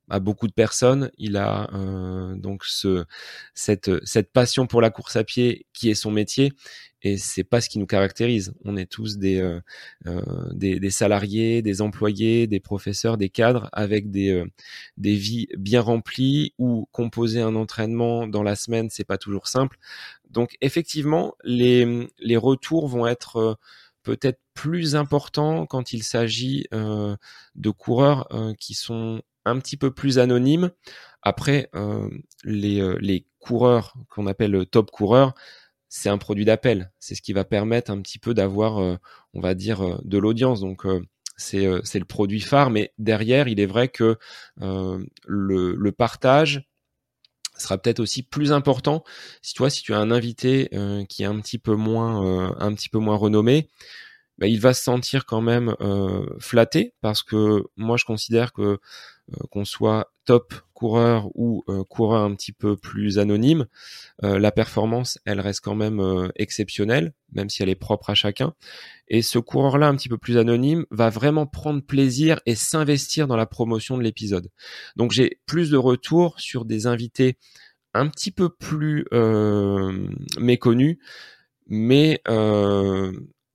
à 0.08 0.20
beaucoup 0.20 0.46
de 0.46 0.52
personnes. 0.52 1.10
Il 1.18 1.36
a 1.36 1.68
euh, 1.74 2.34
donc 2.36 2.64
ce, 2.64 3.04
cette, 3.54 3.90
cette 4.04 4.32
passion 4.32 4.66
pour 4.66 4.80
la 4.80 4.90
course 4.90 5.16
à 5.16 5.24
pied 5.24 5.66
qui 5.72 5.90
est 5.90 5.94
son 5.94 6.10
métier 6.10 6.52
et 7.06 7.16
c'est 7.18 7.44
pas 7.44 7.60
ce 7.60 7.68
qui 7.68 7.78
nous 7.78 7.86
caractérise. 7.86 8.52
On 8.64 8.76
est 8.76 8.90
tous 8.90 9.16
des, 9.18 9.40
euh, 9.40 9.60
euh 10.06 10.20
des, 10.52 10.90
salariés, 10.90 11.62
des 11.62 11.80
employés, 11.80 12.48
des 12.48 12.58
professeurs, 12.58 13.16
des 13.16 13.28
cadres 13.28 13.68
avec 13.72 14.10
des, 14.10 14.30
euh, 14.30 14.46
des 14.96 15.14
vies 15.14 15.46
bien 15.56 15.80
remplies 15.80 16.54
ou 16.58 16.88
composer 16.90 17.40
un 17.40 17.54
entraînement 17.54 18.26
dans 18.26 18.42
la 18.42 18.56
semaine, 18.56 18.90
c'est 18.90 19.04
pas 19.04 19.18
toujours 19.18 19.46
simple. 19.46 19.78
Donc 20.30 20.56
effectivement, 20.60 21.34
les, 21.44 22.08
les 22.18 22.36
retours 22.36 22.88
vont 22.88 23.06
être 23.06 23.56
peut-être 24.02 24.40
plus 24.54 24.96
importants 24.96 25.66
quand 25.66 25.92
il 25.92 26.02
s'agit 26.02 26.66
de 26.72 27.70
coureurs 27.70 28.28
qui 28.58 28.74
sont 28.74 29.22
un 29.44 29.58
petit 29.58 29.76
peu 29.76 29.92
plus 29.92 30.18
anonyme. 30.18 30.70
Après, 31.22 31.70
les, 32.44 32.96
les, 33.00 33.26
coureurs 33.38 33.94
qu'on 34.10 34.26
appelle 34.26 34.66
top 34.66 34.90
coureurs, 34.90 35.34
c'est 35.88 36.08
un 36.08 36.18
produit 36.18 36.44
d'appel. 36.44 36.92
C'est 36.98 37.14
ce 37.14 37.22
qui 37.22 37.32
va 37.32 37.44
permettre 37.44 37.90
un 37.90 38.00
petit 38.00 38.18
peu 38.18 38.34
d'avoir, 38.34 38.78
euh, 38.78 38.96
on 39.34 39.40
va 39.40 39.54
dire, 39.54 39.98
de 40.04 40.18
l'audience. 40.18 40.60
Donc, 40.60 40.84
c'est 41.36 41.64
le 41.64 42.04
produit 42.04 42.40
phare. 42.40 42.70
Mais 42.70 42.92
derrière, 42.98 43.48
il 43.48 43.60
est 43.60 43.66
vrai 43.66 43.88
que 43.88 44.18
le, 44.58 45.90
partage 45.90 46.68
sera 47.58 47.78
peut-être 47.78 48.00
aussi 48.00 48.22
plus 48.22 48.52
important 48.52 49.02
si 49.40 49.54
tu 49.54 49.60
vois 49.60 49.70
si 49.70 49.82
tu 49.82 49.94
as 49.94 49.98
un 49.98 50.10
invité 50.10 50.68
qui 51.08 51.22
est 51.22 51.26
un 51.26 51.40
petit 51.40 51.56
peu 51.56 51.74
moins 51.74 52.54
un 52.60 52.74
petit 52.74 52.90
peu 52.90 52.98
moins 52.98 53.16
renommé 53.16 53.70
bah, 54.36 54.46
il 54.46 54.60
va 54.60 54.74
se 54.74 54.82
sentir 54.82 55.24
quand 55.24 55.40
même 55.40 55.74
flatté 56.38 56.92
parce 57.00 57.22
que 57.22 57.64
moi 57.76 57.96
je 57.96 58.04
considère 58.04 58.52
que 58.52 58.78
euh, 59.32 59.46
qu'on 59.50 59.64
soit 59.64 60.12
top 60.26 60.54
coureur 60.74 61.30
ou 61.34 61.64
euh, 61.68 61.84
coureur 61.84 62.22
un 62.22 62.34
petit 62.34 62.52
peu 62.52 62.76
plus 62.76 63.18
anonyme, 63.18 63.66
euh, 64.22 64.38
la 64.38 64.52
performance, 64.52 65.18
elle 65.24 65.40
reste 65.40 65.60
quand 65.60 65.74
même 65.74 66.30
exceptionnelle, 66.36 67.14
même 67.32 67.48
si 67.48 67.62
elle 67.62 67.70
est 67.70 67.74
propre 67.74 68.10
à 68.10 68.14
chacun. 68.14 68.52
Et 69.08 69.22
ce 69.22 69.38
coureur-là, 69.38 69.88
un 69.88 69.96
petit 69.96 70.10
peu 70.10 70.18
plus 70.18 70.36
anonyme, 70.36 70.84
va 70.90 71.08
vraiment 71.08 71.46
prendre 71.46 71.80
plaisir 71.80 72.40
et 72.44 72.54
s'investir 72.54 73.26
dans 73.26 73.36
la 73.36 73.46
promotion 73.46 73.96
de 73.96 74.02
l'épisode. 74.02 74.50
Donc 74.96 75.12
j'ai 75.12 75.40
plus 75.46 75.70
de 75.70 75.78
retours 75.78 76.38
sur 76.38 76.66
des 76.66 76.86
invités 76.86 77.38
un 77.94 78.08
petit 78.08 78.30
peu 78.30 78.50
plus 78.50 79.06
méconnus, 80.38 80.98
mais 81.66 82.20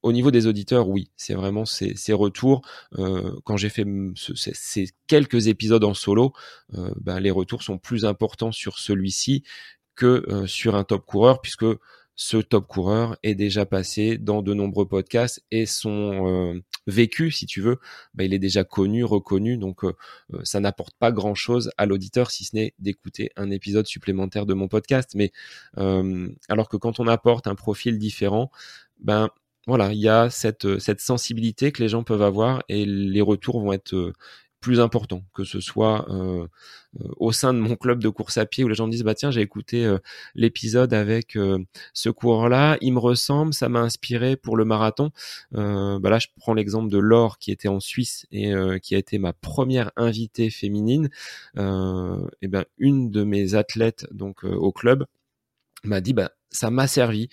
au 0.03 0.11
niveau 0.11 0.31
des 0.31 0.47
auditeurs, 0.47 0.87
oui, 0.89 1.11
c'est 1.15 1.33
vraiment 1.33 1.65
ces, 1.65 1.95
ces 1.95 2.13
retours. 2.13 2.61
Euh, 2.97 3.35
quand 3.43 3.57
j'ai 3.57 3.69
fait 3.69 3.85
ces, 4.15 4.89
quelques 5.07 5.47
épisodes 5.47 5.83
en 5.83 5.93
solo, 5.93 6.33
euh, 6.73 6.91
ben, 6.99 7.19
les 7.19 7.31
retours 7.31 7.63
sont 7.63 7.77
plus 7.77 8.05
importants 8.05 8.51
sur 8.51 8.79
celui-ci 8.79 9.43
que 9.95 10.25
euh, 10.27 10.47
sur 10.47 10.75
un 10.75 10.83
top 10.83 11.05
coureur, 11.05 11.41
puisque 11.41 11.65
ce 12.15 12.37
top 12.37 12.67
coureur 12.67 13.17
est 13.23 13.35
déjà 13.35 13.65
passé 13.65 14.17
dans 14.17 14.41
de 14.41 14.53
nombreux 14.53 14.87
podcasts 14.87 15.43
et 15.49 15.65
son 15.65 16.61
vécu, 16.85 17.31
si 17.31 17.45
tu 17.45 17.61
veux, 17.61 17.77
ben, 18.13 18.25
il 18.25 18.33
est 18.33 18.39
déjà 18.39 18.63
connu, 18.63 19.03
reconnu, 19.03 19.57
donc 19.57 19.81
ça 20.43 20.59
n'apporte 20.59 20.93
pas 20.99 21.11
grand-chose 21.11 21.71
à 21.77 21.87
l'auditeur 21.87 22.29
si 22.29 22.43
ce 22.43 22.55
n'est 22.55 22.73
d'écouter 22.77 23.31
un 23.37 23.49
épisode 23.49 23.87
supplémentaire 23.87 24.45
de 24.45 24.53
mon 24.53 24.67
podcast. 24.67 25.15
Mais 25.15 25.31
alors 25.77 26.69
que 26.69 26.77
quand 26.77 26.99
on 26.99 27.07
apporte 27.07 27.47
un 27.47 27.55
profil 27.55 27.97
différent, 27.97 28.51
ben 28.99 29.29
voilà, 29.67 29.93
il 29.93 29.99
y 29.99 30.09
a 30.09 30.29
cette, 30.29 30.65
euh, 30.65 30.79
cette 30.79 31.01
sensibilité 31.01 31.71
que 31.71 31.83
les 31.83 31.89
gens 31.89 32.03
peuvent 32.03 32.23
avoir 32.23 32.63
et 32.67 32.85
les 32.85 33.21
retours 33.21 33.61
vont 33.61 33.73
être 33.73 33.93
euh, 33.93 34.13
plus 34.59 34.79
importants, 34.79 35.23
que 35.33 35.43
ce 35.43 35.59
soit 35.59 36.07
euh, 36.11 36.47
au 37.17 37.31
sein 37.31 37.53
de 37.53 37.59
mon 37.59 37.75
club 37.75 38.01
de 38.01 38.09
course 38.09 38.37
à 38.37 38.45
pied 38.45 38.63
où 38.63 38.67
les 38.67 38.75
gens 38.75 38.85
me 38.85 38.91
disent 38.91 39.03
bah 39.03 39.15
tiens 39.15 39.31
j'ai 39.31 39.41
écouté 39.41 39.91
l'épisode 40.35 40.93
avec 40.93 41.35
ce 41.93 42.09
coureur-là, 42.09 42.77
il 42.81 42.93
me 42.93 42.99
ressemble, 42.99 43.55
ça 43.55 43.69
m'a 43.69 43.79
inspiré 43.79 44.35
pour 44.35 44.57
le 44.57 44.65
marathon. 44.65 45.09
bah 45.51 45.99
là 46.03 46.19
je 46.19 46.27
prends 46.37 46.53
l'exemple 46.53 46.91
de 46.91 46.99
Laure 46.99 47.39
qui 47.39 47.51
était 47.51 47.69
en 47.69 47.79
Suisse 47.79 48.27
et 48.31 48.53
qui 48.83 48.93
a 48.93 48.99
été 48.99 49.17
ma 49.17 49.33
première 49.33 49.91
invitée 49.95 50.51
féminine. 50.51 51.09
et 51.57 52.47
ben 52.47 52.65
une 52.77 53.09
de 53.09 53.23
mes 53.23 53.55
athlètes 53.55 54.05
donc 54.11 54.43
au 54.43 54.71
club 54.71 55.05
m'a 55.83 56.01
dit 56.01 56.13
bah 56.13 56.29
ça 56.51 56.69
m'a 56.69 56.85
servi 56.85 57.29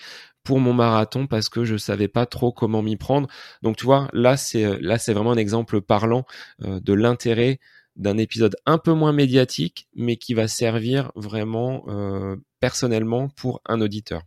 pour 0.49 0.61
mon 0.61 0.73
marathon 0.73 1.27
parce 1.27 1.51
que 1.51 1.65
je 1.67 1.77
savais 1.77 2.09
pas 2.09 2.25
trop 2.25 2.53
comment 2.53 2.81
m'y 2.81 2.97
prendre. 2.97 3.29
Donc 3.61 3.77
tu 3.77 3.85
vois, 3.85 4.09
là 4.15 4.39
c'est 4.39 4.65
euh, 4.65 4.79
là 4.81 4.97
c'est 4.97 5.13
vraiment 5.13 5.33
un 5.33 5.37
exemple 5.37 5.83
parlant 5.83 6.25
euh, 6.65 6.81
de 6.81 6.95
l'intérêt 6.95 7.61
d'un 7.97 8.17
épisode 8.17 8.57
un 8.65 8.79
peu 8.79 8.95
moins 8.95 9.13
médiatique, 9.13 9.89
mais 9.95 10.17
qui 10.17 10.33
va 10.33 10.49
servir 10.49 11.13
vraiment 11.17 11.85
euh, 11.89 12.37
personnellement 12.61 13.29
pour 13.29 13.61
un 13.67 13.83
auditeur. 13.83 14.23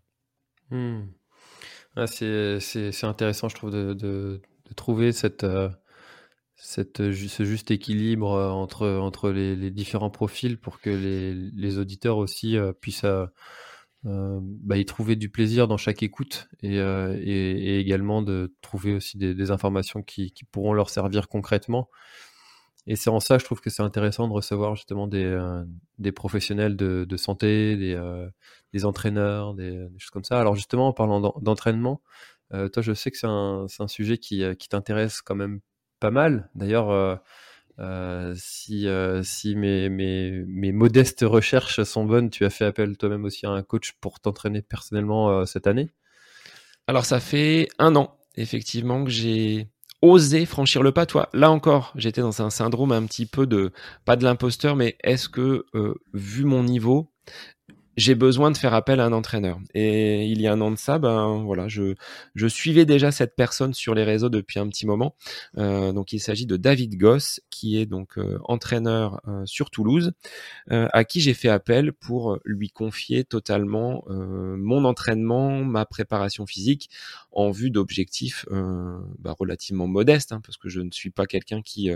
Ah, 1.95 2.05
c'est 2.05 2.59
intéressant, 3.01 3.49
je 3.49 3.55
trouve, 3.55 3.71
de, 3.71 3.93
de, 3.95 4.39
trouver 4.75 5.13
cette, 5.13 5.45
cette, 6.55 6.97
ce 7.11 7.43
juste 7.43 7.71
équilibre 7.71 8.29
entre, 8.29 8.87
entre 8.87 9.31
les, 9.31 9.55
les, 9.55 9.71
différents 9.71 10.11
profils 10.11 10.59
pour 10.59 10.79
que 10.79 10.91
les, 10.91 11.33
les 11.33 11.77
auditeurs 11.79 12.17
aussi 12.17 12.57
puissent 12.79 13.05
euh, 14.05 14.39
bah, 14.41 14.77
y 14.77 14.85
trouver 14.85 15.15
du 15.15 15.29
plaisir 15.29 15.67
dans 15.67 15.77
chaque 15.77 16.01
écoute 16.01 16.49
et, 16.63 16.79
euh, 16.79 17.15
et, 17.21 17.75
et 17.75 17.79
également 17.79 18.23
de 18.23 18.55
trouver 18.61 18.95
aussi 18.95 19.17
des, 19.17 19.35
des 19.35 19.51
informations 19.51 20.01
qui, 20.01 20.31
qui, 20.31 20.43
pourront 20.43 20.73
leur 20.73 20.89
servir 20.89 21.27
concrètement. 21.27 21.89
Et 22.87 22.95
c'est 22.95 23.11
en 23.11 23.19
ça, 23.19 23.37
je 23.37 23.45
trouve 23.45 23.61
que 23.61 23.69
c'est 23.69 23.83
intéressant 23.83 24.27
de 24.27 24.33
recevoir 24.33 24.75
justement 24.75 25.07
des, 25.07 25.23
euh, 25.23 25.63
des 25.99 26.11
professionnels 26.11 26.75
de, 26.75 27.05
de 27.07 27.17
santé, 27.17 27.77
des, 27.77 27.93
euh, 27.93 28.27
des 28.73 28.85
entraîneurs, 28.85 29.53
des, 29.53 29.87
choses 29.99 30.09
comme 30.09 30.23
ça. 30.23 30.39
Alors 30.39 30.55
justement, 30.55 30.87
en 30.87 30.93
parlant 30.93 31.21
d'entraînement, 31.41 32.01
toi, 32.51 32.81
je 32.81 32.93
sais 32.93 33.11
que 33.11 33.17
c'est 33.17 33.27
un, 33.27 33.67
un, 33.79 33.87
sujet 33.87 34.17
qui, 34.17 34.43
qui 34.57 34.67
t'intéresse 34.67 35.21
quand 35.21 35.35
même 35.35 35.61
pas 36.01 36.11
mal. 36.11 36.49
D'ailleurs, 36.53 37.21
si 38.35 38.87
si 39.23 39.55
mes, 39.55 39.89
mes, 39.89 40.43
mes, 40.47 40.71
modestes 40.71 41.23
recherches 41.23 41.83
sont 41.83 42.05
bonnes, 42.05 42.29
tu 42.29 42.45
as 42.45 42.49
fait 42.49 42.65
appel 42.65 42.97
toi-même 42.97 43.25
aussi 43.25 43.45
à 43.45 43.49
un 43.49 43.63
coach 43.63 43.93
pour 44.01 44.19
t'entraîner 44.19 44.61
personnellement 44.61 45.45
cette 45.45 45.67
année? 45.67 45.89
Alors 46.87 47.05
ça 47.05 47.19
fait 47.19 47.67
un 47.79 47.95
an 47.95 48.17
effectivement 48.35 49.03
que 49.03 49.09
j'ai 49.09 49.67
osé 50.01 50.45
franchir 50.45 50.81
le 50.83 50.91
pas. 50.91 51.05
Toi, 51.05 51.29
là 51.33 51.51
encore, 51.51 51.93
j'étais 51.95 52.21
dans 52.21 52.41
un 52.41 52.49
syndrome 52.49 52.91
un 52.91 53.05
petit 53.05 53.25
peu 53.25 53.45
de 53.45 53.71
pas 54.05 54.15
de 54.15 54.23
l'imposteur, 54.23 54.75
mais 54.75 54.97
est-ce 55.03 55.29
que 55.29 55.65
vu 56.13 56.43
mon 56.43 56.63
niveau, 56.63 57.11
j'ai 57.97 58.15
besoin 58.15 58.51
de 58.51 58.57
faire 58.57 58.73
appel 58.73 58.99
à 58.99 59.05
un 59.05 59.13
entraîneur. 59.13 59.59
Et 59.73 60.25
il 60.27 60.41
y 60.41 60.47
a 60.47 60.53
un 60.53 60.61
an 60.61 60.71
de 60.71 60.77
ça, 60.77 60.97
ben 60.97 61.43
voilà, 61.43 61.67
je, 61.67 61.95
je 62.35 62.47
suivais 62.47 62.85
déjà 62.85 63.11
cette 63.11 63.35
personne 63.35 63.73
sur 63.73 63.93
les 63.93 64.03
réseaux 64.03 64.29
depuis 64.29 64.59
un 64.59 64.67
petit 64.67 64.85
moment. 64.85 65.15
Euh, 65.57 65.91
donc 65.91 66.13
il 66.13 66.19
s'agit 66.19 66.45
de 66.45 66.57
David 66.57 66.97
Goss, 66.97 67.41
qui 67.49 67.77
est 67.77 67.85
donc 67.85 68.17
euh, 68.17 68.39
entraîneur 68.45 69.21
euh, 69.27 69.45
sur 69.45 69.69
Toulouse, 69.69 70.13
à 70.69 71.03
qui 71.03 71.21
j'ai 71.21 71.33
fait 71.33 71.49
appel 71.49 71.91
pour 71.91 72.39
lui 72.45 72.69
confier 72.69 73.23
totalement 73.23 74.03
mon 74.09 74.85
entraînement, 74.85 75.63
ma 75.63 75.85
préparation 75.85 76.45
physique, 76.45 76.89
en 77.31 77.51
vue 77.51 77.71
d'objectifs 77.71 78.45
bah, 79.19 79.35
relativement 79.37 79.87
modestes, 79.87 80.31
hein, 80.31 80.41
parce 80.43 80.57
que 80.57 80.69
je 80.69 80.81
ne 80.81 80.91
suis 80.91 81.09
pas 81.09 81.25
quelqu'un 81.25 81.61
qui 81.61 81.89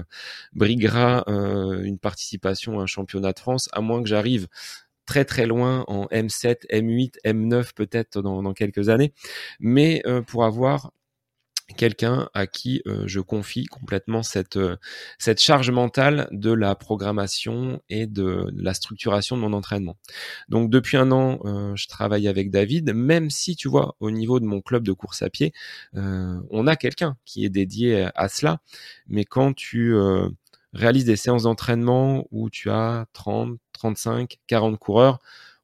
briguera 0.53 1.23
une 1.27 1.97
participation 1.97 2.79
à 2.79 2.83
un 2.83 2.85
championnat 2.85 3.33
de 3.33 3.39
France, 3.39 3.69
à 3.71 3.81
moins 3.81 4.01
que 4.01 4.09
j'arrive 4.09 4.47
très 5.05 5.25
très 5.25 5.45
loin 5.45 5.83
en 5.87 6.05
M7, 6.07 6.67
M8, 6.69 7.15
M9 7.25 7.73
peut-être 7.73 8.21
dans, 8.21 8.53
quelques 8.53 8.89
années, 8.89 9.13
mais 9.59 10.01
euh, 10.05 10.21
pour 10.21 10.45
avoir 10.45 10.91
quelqu'un 11.77 12.29
à 12.35 12.45
qui 12.45 12.83
euh, 12.85 13.03
je 13.07 13.19
confie 13.19 13.65
complètement 13.65 14.21
cette 14.21 14.55
euh, 14.55 14.77
cette 15.17 15.41
charge 15.41 15.71
mentale 15.71 16.27
de 16.31 16.51
la 16.51 16.75
programmation 16.75 17.81
et 17.89 18.05
de 18.05 18.51
la 18.55 18.75
structuration 18.75 19.35
de 19.35 19.41
mon 19.41 19.51
entraînement. 19.51 19.97
Donc 20.47 20.69
depuis 20.69 20.97
un 20.97 21.11
an, 21.11 21.39
je 21.75 21.87
travaille 21.87 22.27
avec 22.27 22.51
David, 22.51 22.93
même 22.93 23.29
si 23.29 23.55
tu 23.55 23.67
vois 23.67 23.95
au 23.99 24.11
niveau 24.11 24.39
de 24.39 24.45
mon 24.45 24.61
club 24.61 24.83
de 24.83 24.91
course 24.91 25.21
à 25.23 25.29
pied, 25.29 25.53
on 25.93 26.67
a 26.67 26.75
quelqu'un 26.75 27.17
qui 27.25 27.45
est 27.45 27.49
dédié 27.49 28.09
à 28.15 28.29
cela, 28.29 28.59
mais 29.07 29.25
quand 29.25 29.53
tu 29.53 29.95
réalise 30.75 31.05
des 31.05 31.15
séances 31.15 31.43
d'entraînement 31.43 32.27
où 32.31 32.49
tu 32.49 32.69
as 32.69 33.07
30, 33.13 33.57
35, 33.73 34.37
40 34.47 34.77
coureurs, 34.77 35.19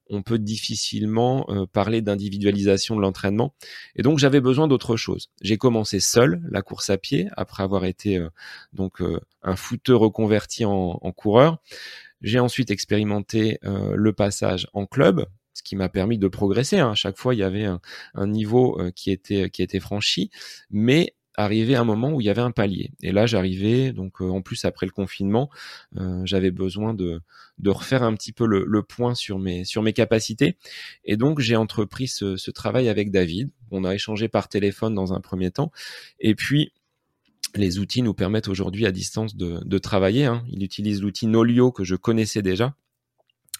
on 0.08 0.22
peut 0.22 0.38
difficilement 0.38 1.46
euh, 1.48 1.66
parler 1.66 2.02
d'individualisation 2.02 2.96
de 2.96 3.00
l'entraînement. 3.00 3.54
Et 3.94 4.02
donc 4.02 4.18
j'avais 4.18 4.40
besoin 4.40 4.68
d'autre 4.68 4.96
chose. 4.96 5.30
J'ai 5.40 5.56
commencé 5.56 6.00
seul 6.00 6.42
la 6.50 6.62
course 6.62 6.90
à 6.90 6.98
pied 6.98 7.28
après 7.36 7.62
avoir 7.62 7.84
été 7.84 8.18
euh, 8.18 8.28
donc 8.72 9.00
euh, 9.00 9.20
un 9.42 9.56
footeux 9.56 9.96
reconverti 9.96 10.64
en, 10.64 10.98
coureur. 11.16 11.58
J'ai 12.20 12.38
ensuite 12.38 12.70
expérimenté 12.70 13.58
le 13.62 14.12
passage 14.12 14.68
en 14.72 14.86
club, 14.86 15.26
ce 15.52 15.62
qui 15.62 15.76
m'a 15.76 15.88
permis 15.88 16.16
de 16.16 16.28
progresser. 16.28 16.78
Hein. 16.78 16.92
À 16.92 16.94
chaque 16.94 17.18
fois, 17.18 17.34
il 17.34 17.38
y 17.38 17.42
avait 17.42 17.64
un, 17.64 17.80
un 18.14 18.26
niveau 18.28 18.80
qui 18.94 19.10
était 19.10 19.50
qui 19.50 19.62
était 19.62 19.80
franchi, 19.80 20.30
mais 20.70 21.14
arrivé 21.34 21.76
un 21.76 21.84
moment 21.84 22.12
où 22.12 22.20
il 22.20 22.24
y 22.24 22.30
avait 22.30 22.42
un 22.42 22.50
palier. 22.50 22.90
Et 23.02 23.12
là, 23.12 23.26
j'arrivais, 23.26 23.92
donc 23.92 24.20
euh, 24.20 24.28
en 24.28 24.42
plus 24.42 24.64
après 24.64 24.86
le 24.86 24.92
confinement, 24.92 25.50
euh, 25.96 26.22
j'avais 26.24 26.50
besoin 26.50 26.94
de, 26.94 27.22
refaire 27.64 28.02
un 28.02 28.14
petit 28.14 28.32
peu 28.32 28.46
le, 28.46 28.82
point 28.82 29.14
sur 29.14 29.38
mes, 29.38 29.64
capacités. 29.94 30.56
Et 31.04 31.16
donc, 31.16 31.40
j'ai 31.40 31.56
entrepris 31.56 32.08
ce, 32.08 32.50
travail 32.50 32.88
avec 32.88 33.10
David. 33.10 33.50
On 33.70 33.84
a 33.84 33.94
échangé 33.94 34.28
par 34.28 34.48
téléphone 34.48 34.94
dans 34.94 35.12
un 35.12 35.20
premier 35.20 35.50
temps. 35.50 35.72
Et 36.20 36.34
puis, 36.34 36.72
les 37.54 37.78
outils 37.78 38.02
nous 38.02 38.14
permettent 38.14 38.48
aujourd'hui 38.48 38.86
à 38.86 38.92
distance 38.92 39.36
de, 39.36 39.78
travailler. 39.78 40.26
Hein. 40.26 40.44
Il 40.48 40.62
utilise 40.62 41.00
l'outil 41.00 41.26
Nolio 41.26 41.72
que 41.72 41.84
je 41.84 41.96
connaissais 41.96 42.42
déjà. 42.42 42.74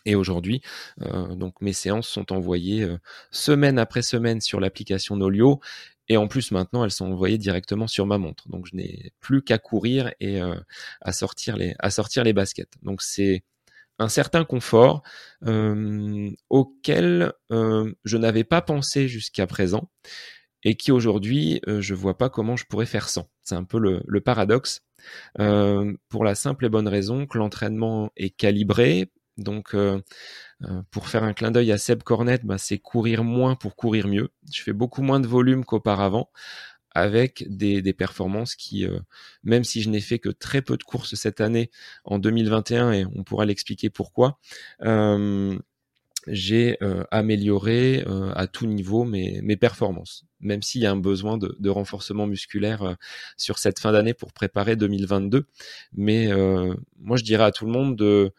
Et 0.05 0.16
aujourd'hui, 0.16 0.62
euh, 1.03 1.37
donc 1.37 1.61
mes 1.61 1.73
séances 1.73 2.09
sont 2.09 2.33
envoyées 2.33 2.89
semaine 3.31 3.79
après 3.79 4.03
semaine 4.03 4.41
sur 4.41 4.59
l'application 4.59 5.14
Nolio 5.16 5.61
et 6.09 6.17
en 6.17 6.27
plus, 6.29 6.51
maintenant, 6.51 6.85
elles 6.85 6.91
sont 6.91 7.07
envoyées 7.07 7.39
directement 7.39 7.87
sur 7.87 8.07
ma 8.07 8.19
montre. 8.19 8.49
Donc, 8.49 8.67
je 8.67 8.77
n'ai 8.77 9.13
plus 9.21 9.43
qu'à 9.43 9.59
courir 9.59 10.13
et 10.21 10.41
euh, 10.43 10.57
à, 11.01 11.13
sortir 11.13 11.57
les, 11.57 11.75
à 11.79 11.91
sortir 11.91 12.25
les 12.25 12.33
baskets. 12.33 12.73
Donc, 12.83 13.03
c'est 13.03 13.45
un 13.99 14.09
certain 14.09 14.45
confort 14.45 15.03
euh, 15.47 16.31
auquel 16.51 17.33
euh, 17.53 17.93
je 18.05 18.17
n'avais 18.17 18.45
pas 18.45 18.63
pensé 18.63 19.07
jusqu'à 19.07 19.47
présent 19.47 19.91
et 20.65 20.77
qui 20.77 20.93
aujourd'hui, 20.93 21.61
je 21.67 21.95
vois 21.95 22.17
pas 22.17 22.31
comment 22.31 22.57
je 22.57 22.67
pourrais 22.67 22.87
faire 22.87 23.09
sans. 23.09 23.29
C'est 23.43 23.57
un 23.57 23.65
peu 23.65 23.81
le, 23.81 24.01
le 24.07 24.21
paradoxe. 24.21 24.83
pour 25.35 26.25
la 26.25 26.35
simple 26.37 26.67
et 26.67 26.69
bonne 26.69 26.87
raison 26.87 27.27
que 27.27 27.37
l'entraînement 27.37 28.13
est 28.17 28.31
calibré, 28.31 29.11
donc, 29.39 29.74
pour 30.91 31.09
faire 31.09 31.24
un 31.24 31.33
clin 31.33 31.51
d'œil 31.51 31.72
à 31.72 31.78
Seb 31.78 32.03
Cornet, 32.03 32.41
bah, 32.45 32.59
c'est 32.59 32.78
courir 32.78 33.24
moins 33.24 33.55
pour 33.55 33.76
courir 33.76 34.09
mieux. 34.09 34.30
Je 34.53 34.62
fais 34.62 34.72
beaucoup 34.72 35.03
moins 35.03 35.20
de 35.20 35.26
volume 35.26 35.64
qu'auparavant, 35.64 36.30
avec 36.95 37.45
des, 37.49 37.93
performances 37.95 38.55
qui, 38.55 38.87
même 39.43 39.64
si 39.64 39.83
je 39.83 39.91
n'ai 39.91 40.01
fait 40.01 40.18
que 40.18 40.28
très 40.28 40.62
peu 40.62 40.76
de 40.76 40.83
courses 40.85 41.14
cette 41.14 41.41
année, 41.41 41.70
en 42.05 42.18
2021, 42.18 42.93
et 42.93 43.07
on 43.07 43.24
pourra 43.24 43.47
l'expliquer 43.47 43.91
pourquoi, 43.91 44.39
j'ai 46.27 46.79
amélioré 47.11 48.05
à 48.35 48.47
tout 48.47 48.66
niveau 48.66 49.05
mes, 49.05 49.41
mes 49.43 49.57
performances, 49.57 50.25
même 50.41 50.62
s'il 50.62 50.83
y 50.83 50.87
a 50.87 50.91
un 50.91 50.97
besoin 50.97 51.39
de, 51.39 51.57
de 51.59 51.70
renforcement 51.70 52.27
musculaire 52.27 52.97
sur 53.37 53.59
cette 53.59 53.79
fin 53.79 53.93
d'année 53.93 54.14
pour 54.14 54.33
préparer 54.33 54.77
2022. 54.77 55.47
Mais 55.95 56.29
moi, 56.99 57.16
je 57.16 57.25
dirais 57.25 57.45
à 57.45 57.51
tout 57.51 57.66
le 57.66 57.73
monde 57.73 57.97
de 57.97 58.33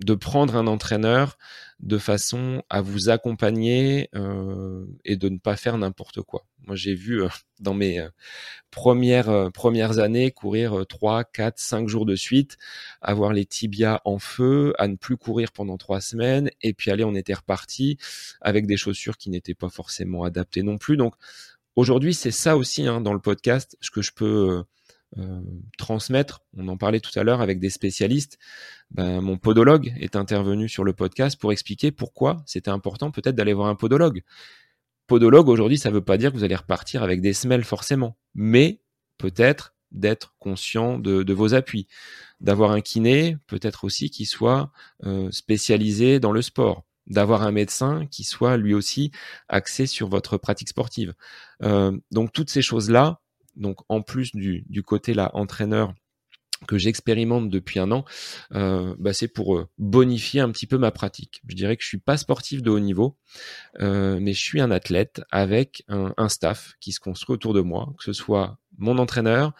de 0.00 0.14
prendre 0.14 0.56
un 0.56 0.66
entraîneur 0.66 1.38
de 1.80 1.98
façon 1.98 2.62
à 2.68 2.80
vous 2.80 3.10
accompagner 3.10 4.08
euh, 4.14 4.86
et 5.04 5.16
de 5.16 5.28
ne 5.28 5.38
pas 5.38 5.56
faire 5.56 5.78
n'importe 5.78 6.22
quoi. 6.22 6.46
Moi, 6.66 6.76
j'ai 6.76 6.94
vu 6.94 7.22
euh, 7.22 7.28
dans 7.60 7.74
mes 7.74 8.00
euh, 8.00 8.08
premières 8.70 9.52
premières 9.52 9.98
années 9.98 10.30
courir 10.30 10.84
3, 10.88 11.24
4, 11.24 11.58
5 11.58 11.88
jours 11.88 12.06
de 12.06 12.16
suite, 12.16 12.56
avoir 13.00 13.32
les 13.32 13.44
tibias 13.44 14.00
en 14.04 14.18
feu, 14.18 14.72
à 14.78 14.88
ne 14.88 14.96
plus 14.96 15.16
courir 15.16 15.52
pendant 15.52 15.76
trois 15.76 16.00
semaines, 16.00 16.50
et 16.62 16.74
puis 16.74 16.90
aller, 16.90 17.04
on 17.04 17.14
était 17.14 17.34
reparti 17.34 17.98
avec 18.40 18.66
des 18.66 18.76
chaussures 18.76 19.16
qui 19.16 19.30
n'étaient 19.30 19.54
pas 19.54 19.68
forcément 19.68 20.24
adaptées 20.24 20.62
non 20.62 20.78
plus. 20.78 20.96
Donc 20.96 21.14
aujourd'hui, 21.76 22.14
c'est 22.14 22.32
ça 22.32 22.56
aussi 22.56 22.86
hein, 22.86 23.00
dans 23.00 23.14
le 23.14 23.20
podcast, 23.20 23.76
ce 23.80 23.90
que 23.90 24.02
je 24.02 24.12
peux 24.12 24.64
euh, 25.18 25.40
transmettre. 25.78 26.42
On 26.56 26.68
en 26.68 26.76
parlait 26.76 27.00
tout 27.00 27.16
à 27.18 27.22
l'heure 27.22 27.40
avec 27.40 27.60
des 27.60 27.70
spécialistes. 27.70 28.38
Ben, 28.90 29.20
mon 29.20 29.38
podologue 29.38 29.92
est 29.98 30.16
intervenu 30.16 30.68
sur 30.68 30.84
le 30.84 30.92
podcast 30.92 31.40
pour 31.40 31.52
expliquer 31.52 31.92
pourquoi 31.92 32.42
c'était 32.46 32.70
important 32.70 33.10
peut-être 33.10 33.36
d'aller 33.36 33.52
voir 33.52 33.68
un 33.68 33.74
podologue. 33.74 34.22
Podologue 35.06 35.48
aujourd'hui, 35.48 35.78
ça 35.78 35.90
ne 35.90 35.94
veut 35.94 36.04
pas 36.04 36.16
dire 36.16 36.32
que 36.32 36.36
vous 36.36 36.44
allez 36.44 36.56
repartir 36.56 37.02
avec 37.02 37.20
des 37.20 37.32
semelles 37.32 37.64
forcément, 37.64 38.16
mais 38.34 38.80
peut-être 39.18 39.74
d'être 39.92 40.34
conscient 40.38 40.98
de, 40.98 41.32
vos 41.32 41.54
appuis, 41.54 41.86
d'avoir 42.40 42.72
un 42.72 42.80
kiné, 42.80 43.36
peut-être 43.46 43.84
aussi 43.84 44.10
qui 44.10 44.26
soit 44.26 44.72
euh, 45.04 45.30
spécialisé 45.30 46.20
dans 46.20 46.32
le 46.32 46.42
sport, 46.42 46.84
d'avoir 47.06 47.42
un 47.42 47.52
médecin 47.52 48.06
qui 48.06 48.24
soit 48.24 48.56
lui 48.56 48.74
aussi 48.74 49.12
axé 49.48 49.86
sur 49.86 50.08
votre 50.08 50.36
pratique 50.36 50.68
sportive. 50.68 51.14
Euh, 51.62 51.96
donc 52.10 52.32
toutes 52.32 52.50
ces 52.50 52.62
choses-là, 52.62 53.20
donc 53.56 53.80
en 53.88 54.02
plus 54.02 54.32
du, 54.34 54.82
côté 54.82 55.14
là 55.14 55.30
entraîneur 55.34 55.94
que 56.66 56.78
j'expérimente 56.78 57.50
depuis 57.50 57.78
un 57.78 57.90
an, 57.90 58.04
euh, 58.54 58.94
bah 58.98 59.12
c'est 59.12 59.28
pour 59.28 59.56
euh, 59.56 59.68
bonifier 59.78 60.40
un 60.40 60.50
petit 60.50 60.66
peu 60.66 60.78
ma 60.78 60.90
pratique. 60.90 61.42
Je 61.46 61.54
dirais 61.54 61.76
que 61.76 61.82
je 61.82 61.88
suis 61.88 61.98
pas 61.98 62.16
sportif 62.16 62.62
de 62.62 62.70
haut 62.70 62.80
niveau, 62.80 63.18
euh, 63.80 64.18
mais 64.20 64.32
je 64.32 64.42
suis 64.42 64.60
un 64.60 64.70
athlète 64.70 65.22
avec 65.30 65.84
un, 65.88 66.28
staff 66.28 66.74
qui 66.80 66.92
se 66.92 67.00
construit 67.00 67.34
autour 67.34 67.52
de 67.52 67.60
moi, 67.60 67.92
que 67.98 68.04
ce 68.04 68.14
soit 68.14 68.58
mon 68.78 68.98
entraîneur, 68.98 69.52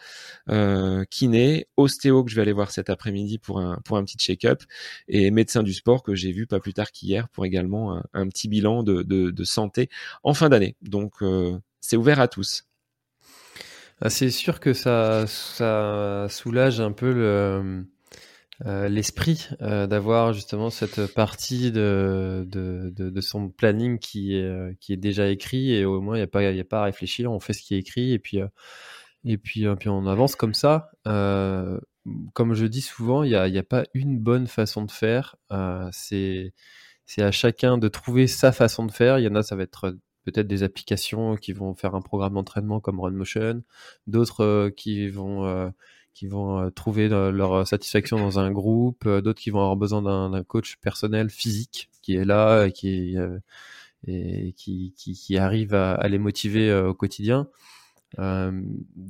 kiné, 1.10 1.66
ostéo 1.76 2.24
que 2.24 2.30
je 2.30 2.36
vais 2.36 2.42
aller 2.42 2.52
voir 2.52 2.70
cet 2.70 2.90
après-midi 2.90 3.38
pour 3.38 3.60
un 3.60 4.04
petit 4.04 4.16
check-up 4.16 4.62
et 5.06 5.30
médecin 5.30 5.62
du 5.62 5.74
sport 5.74 6.02
que 6.02 6.14
j'ai 6.14 6.32
vu 6.32 6.46
pas 6.46 6.58
plus 6.58 6.72
tard 6.72 6.90
qu'hier 6.90 7.28
pour 7.28 7.44
également 7.44 8.02
un, 8.12 8.28
petit 8.28 8.48
bilan 8.48 8.82
de, 8.82 9.44
santé 9.44 9.88
en 10.22 10.32
fin 10.32 10.48
d'année. 10.48 10.74
Donc 10.82 11.22
c'est 11.80 11.96
ouvert 11.96 12.18
à 12.18 12.28
tous. 12.28 12.64
Ah, 14.04 14.10
c'est 14.10 14.30
sûr 14.30 14.60
que 14.60 14.74
ça, 14.74 15.26
ça 15.26 16.26
soulage 16.28 16.78
un 16.78 16.92
peu 16.92 17.82
euh, 18.66 18.88
l'esprit 18.88 19.48
euh, 19.62 19.86
d'avoir 19.86 20.32
justement 20.32 20.70
cette 20.70 21.12
partie 21.12 21.72
de, 21.72 22.46
son 23.20 23.48
planning 23.48 23.98
euh, 24.16 24.72
qui 24.78 24.92
est 24.92 24.96
déjà 24.96 25.28
écrit 25.28 25.72
et 25.72 25.84
au 25.86 26.00
moins 26.00 26.16
il 26.16 26.20
n'y 26.20 26.60
a, 26.60 26.64
pas, 26.64 26.82
à 26.82 26.84
réfléchir, 26.84 27.32
on 27.32 27.40
fait 27.40 27.52
ce 27.54 27.62
qui 27.62 27.74
est 27.74 27.78
écrit 27.78 28.12
et 28.12 28.18
puis, 29.38 29.66
on 29.88 30.06
avance 30.06 30.36
comme 30.36 30.54
ça. 30.54 30.90
comme 31.04 32.54
je 32.54 32.66
dis 32.66 32.82
souvent, 32.82 33.22
il 33.22 33.30
n'y 33.30 33.58
a 33.58 33.62
pas 33.62 33.84
une 33.94 34.18
bonne 34.18 34.46
façon 34.46 34.84
de 34.84 34.90
faire. 34.90 35.36
c'est 35.92 36.52
c'est 37.06 37.22
à 37.22 37.32
chacun 37.32 37.78
de 37.78 37.88
trouver 37.88 38.26
sa 38.26 38.52
façon 38.52 38.86
de 38.86 38.92
faire. 38.92 39.18
Il 39.18 39.24
y 39.24 39.28
en 39.28 39.34
a, 39.34 39.42
ça 39.42 39.56
va 39.56 39.62
être 39.62 39.96
peut-être 40.24 40.46
des 40.46 40.62
applications 40.62 41.36
qui 41.36 41.52
vont 41.52 41.74
faire 41.74 41.94
un 41.94 42.02
programme 42.02 42.34
d'entraînement 42.34 42.80
comme 42.80 43.00
RunMotion, 43.00 43.62
d'autres 44.06 44.44
euh, 44.44 44.70
qui 44.70 45.08
vont 45.08 45.44
euh, 45.46 45.70
qui 46.12 46.28
vont 46.28 46.70
trouver 46.70 47.08
leur 47.08 47.66
satisfaction 47.66 48.18
dans 48.18 48.38
un 48.38 48.52
groupe, 48.52 49.08
d'autres 49.08 49.40
qui 49.40 49.50
vont 49.50 49.58
avoir 49.58 49.76
besoin 49.76 50.00
d'un 50.30 50.44
coach 50.44 50.76
personnel 50.76 51.28
physique 51.28 51.90
qui 52.02 52.14
est 52.14 52.24
là, 52.24 52.70
qui 52.70 53.16
et 54.06 54.52
qui, 54.56 54.94
qui, 54.96 55.14
qui 55.14 55.38
arrive 55.38 55.74
à, 55.74 55.94
à, 55.94 56.06
les 56.06 56.18
motiver 56.18 56.72
au 56.72 56.94
quotidien. 56.94 57.48
Euh, 58.18 58.62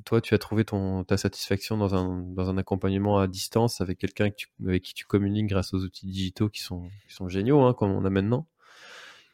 toi, 0.05 0.21
tu 0.21 0.35
as 0.35 0.39
trouvé 0.39 0.65
ton, 0.65 1.05
ta 1.05 1.17
satisfaction 1.17 1.77
dans 1.77 1.95
un, 1.95 2.21
dans 2.21 2.49
un 2.49 2.57
accompagnement 2.57 3.19
à 3.19 3.27
distance 3.27 3.81
avec 3.81 3.99
quelqu'un 3.99 4.31
avec 4.67 4.83
qui 4.83 4.95
tu 4.95 5.05
communiques 5.05 5.49
grâce 5.49 5.75
aux 5.75 5.81
outils 5.81 6.07
digitaux 6.07 6.49
qui 6.49 6.63
sont, 6.63 6.89
qui 7.09 7.15
sont 7.15 7.29
géniaux, 7.29 7.63
hein, 7.63 7.75
comme 7.75 7.91
on 7.91 8.05
a 8.05 8.11
maintenant? 8.11 8.47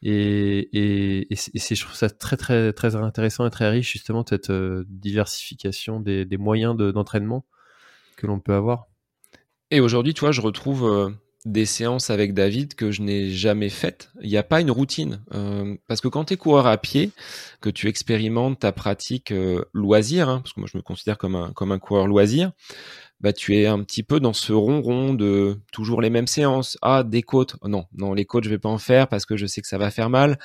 Et, 0.02 0.68
et, 0.72 1.32
et 1.32 1.74
je 1.74 1.84
trouve 1.84 1.94
ça 1.94 2.08
très, 2.08 2.36
très, 2.36 2.72
très 2.72 2.96
intéressant 2.96 3.46
et 3.46 3.50
très 3.50 3.68
riche, 3.68 3.92
justement, 3.92 4.24
cette 4.26 4.50
euh, 4.50 4.84
diversification 4.88 6.00
des, 6.00 6.24
des 6.24 6.38
moyens 6.38 6.76
de, 6.76 6.90
d'entraînement 6.90 7.44
que 8.16 8.26
l'on 8.26 8.40
peut 8.40 8.54
avoir. 8.54 8.86
Et 9.70 9.80
aujourd'hui, 9.80 10.14
tu 10.14 10.20
vois, 10.20 10.32
je 10.32 10.40
retrouve 10.40 10.84
euh, 10.84 11.10
des 11.44 11.66
séances 11.66 12.08
avec 12.08 12.32
David 12.32 12.74
que 12.74 12.90
je 12.90 13.02
n'ai 13.02 13.30
jamais 13.30 13.68
faites. 13.68 14.10
Il 14.22 14.30
n'y 14.30 14.38
a 14.38 14.42
pas 14.42 14.62
une 14.62 14.70
routine. 14.70 15.22
Euh, 15.34 15.76
parce 15.86 16.00
que 16.00 16.08
quand 16.08 16.24
tu 16.24 16.34
es 16.34 16.36
coureur 16.38 16.66
à 16.66 16.78
pied, 16.78 17.12
que 17.60 17.68
tu 17.68 17.86
expérimentes 17.86 18.60
ta 18.60 18.72
pratique 18.72 19.32
loisir, 19.74 20.30
hein, 20.30 20.40
parce 20.40 20.54
que 20.54 20.60
moi 20.60 20.68
je 20.72 20.78
me 20.78 20.82
considère 20.82 21.18
comme 21.18 21.36
un, 21.36 21.52
comme 21.52 21.72
un 21.72 21.78
coureur 21.78 22.06
loisir, 22.06 22.52
bah 23.20 23.32
tu 23.32 23.56
es 23.56 23.66
un 23.66 23.82
petit 23.82 24.02
peu 24.02 24.20
dans 24.20 24.32
ce 24.32 24.52
rond-rond 24.52 25.14
de 25.14 25.58
toujours 25.72 26.00
les 26.00 26.10
mêmes 26.10 26.26
séances. 26.26 26.78
Ah, 26.82 27.02
des 27.04 27.22
côtes. 27.22 27.56
non, 27.64 27.86
non, 27.92 28.14
les 28.14 28.24
côtes 28.24 28.44
je 28.44 28.50
vais 28.50 28.58
pas 28.58 28.68
en 28.68 28.78
faire 28.78 29.08
parce 29.08 29.26
que 29.26 29.36
je 29.36 29.46
sais 29.46 29.60
que 29.60 29.68
ça 29.68 29.78
va 29.78 29.90
faire 29.90 30.10
mal. 30.10 30.38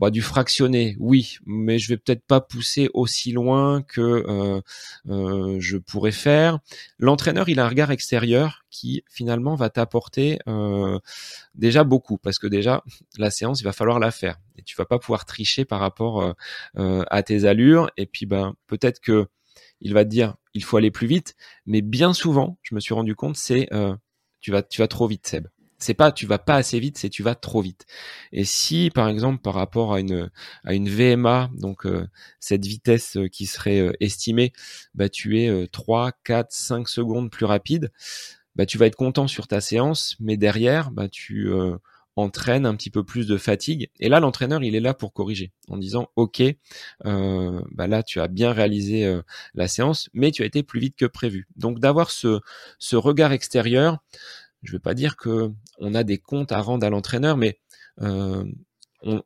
Bah, 0.00 0.10
du 0.10 0.22
fractionné, 0.22 0.96
oui, 0.98 1.36
mais 1.44 1.78
je 1.78 1.88
vais 1.88 1.98
peut-être 1.98 2.24
pas 2.26 2.40
pousser 2.40 2.88
aussi 2.94 3.32
loin 3.32 3.82
que 3.82 4.00
euh, 4.00 4.60
euh, 5.10 5.56
je 5.60 5.76
pourrais 5.76 6.10
faire. 6.10 6.58
L'entraîneur, 6.98 7.50
il 7.50 7.60
a 7.60 7.66
un 7.66 7.68
regard 7.68 7.90
extérieur 7.90 8.64
qui 8.70 9.04
finalement 9.10 9.56
va 9.56 9.68
t'apporter 9.68 10.38
euh, 10.48 10.98
déjà 11.54 11.84
beaucoup, 11.84 12.16
parce 12.16 12.38
que 12.38 12.46
déjà 12.46 12.82
la 13.18 13.30
séance, 13.30 13.60
il 13.60 13.64
va 13.64 13.72
falloir 13.72 13.98
la 13.98 14.10
faire 14.10 14.38
et 14.56 14.62
tu 14.62 14.74
vas 14.74 14.86
pas 14.86 14.98
pouvoir 14.98 15.26
tricher 15.26 15.66
par 15.66 15.80
rapport 15.80 16.34
à 16.76 17.22
tes 17.22 17.44
allures. 17.44 17.90
Et 17.98 18.06
puis 18.06 18.24
ben 18.24 18.54
peut-être 18.68 19.00
que 19.00 19.26
il 19.82 19.92
va 19.92 20.04
te 20.04 20.10
dire 20.10 20.34
il 20.54 20.64
faut 20.64 20.76
aller 20.76 20.90
plus 20.90 21.06
vite, 21.06 21.36
mais 21.66 21.82
bien 21.82 22.12
souvent, 22.12 22.58
je 22.62 22.74
me 22.74 22.80
suis 22.80 22.94
rendu 22.94 23.14
compte, 23.14 23.36
c'est 23.36 23.68
tu 24.40 24.50
vas 24.50 24.62
tu 24.62 24.80
vas 24.80 24.88
trop 24.88 25.06
vite, 25.06 25.26
Seb 25.26 25.46
c'est 25.80 25.94
pas 25.94 26.12
tu 26.12 26.26
vas 26.26 26.38
pas 26.38 26.56
assez 26.56 26.78
vite, 26.78 26.98
c'est 26.98 27.08
tu 27.08 27.22
vas 27.22 27.34
trop 27.34 27.62
vite. 27.62 27.86
Et 28.32 28.44
si 28.44 28.90
par 28.94 29.08
exemple 29.08 29.40
par 29.42 29.54
rapport 29.54 29.94
à 29.94 30.00
une 30.00 30.30
à 30.64 30.74
une 30.74 30.88
VMA, 30.88 31.50
donc 31.54 31.86
euh, 31.86 32.06
cette 32.38 32.64
vitesse 32.66 33.16
euh, 33.16 33.28
qui 33.28 33.46
serait 33.46 33.80
euh, 33.80 33.92
estimée, 34.00 34.52
bah 34.94 35.08
tu 35.08 35.40
es 35.40 35.66
3, 35.68 36.12
4, 36.24 36.52
5 36.52 36.88
secondes 36.88 37.30
plus 37.30 37.46
rapide, 37.46 37.90
bah 38.56 38.66
tu 38.66 38.78
vas 38.78 38.86
être 38.86 38.96
content 38.96 39.26
sur 39.26 39.48
ta 39.48 39.60
séance, 39.60 40.16
mais 40.20 40.36
derrière, 40.36 40.90
bah 40.90 41.08
tu 41.08 41.50
entraînes 42.16 42.66
un 42.66 42.74
petit 42.74 42.90
peu 42.90 43.04
plus 43.04 43.26
de 43.26 43.36
fatigue. 43.36 43.90
Et 44.00 44.08
là, 44.08 44.20
l'entraîneur, 44.20 44.62
il 44.62 44.74
est 44.74 44.80
là 44.80 44.94
pour 44.94 45.12
corriger, 45.12 45.52
en 45.68 45.76
disant, 45.76 46.08
OK, 46.16 46.42
bah 47.04 47.86
là, 47.86 48.02
tu 48.02 48.20
as 48.20 48.28
bien 48.28 48.52
réalisé 48.52 49.20
la 49.54 49.68
séance, 49.68 50.10
mais 50.12 50.30
tu 50.30 50.42
as 50.42 50.46
été 50.46 50.62
plus 50.62 50.80
vite 50.80 50.96
que 50.96 51.06
prévu. 51.06 51.46
Donc 51.56 51.78
d'avoir 51.78 52.10
ce, 52.10 52.40
ce 52.78 52.96
regard 52.96 53.32
extérieur, 53.32 53.98
je 54.62 54.72
ne 54.72 54.76
veux 54.76 54.80
pas 54.80 54.94
dire 54.94 55.16
que 55.16 55.50
on 55.78 55.94
a 55.94 56.04
des 56.04 56.18
comptes 56.18 56.52
à 56.52 56.60
rendre 56.60 56.86
à 56.86 56.90
l'entraîneur, 56.90 57.36
mais 57.36 57.58
euh, 58.02 58.44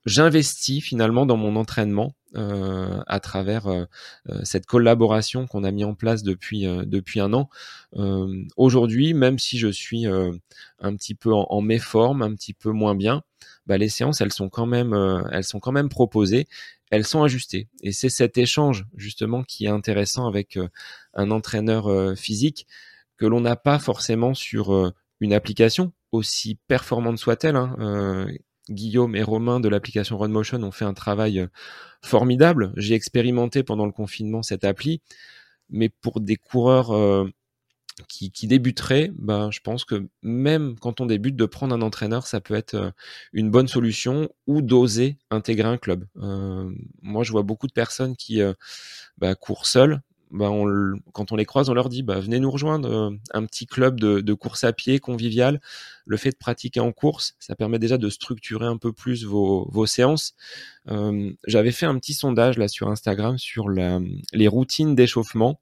j'investis 0.06 0.82
finalement 0.82 1.26
dans 1.26 1.36
mon 1.36 1.56
entraînement 1.56 2.14
euh, 2.36 3.00
à 3.06 3.20
travers 3.20 3.66
euh, 3.66 3.84
cette 4.42 4.66
collaboration 4.66 5.46
qu'on 5.46 5.64
a 5.64 5.70
mis 5.70 5.84
en 5.84 5.94
place 5.94 6.22
depuis 6.22 6.64
depuis 6.64 7.20
un 7.20 7.32
an. 7.32 7.48
Aujourd'hui, 8.56 9.14
même 9.14 9.38
si 9.38 9.58
je 9.58 9.68
suis 9.68 10.06
un 10.06 10.96
petit 10.96 11.14
peu 11.14 11.32
en, 11.32 11.60
méforme, 11.60 12.22
un 12.22 12.34
petit 12.34 12.54
peu 12.54 12.70
moins 12.70 12.94
bien, 12.94 13.22
bah, 13.66 13.78
les 13.78 13.88
séances 13.88 14.20
elles 14.20 14.32
sont 14.32 14.48
quand 14.48 14.66
même 14.66 14.94
elles 15.32 15.44
sont 15.44 15.60
quand 15.60 15.72
même 15.72 15.88
proposées, 15.88 16.46
elles 16.90 17.06
sont 17.06 17.22
ajustées. 17.22 17.68
Et 17.82 17.92
c'est 17.92 18.08
cet 18.08 18.38
échange 18.38 18.86
justement 18.96 19.42
qui 19.42 19.66
est 19.66 19.70
intéressant 19.70 20.26
avec 20.26 20.58
un 21.14 21.30
entraîneur 21.30 22.16
physique 22.16 22.66
que 23.16 23.26
l'on 23.26 23.40
n'a 23.40 23.56
pas 23.56 23.78
forcément 23.78 24.34
sur 24.34 24.92
une 25.20 25.32
application, 25.32 25.92
aussi 26.12 26.58
performante 26.68 27.18
soit-elle. 27.18 27.56
Hein, 27.56 27.76
euh, 27.80 28.26
Guillaume 28.70 29.14
et 29.16 29.22
Romain 29.22 29.60
de 29.60 29.68
l'application 29.68 30.18
RunMotion 30.18 30.62
ont 30.62 30.70
fait 30.70 30.84
un 30.84 30.94
travail 30.94 31.40
euh, 31.40 31.46
formidable. 32.02 32.72
J'ai 32.76 32.94
expérimenté 32.94 33.62
pendant 33.62 33.86
le 33.86 33.92
confinement 33.92 34.42
cette 34.42 34.64
appli, 34.64 35.00
mais 35.70 35.88
pour 35.88 36.20
des 36.20 36.36
coureurs 36.36 36.92
euh, 36.92 37.28
qui, 38.08 38.46
débuteraient, 38.48 39.12
ben, 39.16 39.50
je 39.52 39.60
pense 39.60 39.84
que 39.84 40.08
même 40.22 40.76
quand 40.80 41.00
on 41.00 41.06
débute, 41.06 41.36
de 41.36 41.46
prendre 41.46 41.74
un 41.74 41.82
entraîneur, 41.82 42.26
ça 42.26 42.40
peut 42.40 42.54
être 42.54 42.92
une 43.32 43.50
bonne 43.50 43.68
solution 43.68 44.28
ou 44.48 44.62
d'oser 44.62 45.16
intégrer 45.30 45.68
un 45.68 45.78
club. 45.78 46.04
moi, 46.16 47.22
je 47.22 47.30
vois 47.30 47.44
beaucoup 47.44 47.68
de 47.68 47.72
personnes 47.72 48.16
qui 48.16 48.40
bah, 49.18 49.36
courent 49.36 49.66
seules, 49.66 50.00
bah, 50.35 50.51
quand 51.12 51.30
on 51.30 51.37
les 51.37 51.45
croise, 51.45 51.70
on 51.70 51.74
leur 51.74 51.89
dit 51.89 52.03
bah, 52.03 52.18
venez 52.18 52.41
nous 52.41 52.51
rejoindre, 52.51 52.91
euh, 52.91 53.11
un 53.32 53.47
petit 53.47 53.66
club 53.66 54.01
de, 54.01 54.35
course 54.35 54.64
à 54.64 54.72
pied 54.72 54.99
convivial. 54.99 55.61
Le 56.07 56.16
fait 56.16 56.32
de 56.32 56.37
pratiquer 56.37 56.80
en 56.80 56.91
course, 56.91 57.37
ça 57.39 57.55
permet 57.55 57.78
déjà 57.78 57.99
de 57.99 58.11
structurer 58.11 58.66
un 58.66 58.76
peu 58.76 58.93
plus 58.93 59.24
vos, 59.24 59.87
séances. 59.87 60.35
Euh, 60.91 61.30
j'avais 61.47 61.70
fait 61.70 61.87
un 61.87 61.97
petit 61.99 62.14
sondage 62.14 62.59
là 62.59 62.66
sur 62.66 62.89
Instagram 62.89 63.39
sur 63.39 63.68
les 63.70 64.49
routines 64.49 64.97
d'échauffement. 64.97 65.61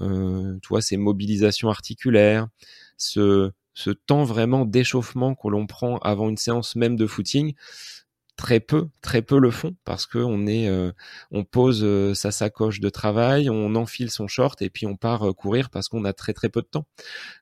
Euh, 0.00 0.58
tu 0.62 0.68
vois, 0.68 0.80
ces 0.80 0.96
mobilisations 0.96 1.68
articulaires, 1.68 2.48
ce, 2.96 3.52
ce 3.74 3.90
temps 3.90 4.24
vraiment 4.24 4.64
d'échauffement 4.64 5.34
que 5.34 5.48
l'on 5.48 5.66
prend 5.66 5.98
avant 5.98 6.30
une 6.30 6.38
séance 6.38 6.74
même 6.74 6.96
de 6.96 7.06
footing 7.06 7.54
très 8.36 8.60
peu, 8.60 8.88
très 9.00 9.22
peu 9.22 9.38
le 9.38 9.50
font 9.50 9.74
parce 9.84 10.06
que 10.06 10.18
on 10.18 10.46
est, 10.46 10.68
euh, 10.68 10.92
on 11.30 11.44
pose 11.44 11.80
euh, 11.82 12.14
sa 12.14 12.30
sacoche 12.30 12.80
de 12.80 12.88
travail, 12.88 13.50
on 13.50 13.74
enfile 13.74 14.10
son 14.10 14.28
short 14.28 14.60
et 14.62 14.70
puis 14.70 14.86
on 14.86 14.96
part 14.96 15.28
euh, 15.28 15.32
courir 15.32 15.70
parce 15.70 15.88
qu'on 15.88 16.04
a 16.04 16.12
très 16.12 16.34
très 16.34 16.48
peu 16.48 16.60
de 16.60 16.66
temps. 16.66 16.86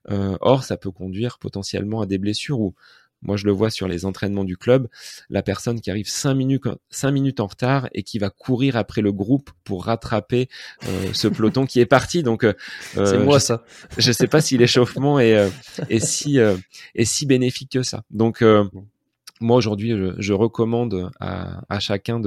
or, 0.09 0.63
ça 0.63 0.77
peut 0.77 0.91
conduire 0.91 1.37
potentiellement 1.37 2.01
à 2.01 2.05
des 2.05 2.17
blessures 2.17 2.59
ou 2.59 2.73
moi, 3.21 3.37
je 3.37 3.45
le 3.45 3.51
vois 3.51 3.71
sur 3.71 3.87
les 3.87 4.05
entraînements 4.05 4.43
du 4.43 4.55
club, 4.55 4.87
la 5.31 5.41
personne 5.41 5.81
qui 5.81 5.89
arrive 5.89 6.07
cinq 6.07 6.35
minutes, 6.35 6.65
cinq 6.91 7.09
minutes 7.09 7.39
en 7.39 7.47
retard 7.47 7.89
et 7.93 8.03
qui 8.03 8.19
va 8.19 8.29
courir 8.29 8.75
après 8.75 9.01
le 9.01 9.11
groupe 9.11 9.49
pour 9.63 9.85
rattraper 9.85 10.47
ce 11.11 11.27
peloton 11.27 11.65
qui 11.65 11.79
est 11.79 11.87
parti. 11.87 12.21
Donc, 12.21 12.45
c'est 12.93 13.17
moi 13.17 13.39
ça. 13.39 13.63
Je 13.97 14.11
sais 14.11 14.27
pas 14.27 14.41
si 14.41 14.59
l'échauffement 14.59 15.19
est, 15.19 15.49
est 15.89 16.05
si 16.05 16.37
est 16.37 17.05
si 17.05 17.25
bénéfique 17.25 17.71
que 17.71 17.83
ça. 17.83 18.03
Donc, 18.11 18.43
moi 19.41 19.57
aujourd'hui, 19.57 19.91
je, 20.17 20.33
recommande 20.33 21.11
à, 21.19 21.79
chacun 21.79 22.21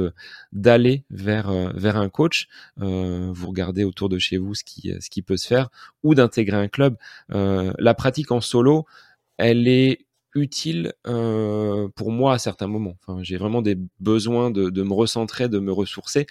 d'aller 0.52 1.04
vers 1.10 1.48
euh, 1.48 1.70
vers 1.74 1.96
un 1.96 2.08
coach. 2.08 2.48
Euh, 2.80 3.30
vous 3.32 3.48
regardez 3.48 3.84
autour 3.84 4.08
de 4.08 4.18
chez 4.18 4.36
vous 4.36 4.54
ce 4.54 4.64
qui 4.64 4.92
ce 5.00 5.08
qui 5.08 5.22
peut 5.22 5.36
se 5.36 5.46
faire, 5.46 5.70
ou 6.02 6.14
d'intégrer 6.14 6.56
un 6.56 6.68
club. 6.68 6.96
Euh, 7.32 7.72
la 7.78 7.94
pratique 7.94 8.30
en 8.30 8.40
solo, 8.40 8.86
elle 9.38 9.68
est 9.68 10.06
utile 10.40 10.92
euh, 11.06 11.88
pour 11.94 12.10
moi 12.10 12.34
à 12.34 12.38
certains 12.38 12.66
moments. 12.66 12.96
J'ai 13.20 13.36
vraiment 13.36 13.62
des 13.62 13.76
besoins 14.00 14.50
de, 14.50 14.82
me 14.82 14.92
recentrer, 14.92 15.48
de 15.48 15.58
me 15.58 15.72
ressourcer, 15.72 16.26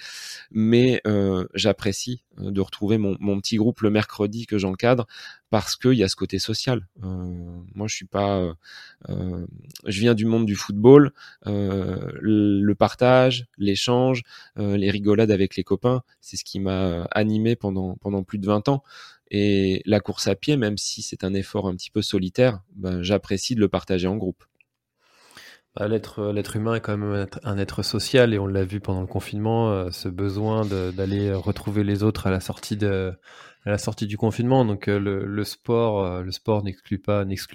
mais 0.51 1.01
euh, 1.05 1.45
j'apprécie 1.53 2.23
euh, 2.39 2.51
de 2.51 2.61
retrouver 2.61 2.97
mon, 2.97 3.15
petit 3.39 3.57
groupe 3.57 3.81
le 3.81 3.89
mercredi 3.89 4.45
que 4.45 4.57
j'encadre 4.57 5.05
parce 5.49 5.75
qu'il 5.75 5.93
y 5.93 6.03
a 6.03 6.09
ce 6.09 6.15
côté 6.15 6.39
social. 6.39 6.87
Moi, 7.01 7.87
je 7.87 7.95
suis 7.95 8.05
pas, 8.05 8.53
je 9.07 9.99
viens 9.99 10.13
du 10.13 10.25
monde 10.25 10.45
du 10.45 10.55
football, 10.55 11.13
le 11.45 12.73
partage, 12.73 13.45
l'échange, 13.57 14.23
les 14.57 14.91
rigolades 14.91 15.31
avec 15.31 15.55
les 15.55 15.63
copains, 15.63 16.01
c'est 16.19 16.35
ce 16.35 16.43
qui 16.43 16.59
m'a 16.59 17.03
animé 17.11 17.55
pendant 17.55 18.23
plus 18.25 18.39
de 18.39 18.45
20 18.45 18.67
ans. 18.67 18.83
Et 19.29 19.81
la 19.85 19.99
course 19.99 20.27
à 20.27 20.35
pied, 20.35 20.57
même 20.57 20.77
si 20.77 21.01
c'est 21.01 21.23
un 21.23 21.33
effort 21.33 21.67
un 21.67 21.75
petit 21.75 21.91
peu 21.91 22.01
solitaire, 22.01 22.61
ben, 22.75 23.01
j'apprécie 23.01 23.55
de 23.55 23.59
le 23.59 23.67
partager 23.67 24.07
en 24.07 24.15
groupe. 24.15 24.43
Bah, 25.77 25.87
l'être, 25.87 26.31
l'être 26.31 26.55
humain 26.55 26.75
est 26.75 26.81
quand 26.81 26.97
même 26.97 27.27
un 27.43 27.57
être 27.59 27.83
social 27.83 28.33
et 28.33 28.39
on 28.39 28.47
l'a 28.47 28.63
vu 28.63 28.79
pendant 28.79 29.01
le 29.01 29.07
confinement, 29.07 29.69
euh, 29.69 29.91
ce 29.91 30.09
besoin 30.09 30.65
d'aller 30.65 31.31
retrouver 31.31 31.83
les 31.83 32.01
autres 32.01 32.25
à 32.25 32.31
la 32.31 32.39
sortie 32.39 32.77
du 34.07 34.17
confinement. 34.17 34.65
Donc 34.65 34.87
euh, 34.87 34.97
le, 34.97 35.43
sport, 35.43 36.03
euh, 36.03 36.63
n'exclut 36.63 36.97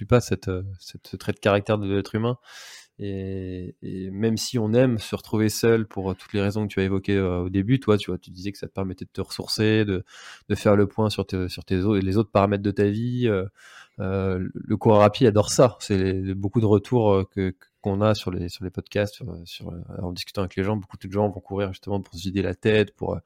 pas, 0.06 0.20
cette, 0.20 0.50
ce 0.78 1.16
trait 1.16 1.32
de 1.32 1.40
caractère 1.40 1.78
de 1.78 1.92
l'être 1.92 2.14
humain. 2.14 2.38
Et, 2.98 3.74
même 4.12 4.36
si 4.36 4.58
on 4.58 4.72
aime 4.74 4.98
se 4.98 5.16
retrouver 5.16 5.48
seul 5.48 5.86
pour 5.86 6.14
toutes 6.14 6.32
les 6.32 6.40
raisons 6.40 6.66
que 6.66 6.72
tu 6.72 6.80
as 6.80 6.84
évoquées 6.84 7.18
au 7.20 7.48
début, 7.48 7.80
toi, 7.80 7.98
tu 7.98 8.10
vois, 8.10 8.18
tu 8.18 8.30
disais 8.30 8.52
que 8.52 8.58
ça 8.58 8.68
te 8.68 8.72
permettait 8.72 9.04
de 9.04 9.10
te 9.10 9.20
ressourcer, 9.20 9.84
de, 9.84 10.04
de 10.48 10.54
faire 10.54 10.76
le 10.76 10.86
point 10.86 11.10
sur, 11.10 11.26
sur 11.48 11.64
tes, 11.64 11.80
les 12.00 12.16
autres 12.16 12.30
paramètres 12.30 12.62
de 12.62 12.70
ta 12.70 12.84
vie. 12.84 13.28
Euh, 14.00 14.48
le 14.54 14.76
coureur 14.76 15.02
à 15.02 15.10
pied 15.10 15.26
adore 15.26 15.50
ça. 15.50 15.76
C'est 15.80 16.34
beaucoup 16.34 16.60
de 16.60 16.66
retours 16.66 17.28
que, 17.30 17.54
qu'on 17.80 18.00
a 18.00 18.14
sur 18.14 18.30
les 18.30 18.48
sur 18.48 18.64
les 18.64 18.70
podcasts, 18.70 19.22
sur, 19.44 19.72
en 20.00 20.12
discutant 20.12 20.42
avec 20.42 20.56
les 20.56 20.64
gens, 20.64 20.76
beaucoup 20.76 20.96
de 20.96 21.10
gens 21.12 21.28
vont 21.28 21.40
courir 21.40 21.72
justement 21.72 22.00
pour 22.00 22.14
se 22.14 22.22
vider 22.22 22.42
la 22.42 22.54
tête, 22.54 22.94
pour 22.94 23.18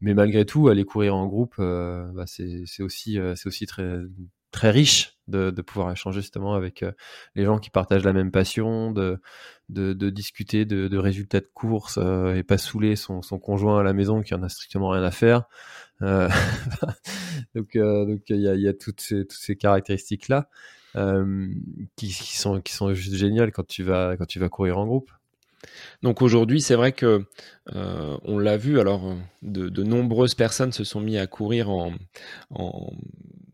mais 0.00 0.14
malgré 0.14 0.46
tout, 0.46 0.68
aller 0.68 0.84
courir 0.84 1.16
en 1.16 1.26
groupe, 1.26 1.56
bah, 1.58 2.24
c'est 2.26 2.82
aussi 2.82 3.18
c'est 3.36 3.46
aussi 3.46 3.66
très 3.66 3.98
très 4.52 4.70
riche 4.70 5.17
de, 5.28 5.50
de, 5.50 5.62
pouvoir 5.62 5.92
échanger 5.92 6.20
justement 6.20 6.54
avec 6.54 6.82
euh, 6.82 6.92
les 7.34 7.44
gens 7.44 7.58
qui 7.58 7.70
partagent 7.70 8.04
la 8.04 8.12
même 8.12 8.30
passion, 8.30 8.90
de, 8.90 9.20
de, 9.68 9.92
de 9.92 10.10
discuter 10.10 10.64
de, 10.64 10.96
résultats 10.96 11.40
de 11.40 11.50
course 11.52 11.98
euh, 12.02 12.34
et 12.34 12.42
pas 12.42 12.58
saouler 12.58 12.96
son, 12.96 13.22
son, 13.22 13.38
conjoint 13.38 13.80
à 13.80 13.82
la 13.82 13.92
maison 13.92 14.22
qui 14.22 14.34
en 14.34 14.42
a 14.42 14.48
strictement 14.48 14.90
rien 14.90 15.02
à 15.02 15.10
faire. 15.10 15.44
Euh, 16.02 16.28
donc 17.54 17.76
donc 17.76 18.22
il 18.28 18.40
y 18.40 18.48
a, 18.48 18.54
y 18.54 18.68
a 18.68 18.74
toutes 18.74 19.00
ces, 19.00 19.26
toutes 19.26 19.32
ces 19.32 19.56
caractéristiques 19.56 20.28
là 20.28 20.48
qui, 21.96 22.08
qui, 22.08 22.36
sont 22.36 22.60
qui 22.60 22.72
sont 22.72 22.92
juste 22.92 23.14
géniales 23.14 23.52
quand 23.52 23.66
tu 23.66 23.84
vas 23.84 24.16
quand 24.16 24.26
tu 24.26 24.40
vas 24.40 24.48
courir 24.48 24.78
en 24.78 24.86
groupe. 24.86 25.10
Donc 26.02 26.22
aujourd'hui, 26.22 26.60
c'est 26.60 26.74
vrai 26.74 26.92
que 26.92 27.24
euh, 27.74 28.16
on 28.24 28.38
l'a 28.38 28.56
vu. 28.56 28.80
Alors, 28.80 29.16
de, 29.42 29.82
nombreuses 29.82 30.34
personnes 30.34 30.72
se 30.72 30.84
sont 30.84 31.00
mis 31.00 31.18
à 31.18 31.26
courir 31.26 31.68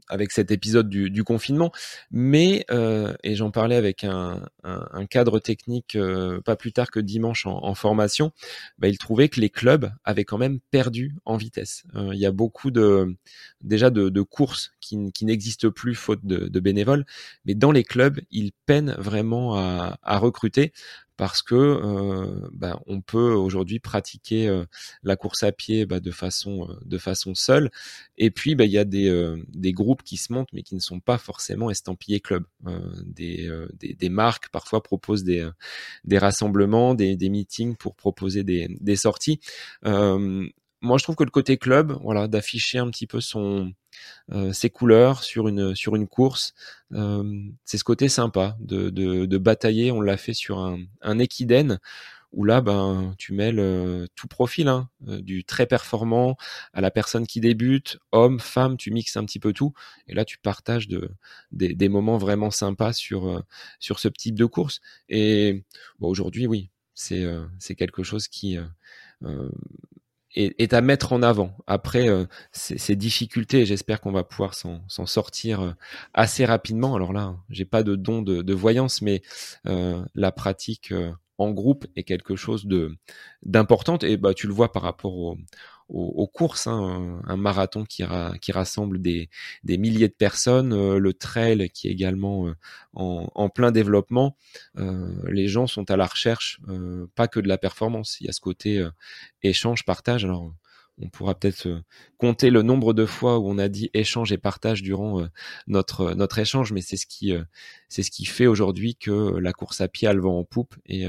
avec 0.09 0.33
cet 0.33 0.51
épisode 0.51 0.89
du, 0.89 1.25
confinement. 1.25 1.73
Mais, 2.11 2.65
euh, 2.71 3.15
et 3.23 3.35
j'en 3.35 3.51
parlais 3.51 3.77
avec 3.77 4.05
un, 4.05 4.41
cadre 5.11 5.39
technique 5.39 5.97
euh, 5.97 6.41
pas 6.41 6.57
plus 6.57 6.73
tard 6.73 6.91
que 6.91 7.01
dimanche 7.01 7.47
en, 7.47 7.75
formation, 7.75 8.33
bah, 8.79 8.89
il 8.89 8.99
trouvait 8.99 9.29
que 9.29 9.41
les 9.41 9.51
clubs 9.51 9.91
avaient 10.05 10.25
quand 10.25 10.39
même 10.39 10.61
perdu 10.71 11.15
en 11.25 11.37
vitesse. 11.37 11.85
Il 11.95 12.19
y 12.19 12.27
a 12.27 12.33
beaucoup 12.33 12.71
de 12.71 13.17
déjà 13.61 13.91
de, 13.91 14.23
courses 14.23 14.73
qui, 14.81 14.97
n'existent 15.23 15.71
plus 15.71 15.95
faute 15.95 16.25
de, 16.25 16.61
bénévoles, 16.61 17.05
mais 17.45 17.55
dans 17.55 17.73
les 17.73 17.85
clubs, 17.85 18.21
ils 18.31 18.53
peinent 18.67 18.95
vraiment 18.99 19.57
à 19.57 20.19
recruter 20.19 20.73
parce 21.17 21.43
que 21.43 21.55
euh, 21.55 22.49
bah, 22.53 22.81
on 22.87 23.01
peut 23.01 23.33
aujourd'hui 23.33 23.79
pratiquer 23.79 24.49
euh, 24.49 24.65
la 25.03 25.17
course 25.17 25.43
à 25.43 25.53
pied 25.53 25.87
bah, 25.87 26.01
de 26.01 26.11
façon 26.11 26.69
euh, 26.69 26.75
de 26.85 26.99
façon 26.99 27.35
seule. 27.35 27.71
Et 28.19 28.31
puis 28.31 28.55
bah, 28.55 28.65
il 28.65 28.73
y 28.73 28.79
a 28.79 28.85
des, 28.85 29.09
euh, 29.09 29.43
des 29.49 29.73
groupes 29.73 30.03
qui 30.03 30.17
se 30.17 30.33
montent 30.33 30.53
mais 30.53 30.63
qui 30.63 30.75
ne 30.75 30.81
sont 30.81 31.01
pas 31.01 31.19
forcément 31.19 31.71
estampillés 31.71 32.21
club. 32.21 32.45
Des, 33.05 33.51
des, 33.75 33.95
des, 33.95 34.09
marques 34.09 34.49
parfois 34.49 34.83
proposent 34.83 35.25
des 35.25 35.49
des 36.05 36.19
rassemblements 36.19 36.95
des, 36.95 37.17
des 37.17 37.29
meetings 37.29 37.77
pour 37.77 37.95
proposer 37.95 38.43
des, 38.43 38.69
des 38.81 38.97
sorties 38.97 39.41
moi 40.85 40.99
je 40.99 41.05
trouve 41.05 41.17
que 41.17 41.25
le 41.25 41.31
côté 41.31 41.57
club 41.59 41.99
voilà 42.03 42.29
d'afficher 42.29 42.79
un 42.79 42.91
petit 42.91 43.07
peu 43.07 43.21
son 43.21 43.73
euh, 44.33 44.53
ses 44.53 44.71
couleurs 44.71 45.23
sur 45.25 45.49
une 45.49 45.75
sur 45.75 45.97
une 45.97 46.09
course. 46.09 46.55
Euh, 46.93 47.25
c'est 47.65 47.79
ce 47.79 47.85
côté 47.85 48.09
sympa 48.09 48.57
de, 48.61 48.91
de, 48.91 49.27
de 49.27 49.39
batailler. 49.39 49.93
On 49.93 50.01
l'a 50.01 50.17
fait 50.17 50.35
sur 50.35 50.59
un, 50.61 50.79
un 51.03 51.19
équidène 51.19 51.81
où 52.33 52.45
là, 52.45 52.61
ben, 52.61 53.15
tu 53.19 53.33
mêles 53.33 53.61
euh, 53.61 54.07
tout 54.17 54.29
profil, 54.29 54.69
hein, 54.69 54.91
du 55.01 55.45
très 55.45 55.67
performant 55.67 56.37
à 56.73 56.81
la 56.81 56.91
personne 56.91 57.27
qui 57.27 57.41
débute, 57.41 57.99
homme, 58.13 58.41
femme, 58.41 58.77
tu 58.77 58.91
mixes 58.91 59.17
un 59.17 59.25
petit 59.25 59.39
peu 59.39 59.53
tout, 59.53 59.73
et 60.09 60.15
là, 60.15 60.25
tu 60.25 60.39
partages 60.39 60.89
de, 60.89 61.11
des, 61.53 61.75
des 61.75 61.89
moments 61.89 62.19
vraiment 62.19 62.51
sympas 62.51 62.93
sur, 62.93 63.45
sur 63.79 64.01
ce 64.01 64.09
type 64.09 64.35
de 64.37 64.47
course. 64.47 64.81
Et 65.09 65.65
bon, 66.01 66.09
aujourd'hui, 66.09 66.47
oui, 66.49 66.71
c'est 66.95 67.25
c'est 67.61 67.77
quelque 67.77 68.03
chose 68.03 68.29
qui 68.29 68.59
est, 70.35 70.73
à 70.73 70.81
mettre 70.81 71.13
en 71.13 71.23
avant. 71.23 71.57
Après 71.67 72.09
euh, 72.09 72.27
ces, 72.53 72.97
difficultés, 72.97 73.67
j'espère 73.67 74.01
qu'on 74.01 74.13
va 74.13 74.25
pouvoir 74.25 74.55
s'en 74.55 75.07
sortir 75.07 75.61
euh, 75.61 75.73
assez 76.13 76.45
rapidement. 76.45 76.95
Alors 76.95 77.13
là, 77.13 77.37
j'ai 77.51 77.65
pas 77.65 77.83
de 77.83 77.97
don 77.97 78.23
de, 78.23 78.43
de 78.43 78.55
voyance, 78.55 79.03
mais 79.03 79.23
euh, 79.67 80.05
la 80.15 80.33
pratique 80.33 80.93
en 81.39 81.51
groupe 81.51 81.87
est 81.97 82.05
quelque 82.05 82.37
chose 82.37 82.67
de 82.67 82.97
d'importante 83.43 84.05
et 84.05 84.17
bah 84.17 84.35
tu 84.35 84.47
le 84.47 84.53
vois 84.53 84.73
par 84.73 84.83
rapport 84.83 85.17
au, 85.17 85.37
aux, 85.89 86.27
courses, 86.27 86.67
hein, 86.67 87.21
un, 87.27 87.37
marathon 87.37 87.85
qui, 87.85 88.03
rassemble 88.53 89.01
des, 89.01 89.29
des, 89.65 89.77
milliers 89.77 90.09
de 90.09 90.15
personnes, 90.15 90.73
euh, 90.73 90.99
le 90.99 91.13
trail 91.13 91.69
qui 91.71 91.89
est 91.89 91.91
également 91.91 92.49
euh, 92.49 92.55
en, 92.95 93.29
en, 93.35 93.49
plein 93.49 93.71
développement. 93.71 94.37
Euh, 94.79 95.13
les 95.29 95.49
gens 95.49 95.67
sont 95.67 95.91
à 95.91 95.97
la 95.97 96.07
recherche, 96.07 96.61
pas 97.15 97.29
que 97.29 97.41
de 97.41 97.49
la 97.49 97.59
performance. 97.59 98.19
Il 98.21 98.27
y 98.27 98.31
a 98.31 98.33
ce 98.33 98.41
côté 98.41 98.87
échange, 99.43 99.85
partage. 99.85 100.25
Alors 100.25 100.53
on 101.03 101.09
pourra 101.09 101.35
peut-être 101.35 101.67
euh, 101.67 101.81
compter 102.19 102.51
le 102.51 102.63
nombre 102.63 102.93
de 102.93 103.05
fois 103.07 103.39
où 103.39 103.49
on 103.49 103.59
a 103.59 103.69
dit 103.69 103.91
échange 103.95 104.33
et 104.33 104.39
partage 104.39 104.83
durant 104.83 105.21
euh, 105.21 105.27
notre 105.67 106.03
euh, 106.03 106.15
notre 106.15 106.39
échange, 106.39 106.73
mais 106.73 106.81
c'est 106.81 106.97
ce 106.97 107.07
qui 107.07 107.33
c'est 107.89 108.03
ce 108.03 108.11
qui 108.11 108.25
fait 108.25 108.47
aujourd'hui 108.47 108.95
que 108.95 109.37
la 109.39 109.53
course 109.53 109.81
à 109.81 109.89
pied 109.89 110.07
a 110.09 110.13
le 110.13 110.21
vent 110.21 110.39
en 110.39 110.45
poupe 110.45 110.77
et 110.87 111.07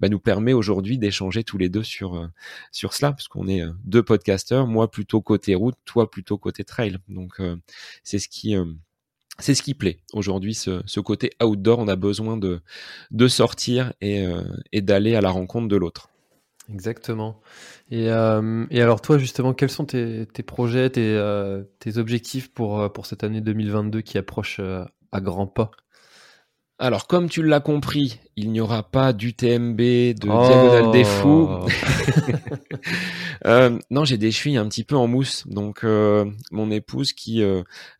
bah, 0.00 0.08
nous 0.08 0.18
permet 0.18 0.52
aujourd'hui 0.52 0.98
d'échanger 0.98 1.44
tous 1.44 1.58
les 1.58 1.68
deux 1.68 1.82
sur 1.82 2.28
sur 2.72 2.92
cela, 2.92 3.12
parce 3.12 3.28
qu'on 3.28 3.48
est 3.48 3.62
deux 3.84 4.02
podcasteurs, 4.02 4.66
moi 4.66 4.90
plutôt 4.90 5.20
côté 5.20 5.54
route, 5.54 5.76
toi 5.84 6.10
plutôt 6.10 6.38
côté 6.38 6.64
trail. 6.64 6.98
Donc 7.08 7.40
c'est 8.02 8.18
ce 8.18 8.28
qui 8.28 8.56
c'est 9.38 9.54
ce 9.54 9.62
qui 9.62 9.74
plaît 9.74 10.00
aujourd'hui, 10.12 10.54
ce, 10.54 10.82
ce, 10.86 11.00
côté 11.00 11.30
outdoor. 11.42 11.78
On 11.78 11.88
a 11.88 11.96
besoin 11.96 12.36
de, 12.36 12.60
de 13.12 13.28
sortir 13.28 13.92
et, 14.00 14.24
et 14.72 14.82
d'aller 14.82 15.14
à 15.14 15.20
la 15.20 15.30
rencontre 15.30 15.68
de 15.68 15.76
l'autre. 15.76 16.10
Exactement. 16.72 17.40
Et, 17.90 18.10
euh, 18.10 18.66
et, 18.70 18.82
alors 18.82 19.00
toi 19.00 19.18
justement, 19.18 19.54
quels 19.54 19.70
sont 19.70 19.86
tes, 19.86 20.26
tes 20.26 20.42
projets, 20.42 20.90
tes, 20.90 21.14
euh, 21.14 21.62
tes, 21.78 21.96
objectifs 21.96 22.52
pour, 22.52 22.80
euh, 22.80 22.88
pour 22.88 23.06
cette 23.06 23.24
année 23.24 23.40
2022 23.40 24.02
qui 24.02 24.18
approche 24.18 24.58
euh, 24.60 24.84
à 25.10 25.20
grands 25.20 25.46
pas? 25.46 25.70
Alors 26.78 27.06
comme 27.06 27.28
tu 27.28 27.42
l'as 27.42 27.60
compris, 27.60 28.20
il 28.36 28.52
n'y 28.52 28.60
aura 28.60 28.82
pas 28.82 29.12
d'UTMB, 29.12 29.78
de 29.78 30.28
oh. 30.28 30.46
Diagonale 30.46 30.92
des 30.92 31.04
Fous. 31.04 31.48
euh, 33.46 33.78
non, 33.90 34.04
j'ai 34.04 34.18
des 34.18 34.30
chevilles 34.30 34.58
un 34.58 34.68
petit 34.68 34.84
peu 34.84 34.94
en 34.94 35.08
mousse. 35.08 35.44
Donc 35.48 35.82
mon 35.82 36.70
épouse 36.70 37.12
qui 37.14 37.42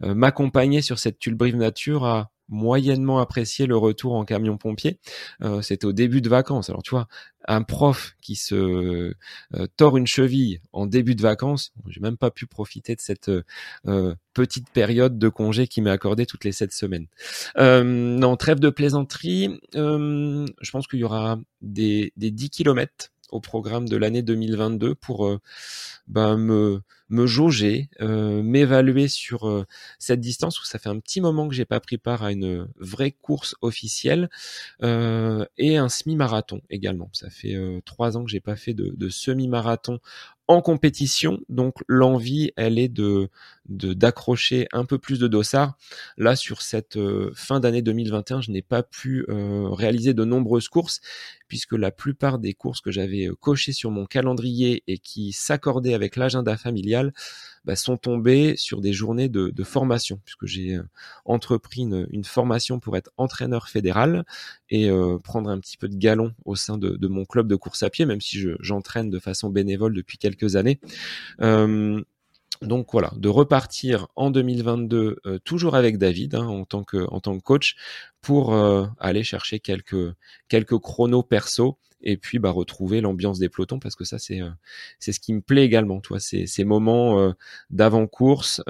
m'accompagnait 0.00 0.82
sur 0.82 1.00
cette 1.00 1.18
Tulbrive 1.18 1.56
Nature 1.56 2.04
a 2.04 2.30
moyennement 2.48 3.18
apprécié 3.18 3.66
le 3.66 3.76
retour 3.76 4.14
en 4.14 4.24
camion 4.24 4.56
pompier. 4.56 4.98
Euh, 5.42 5.62
C'était 5.62 5.86
au 5.86 5.92
début 5.92 6.20
de 6.20 6.28
vacances. 6.28 6.70
Alors 6.70 6.82
tu 6.82 6.90
vois, 6.90 7.08
un 7.46 7.62
prof 7.62 8.14
qui 8.20 8.36
se 8.36 8.54
euh, 8.54 9.66
tord 9.76 9.96
une 9.96 10.06
cheville 10.06 10.60
en 10.72 10.86
début 10.86 11.14
de 11.14 11.22
vacances, 11.22 11.72
j'ai 11.88 12.00
même 12.00 12.16
pas 12.16 12.30
pu 12.30 12.46
profiter 12.46 12.94
de 12.94 13.00
cette 13.00 13.30
euh, 13.86 14.14
petite 14.34 14.70
période 14.70 15.18
de 15.18 15.28
congé 15.28 15.66
qui 15.66 15.80
m'est 15.80 15.90
accordée 15.90 16.26
toutes 16.26 16.44
les 16.44 16.52
sept 16.52 16.72
semaines. 16.72 17.06
Euh, 17.56 17.82
non, 17.84 18.36
trêve 18.36 18.60
de 18.60 18.70
plaisanterie. 18.70 19.60
je 19.74 20.70
pense 20.70 20.86
qu'il 20.86 21.00
y 21.00 21.04
aura 21.04 21.38
des, 21.62 22.12
des 22.16 22.30
10 22.30 22.50
kilomètres 22.50 23.10
au 23.30 23.40
programme 23.40 23.88
de 23.88 23.96
l'année 23.96 24.22
2022 24.22 24.94
pour 24.94 25.26
euh, 25.26 25.40
ben, 26.06 26.36
me, 26.36 26.80
me 27.08 27.26
jauger, 27.26 27.88
euh, 28.00 28.42
m'évaluer 28.42 29.08
sur 29.08 29.48
euh, 29.48 29.66
cette 29.98 30.20
distance 30.20 30.60
où 30.60 30.64
ça 30.64 30.78
fait 30.78 30.88
un 30.88 30.98
petit 31.00 31.20
moment 31.20 31.48
que 31.48 31.54
j'ai 31.54 31.64
pas 31.64 31.80
pris 31.80 31.98
part 31.98 32.22
à 32.22 32.32
une 32.32 32.68
vraie 32.76 33.12
course 33.12 33.56
officielle 33.62 34.28
et 34.82 35.76
un 35.76 35.88
semi-marathon 35.88 36.60
également. 36.70 37.10
Ça 37.12 37.30
fait 37.30 37.56
trois 37.84 38.16
ans 38.16 38.24
que 38.24 38.30
j'ai 38.30 38.40
pas 38.40 38.56
fait 38.56 38.74
de 38.74 39.08
semi-marathon 39.08 40.00
en 40.48 40.62
compétition. 40.62 41.40
Donc 41.48 41.74
l'envie, 41.86 42.50
elle 42.56 42.78
est 42.78 42.88
de 42.88 43.28
d'accrocher 43.68 44.66
un 44.72 44.86
peu 44.86 44.98
plus 44.98 45.18
de 45.18 45.28
dossards. 45.28 45.76
Là, 46.16 46.36
sur 46.36 46.62
cette 46.62 46.96
euh, 46.96 47.30
fin 47.34 47.60
d'année 47.60 47.82
2021, 47.82 48.40
je 48.40 48.50
n'ai 48.50 48.62
pas 48.62 48.82
pu 48.82 49.26
euh, 49.28 49.68
réaliser 49.68 50.14
de 50.14 50.24
nombreuses 50.24 50.68
courses 50.68 51.02
puisque 51.48 51.72
la 51.72 51.90
plupart 51.90 52.38
des 52.38 52.54
courses 52.54 52.80
que 52.80 52.90
j'avais 52.90 53.26
euh, 53.26 53.34
cochées 53.34 53.72
sur 53.72 53.90
mon 53.90 54.06
calendrier 54.06 54.84
et 54.86 54.96
qui 54.96 55.32
s'accordaient 55.32 55.92
avec 55.92 56.16
l'agenda 56.16 56.56
familial 56.56 57.12
bah, 57.68 57.76
sont 57.76 57.98
tombées 57.98 58.56
sur 58.56 58.80
des 58.80 58.94
journées 58.94 59.28
de, 59.28 59.52
formation 59.62 60.18
puisque 60.24 60.46
j'ai 60.46 60.80
entrepris 61.26 61.82
une, 61.82 62.24
formation 62.24 62.80
pour 62.80 62.96
être 62.96 63.10
entraîneur 63.18 63.68
fédéral 63.68 64.24
et 64.70 64.90
prendre 65.22 65.50
un 65.50 65.58
petit 65.60 65.76
peu 65.76 65.88
de 65.88 65.96
galon 65.96 66.32
au 66.46 66.56
sein 66.56 66.78
de, 66.78 67.06
mon 67.06 67.26
club 67.26 67.46
de 67.46 67.56
course 67.56 67.82
à 67.82 67.90
pied, 67.90 68.06
même 68.06 68.22
si 68.22 68.46
j'entraîne 68.60 69.10
de 69.10 69.18
façon 69.18 69.50
bénévole 69.50 69.94
depuis 69.94 70.16
quelques 70.16 70.56
années. 70.56 70.80
Euh, 71.42 72.02
donc 72.62 72.88
voilà, 72.90 73.12
de 73.16 73.28
repartir 73.28 74.08
en 74.16 74.30
2022 74.30 75.20
euh, 75.26 75.38
toujours 75.44 75.76
avec 75.76 75.98
David 75.98 76.34
hein, 76.34 76.46
en 76.46 76.64
tant 76.64 76.82
que 76.82 77.06
en 77.10 77.20
tant 77.20 77.36
que 77.38 77.42
coach 77.42 77.76
pour 78.20 78.52
euh, 78.52 78.86
aller 78.98 79.22
chercher 79.22 79.60
quelques 79.60 80.12
quelques 80.48 80.78
chronos 80.78 81.22
perso 81.22 81.78
et 82.02 82.16
puis 82.16 82.38
bah 82.38 82.50
retrouver 82.50 83.00
l'ambiance 83.00 83.38
des 83.38 83.48
pelotons 83.48 83.78
parce 83.78 83.96
que 83.96 84.04
ça 84.04 84.18
c'est 84.18 84.40
c'est 84.98 85.12
ce 85.12 85.20
qui 85.20 85.32
me 85.34 85.40
plaît 85.40 85.64
également 85.64 86.00
toi. 86.00 86.18
Ces 86.20 86.64
moments 86.64 87.34
d'avant 87.70 88.06
course 88.06 88.62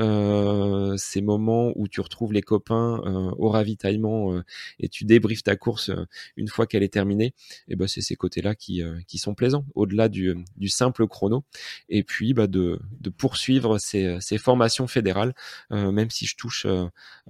ces 0.96 1.20
moments 1.22 1.72
où 1.76 1.88
tu 1.88 2.00
retrouves 2.00 2.32
les 2.32 2.42
copains 2.42 2.98
au 3.38 3.48
ravitaillement 3.50 4.42
et 4.80 4.88
tu 4.88 5.04
débriefes 5.04 5.42
ta 5.42 5.56
course 5.56 5.90
une 6.36 6.48
fois 6.48 6.66
qu'elle 6.66 6.82
est 6.82 6.92
terminée 6.92 7.34
et 7.68 7.76
ben 7.76 7.86
c'est 7.88 8.00
ces 8.00 8.16
côtés 8.16 8.42
là 8.42 8.54
qui 8.54 8.82
qui 9.06 9.18
sont 9.18 9.34
plaisants 9.34 9.64
au-delà 9.74 10.08
du 10.08 10.34
du 10.56 10.68
simple 10.68 11.06
chrono. 11.06 11.44
Et 11.88 12.02
puis 12.02 12.34
bah 12.34 12.46
de 12.46 12.80
de 13.00 13.10
poursuivre 13.10 13.78
ces 13.78 14.16
ces 14.20 14.38
formations 14.38 14.86
fédérales 14.86 15.34
même 15.70 16.10
si 16.10 16.26
je 16.26 16.36
touche 16.36 16.66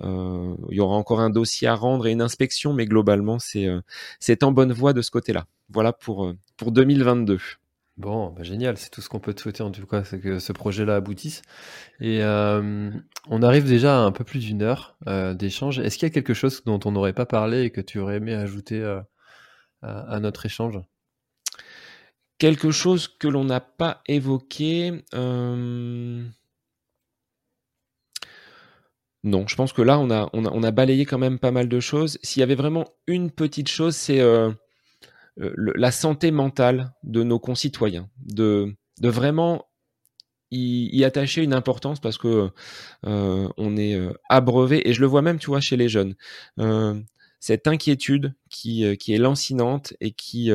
il 0.01 0.77
y 0.77 0.81
aura 0.81 0.97
encore 0.97 1.21
un 1.21 1.31
dossier 1.31 1.69
à 1.69 1.75
rendre 1.75 2.07
et 2.07 2.13
une 2.13 2.23
inspection 2.23 2.73
mais 2.73 2.87
globalement 2.87 3.39
c'est 3.39 3.69
c'est 4.21 4.43
en 4.43 4.53
bonne 4.53 4.73
voie 4.73 4.93
de 4.93 5.03
ce 5.03 5.11
côté-là 5.11 5.47
voilà 5.69 5.93
pour, 5.93 6.27
euh, 6.27 6.39
pour 6.57 6.73
2022. 6.73 7.39
Bon, 7.97 8.31
bah 8.31 8.43
génial, 8.45 8.77
c'est 8.77 8.91
tout 8.91 9.01
ce 9.01 9.09
qu'on 9.09 9.19
peut 9.19 9.35
te 9.35 9.41
souhaiter 9.41 9.63
en 9.63 9.73
tout 9.73 9.87
cas, 9.87 10.05
c'est 10.05 10.21
que 10.21 10.39
ce 10.39 10.53
projet-là 10.53 10.97
aboutisse. 10.97 11.43
Et 12.01 12.23
euh, 12.23 12.91
on 13.29 13.43
arrive 13.43 13.67
déjà 13.67 13.99
à 13.99 14.03
un 14.03 14.13
peu 14.13 14.23
plus 14.25 14.39
d'une 14.41 14.63
heure 14.63 14.97
euh, 15.09 15.35
d'échange. 15.35 15.81
Est-ce 15.81 15.99
qu'il 15.99 16.07
y 16.07 16.11
a 16.11 16.15
quelque 16.15 16.35
chose 16.35 16.63
dont 16.65 16.79
on 16.85 16.93
n'aurait 16.93 17.13
pas 17.13 17.27
parlé 17.27 17.63
et 17.63 17.71
que 17.71 17.81
tu 17.81 17.99
aurais 17.99 18.17
aimé 18.17 18.35
ajouter 18.35 18.83
à, 19.83 20.21
notre 20.21 20.47
échange? 20.47 20.79
Quelque 22.39 22.71
chose 22.71 23.09
que 23.09 23.27
l'on 23.27 23.45
n'a 23.45 23.61
pas 23.61 24.01
évoqué. 24.07 25.03
Non, 29.25 29.49
je 29.49 29.57
pense 29.57 29.73
que 29.73 29.83
là, 29.83 29.99
on 29.99 30.09
a, 30.11 30.31
on 30.33 30.45
a, 30.45 30.51
on, 30.53 30.63
a, 30.63 30.71
balayé 30.71 31.05
quand 31.05 31.19
même 31.19 31.41
pas 31.41 31.51
mal 31.51 31.69
de 31.69 31.81
choses. 31.81 32.21
S'il 32.23 32.39
y 32.39 32.45
avait 32.45 32.55
vraiment 32.55 32.87
une 33.09 33.33
petite 33.33 33.69
chose, 33.69 33.97
c'est 33.97 34.21
euh, 35.41 35.53
la 35.57 35.93
santé 35.93 36.31
mentale 36.31 36.93
de 37.05 37.23
nos 37.23 37.39
concitoyens, 37.39 38.09
de, 38.25 38.75
de 39.01 39.09
vraiment 39.09 39.67
y, 40.51 41.05
attacher 41.05 41.43
une 41.43 41.53
importance 41.53 42.01
parce 42.01 42.19
que 42.19 42.51
euh, 43.07 43.49
on 43.57 43.77
est 43.77 43.95
euh, 43.95 44.13
abreuvé 44.29 44.89
et 44.89 44.95
je 44.95 45.01
le 45.01 45.07
vois 45.07 45.23
même, 45.23 45.39
tu 45.39 45.49
vois, 45.49 45.61
chez 45.61 45.77
les 45.77 45.89
jeunes. 45.89 46.15
cette 47.41 47.69
inquiétude 47.69 48.35
qui, 48.51 48.97
qui 48.97 49.15
est 49.15 49.19
lancinante 49.19 49.95
et 50.01 50.11
qui 50.11 50.51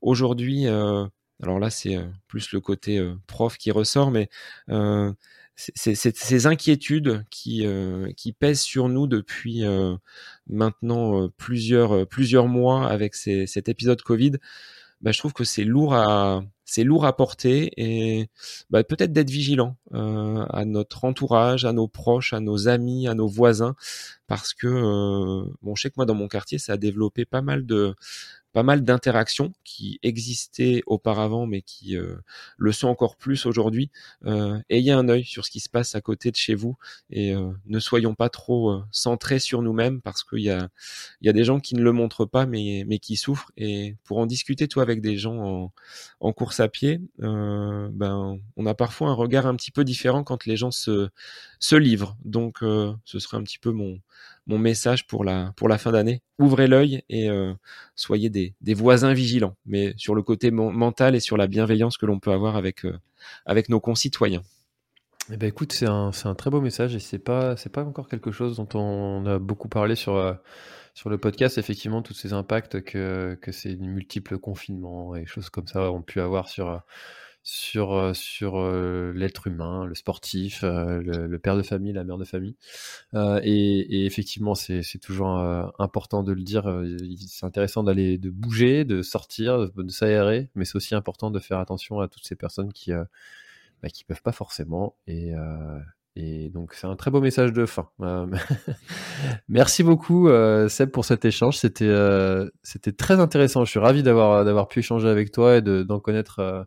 aujourd'hui, 0.00 0.66
alors 0.66 1.60
là 1.60 1.70
c'est 1.70 1.96
plus 2.26 2.50
le 2.50 2.60
côté 2.60 3.00
prof 3.28 3.56
qui 3.56 3.70
ressort, 3.70 4.10
mais 4.10 4.28
ces 5.56 6.46
inquiétudes 6.46 7.24
qui, 7.30 7.66
euh, 7.66 8.12
qui 8.12 8.32
pèsent 8.32 8.60
sur 8.60 8.88
nous 8.88 9.06
depuis 9.06 9.64
euh, 9.64 9.96
maintenant 10.48 11.22
euh, 11.22 11.28
plusieurs, 11.36 12.06
plusieurs 12.06 12.46
mois 12.46 12.88
avec 12.88 13.14
ces, 13.14 13.46
cet 13.46 13.68
épisode 13.68 14.02
Covid, 14.02 14.32
bah, 15.00 15.12
je 15.12 15.18
trouve 15.18 15.32
que 15.32 15.44
c'est 15.44 15.64
lourd 15.64 15.94
à 15.94 16.42
c'est 16.68 16.82
lourd 16.82 17.06
à 17.06 17.16
porter 17.16 17.70
et 17.76 18.28
bah, 18.70 18.82
peut-être 18.82 19.12
d'être 19.12 19.30
vigilant 19.30 19.76
à 19.92 20.64
notre 20.64 21.04
entourage, 21.04 21.64
à 21.64 21.72
nos 21.72 21.86
proches, 21.86 22.32
à 22.32 22.40
nos 22.40 22.66
amis, 22.66 23.06
à 23.06 23.14
nos 23.14 23.28
voisins, 23.28 23.76
parce 24.26 24.52
que 24.52 25.44
bon, 25.62 25.76
je 25.76 25.82
sais 25.82 25.90
que 25.90 25.94
moi 25.96 26.06
dans 26.06 26.16
mon 26.16 26.26
quartier, 26.26 26.58
ça 26.58 26.72
a 26.72 26.76
développé 26.76 27.24
pas 27.24 27.40
mal 27.40 27.66
de 27.66 27.94
pas 28.56 28.62
mal 28.62 28.84
d'interactions 28.84 29.52
qui 29.64 30.00
existaient 30.02 30.82
auparavant, 30.86 31.44
mais 31.44 31.60
qui 31.60 31.94
euh, 31.94 32.16
le 32.56 32.72
sont 32.72 32.88
encore 32.88 33.16
plus 33.16 33.44
aujourd'hui. 33.44 33.90
Euh, 34.24 34.58
ayez 34.70 34.92
un 34.92 35.10
œil 35.10 35.24
sur 35.24 35.44
ce 35.44 35.50
qui 35.50 35.60
se 35.60 35.68
passe 35.68 35.94
à 35.94 36.00
côté 36.00 36.30
de 36.30 36.36
chez 36.36 36.54
vous 36.54 36.74
et 37.10 37.34
euh, 37.34 37.50
ne 37.66 37.78
soyons 37.78 38.14
pas 38.14 38.30
trop 38.30 38.80
centrés 38.90 39.40
sur 39.40 39.60
nous-mêmes 39.60 40.00
parce 40.00 40.24
qu'il 40.24 40.38
y 40.38 40.48
a, 40.48 40.70
y 41.20 41.28
a 41.28 41.34
des 41.34 41.44
gens 41.44 41.60
qui 41.60 41.74
ne 41.74 41.82
le 41.82 41.92
montrent 41.92 42.24
pas, 42.24 42.46
mais, 42.46 42.84
mais 42.86 42.98
qui 42.98 43.16
souffrent. 43.16 43.52
Et 43.58 43.96
pour 44.04 44.16
en 44.16 44.24
discuter, 44.24 44.68
toi, 44.68 44.82
avec 44.84 45.02
des 45.02 45.18
gens 45.18 45.36
en, 45.36 45.72
en 46.20 46.32
course 46.32 46.58
à 46.58 46.68
pied, 46.68 47.02
ben, 47.18 48.38
on 48.56 48.64
a 48.64 48.74
parfois 48.74 49.10
un 49.10 49.12
regard 49.12 49.46
un 49.46 49.54
petit 49.54 49.70
peu 49.70 49.84
différent 49.84 50.24
quand 50.24 50.46
les 50.46 50.56
gens 50.56 50.70
se, 50.70 51.10
se 51.58 51.76
livrent. 51.76 52.16
Donc, 52.24 52.58
ce 52.60 53.18
serait 53.18 53.36
un 53.36 53.42
petit 53.42 53.58
peu 53.58 53.70
mon, 53.70 53.98
mon 54.46 54.58
message 54.58 55.06
pour 55.06 55.24
la, 55.24 55.52
pour 55.56 55.68
la 55.68 55.78
fin 55.78 55.92
d'année. 55.92 56.22
Ouvrez 56.38 56.66
l'œil 56.66 57.02
et 57.08 57.28
euh, 57.28 57.52
soyez 57.94 58.30
des, 58.30 58.54
des, 58.60 58.74
voisins 58.74 59.12
vigilants, 59.12 59.56
mais 59.66 59.94
sur 59.96 60.14
le 60.14 60.22
côté 60.22 60.50
mental 60.50 61.14
et 61.14 61.20
sur 61.20 61.36
la 61.36 61.46
bienveillance 61.46 61.96
que 61.98 62.06
l'on 62.06 62.20
peut 62.20 62.32
avoir 62.32 62.56
avec, 62.56 62.84
euh, 62.84 62.98
avec 63.44 63.68
nos 63.68 63.80
concitoyens. 63.80 64.42
Eh 65.32 65.36
ben 65.36 65.48
écoute, 65.48 65.72
c'est 65.72 65.88
un, 65.88 66.12
un, 66.24 66.34
très 66.36 66.50
beau 66.50 66.60
message 66.60 66.94
et 66.94 67.00
c'est 67.00 67.18
pas 67.18 67.56
c'est 67.56 67.72
pas 67.72 67.82
encore 67.82 68.08
quelque 68.08 68.30
chose 68.30 68.56
dont 68.56 68.68
on 68.74 69.26
a 69.26 69.40
beaucoup 69.40 69.68
parlé 69.68 69.96
sur 69.96 70.14
euh, 70.14 70.34
sur 70.94 71.10
le 71.10 71.18
podcast. 71.18 71.58
Effectivement, 71.58 72.00
tous 72.00 72.14
ces 72.14 72.32
impacts 72.32 72.80
que 72.82 73.36
que 73.42 73.50
ces 73.50 73.74
multiples 73.74 74.38
confinements 74.38 75.16
et 75.16 75.26
choses 75.26 75.50
comme 75.50 75.66
ça 75.66 75.90
ont 75.90 76.02
pu 76.02 76.20
avoir 76.20 76.48
sur 76.48 76.80
sur, 77.48 77.92
euh, 77.92 78.12
sur 78.12 78.58
euh, 78.58 79.12
l'être 79.14 79.46
humain, 79.46 79.84
le 79.86 79.94
sportif, 79.94 80.64
euh, 80.64 81.00
le, 81.00 81.38
père 81.38 81.56
de 81.56 81.62
famille, 81.62 81.92
la 81.92 82.02
mère 82.02 82.18
de 82.18 82.24
famille. 82.24 82.56
Et, 83.14 84.04
effectivement, 84.04 84.56
c'est 84.56 84.82
toujours 85.00 85.28
important 85.78 86.24
de 86.24 86.32
le 86.32 86.42
dire. 86.42 86.64
C'est 87.28 87.46
intéressant 87.46 87.84
d'aller, 87.84 88.18
de 88.18 88.30
bouger, 88.30 88.84
de 88.84 89.00
sortir, 89.00 89.70
de, 89.70 89.88
s'aérer, 89.88 90.50
mais 90.56 90.64
c'est 90.64 90.74
aussi 90.74 90.96
important 90.96 91.30
de 91.30 91.38
faire 91.38 91.60
attention 91.60 92.00
à 92.00 92.08
toutes 92.08 92.26
ces 92.26 92.34
personnes 92.34 92.72
qui 92.72 92.90
bah, 92.90 93.90
qui 93.92 94.02
peuvent 94.02 94.22
pas 94.22 94.32
forcément. 94.32 94.96
Et, 95.06 95.32
et 96.16 96.50
donc 96.50 96.74
c'est 96.74 96.88
un 96.88 96.96
très 96.96 97.12
beau 97.12 97.20
message 97.20 97.52
de 97.52 97.64
fin. 97.64 97.88
Merci 99.48 99.84
beaucoup 99.84 100.28
Seb 100.68 100.90
pour 100.90 101.04
cet 101.04 101.24
échange. 101.24 101.58
C'était 101.58 101.94
c'était 102.64 102.92
très 102.92 103.20
intéressant. 103.20 103.64
Je 103.64 103.70
suis 103.70 103.80
ravi 103.80 104.02
d'avoir 104.02 104.66
pu 104.66 104.80
échanger 104.80 105.08
avec 105.08 105.30
toi 105.30 105.58
et 105.58 105.62
d'en 105.62 106.00
connaître 106.00 106.66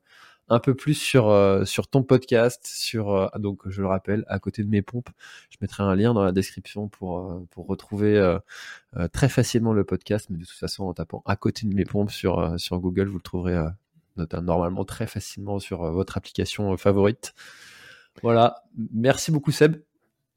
un 0.50 0.60
peu 0.60 0.76
plus 0.76 0.96
sur 0.96 1.30
euh, 1.30 1.66
sur 1.66 1.88
ton 1.88 2.04
podcast, 2.04 2.66
sur 2.68 3.14
euh, 3.14 3.28
donc 3.38 3.62
je 3.68 3.82
le 3.82 3.88
rappelle, 3.88 4.26
à 4.28 4.40
côté 4.40 4.64
de 4.64 4.70
mes 4.70 4.82
pompes, 4.82 5.10
je 5.50 5.58
mettrai 5.62 5.84
un 5.84 5.96
lien 5.96 6.14
dans 6.14 6.24
la 6.24 6.32
description 6.32 6.88
pour 6.88 7.20
euh, 7.20 7.46
pour 7.52 7.68
retrouver 7.68 8.38
très 9.14 9.30
facilement 9.30 9.74
le 9.74 9.84
podcast, 9.84 10.28
mais 10.30 10.38
de 10.38 10.46
toute 10.46 10.58
façon 10.58 10.86
en 10.86 10.94
tapant 10.94 11.24
à 11.26 11.36
côté 11.36 11.68
de 11.68 11.74
mes 11.74 11.86
pompes 11.86 12.12
sur 12.12 12.60
sur 12.60 12.80
Google, 12.80 13.08
vous 13.08 13.18
le 13.18 13.24
trouverez 13.24 13.66
normalement 14.42 14.84
très 14.84 15.08
facilement 15.08 15.60
sur 15.60 15.92
votre 15.92 16.18
application 16.18 16.76
favorite. 16.78 17.34
Voilà, 18.22 18.64
merci 18.76 19.32
beaucoup 19.32 19.52
Seb. 19.52 19.78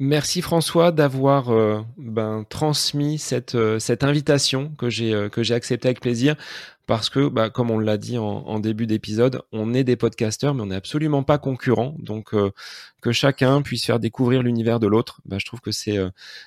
Merci 0.04 0.42
François 0.42 0.90
d'avoir 0.90 1.50
euh, 1.50 1.82
ben, 1.96 2.44
transmis 2.48 3.18
cette, 3.18 3.54
euh, 3.54 3.78
cette 3.78 4.02
invitation 4.02 4.72
que 4.76 4.90
j'ai 4.90 5.14
euh, 5.14 5.28
que 5.28 5.44
j'ai 5.44 5.54
acceptée 5.54 5.86
avec 5.86 6.00
plaisir 6.00 6.34
parce 6.86 7.10
que 7.10 7.28
bah, 7.28 7.50
comme 7.50 7.70
on 7.70 7.78
l'a 7.78 7.96
dit 7.96 8.18
en, 8.18 8.58
début 8.60 8.86
d'épisode, 8.86 9.42
on 9.52 9.74
est 9.74 9.84
des 9.84 9.96
podcasteurs 9.96 10.54
mais 10.54 10.62
on 10.62 10.66
n'est 10.66 10.76
absolument 10.76 11.22
pas 11.22 11.38
concurrents 11.38 11.94
donc 11.98 12.34
que 13.00 13.12
chacun 13.12 13.62
puisse 13.62 13.84
faire 13.84 13.98
découvrir 13.98 14.42
l'univers 14.42 14.80
de 14.80 14.86
l'autre, 14.86 15.20
bah, 15.24 15.38
je 15.38 15.46
trouve 15.46 15.60
que 15.60 15.72
c'est 15.72 15.98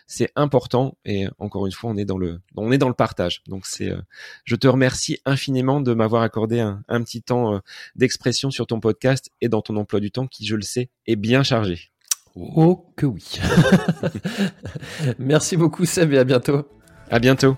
c'est 0.07 0.31
important 0.35 0.97
et 1.05 1.27
encore 1.39 1.65
une 1.65 1.71
fois 1.71 1.89
on 1.89 1.97
est 1.97 2.05
dans 2.05 2.17
le 2.17 2.39
on 2.55 2.71
est 2.71 2.77
dans 2.77 2.87
le 2.87 2.93
partage 2.93 3.41
donc 3.47 3.65
c'est 3.65 3.93
je 4.43 4.55
te 4.55 4.67
remercie 4.67 5.19
infiniment 5.25 5.81
de 5.81 5.93
m'avoir 5.93 6.21
accordé 6.21 6.59
un, 6.59 6.83
un 6.87 7.01
petit 7.03 7.21
temps 7.21 7.61
d'expression 7.95 8.51
sur 8.51 8.67
ton 8.67 8.79
podcast 8.79 9.31
et 9.41 9.49
dans 9.49 9.61
ton 9.61 9.75
emploi 9.77 9.99
du 9.99 10.11
temps 10.11 10.27
qui 10.27 10.45
je 10.45 10.55
le 10.55 10.61
sais 10.61 10.89
est 11.07 11.15
bien 11.15 11.43
chargé. 11.43 11.91
Oh 12.35 12.85
que 12.95 13.05
oui. 13.05 13.39
Merci 15.19 15.55
beaucoup 15.55 15.85
Seb 15.85 16.13
et 16.13 16.17
à 16.17 16.23
bientôt. 16.23 16.67
À 17.09 17.19
bientôt. 17.19 17.57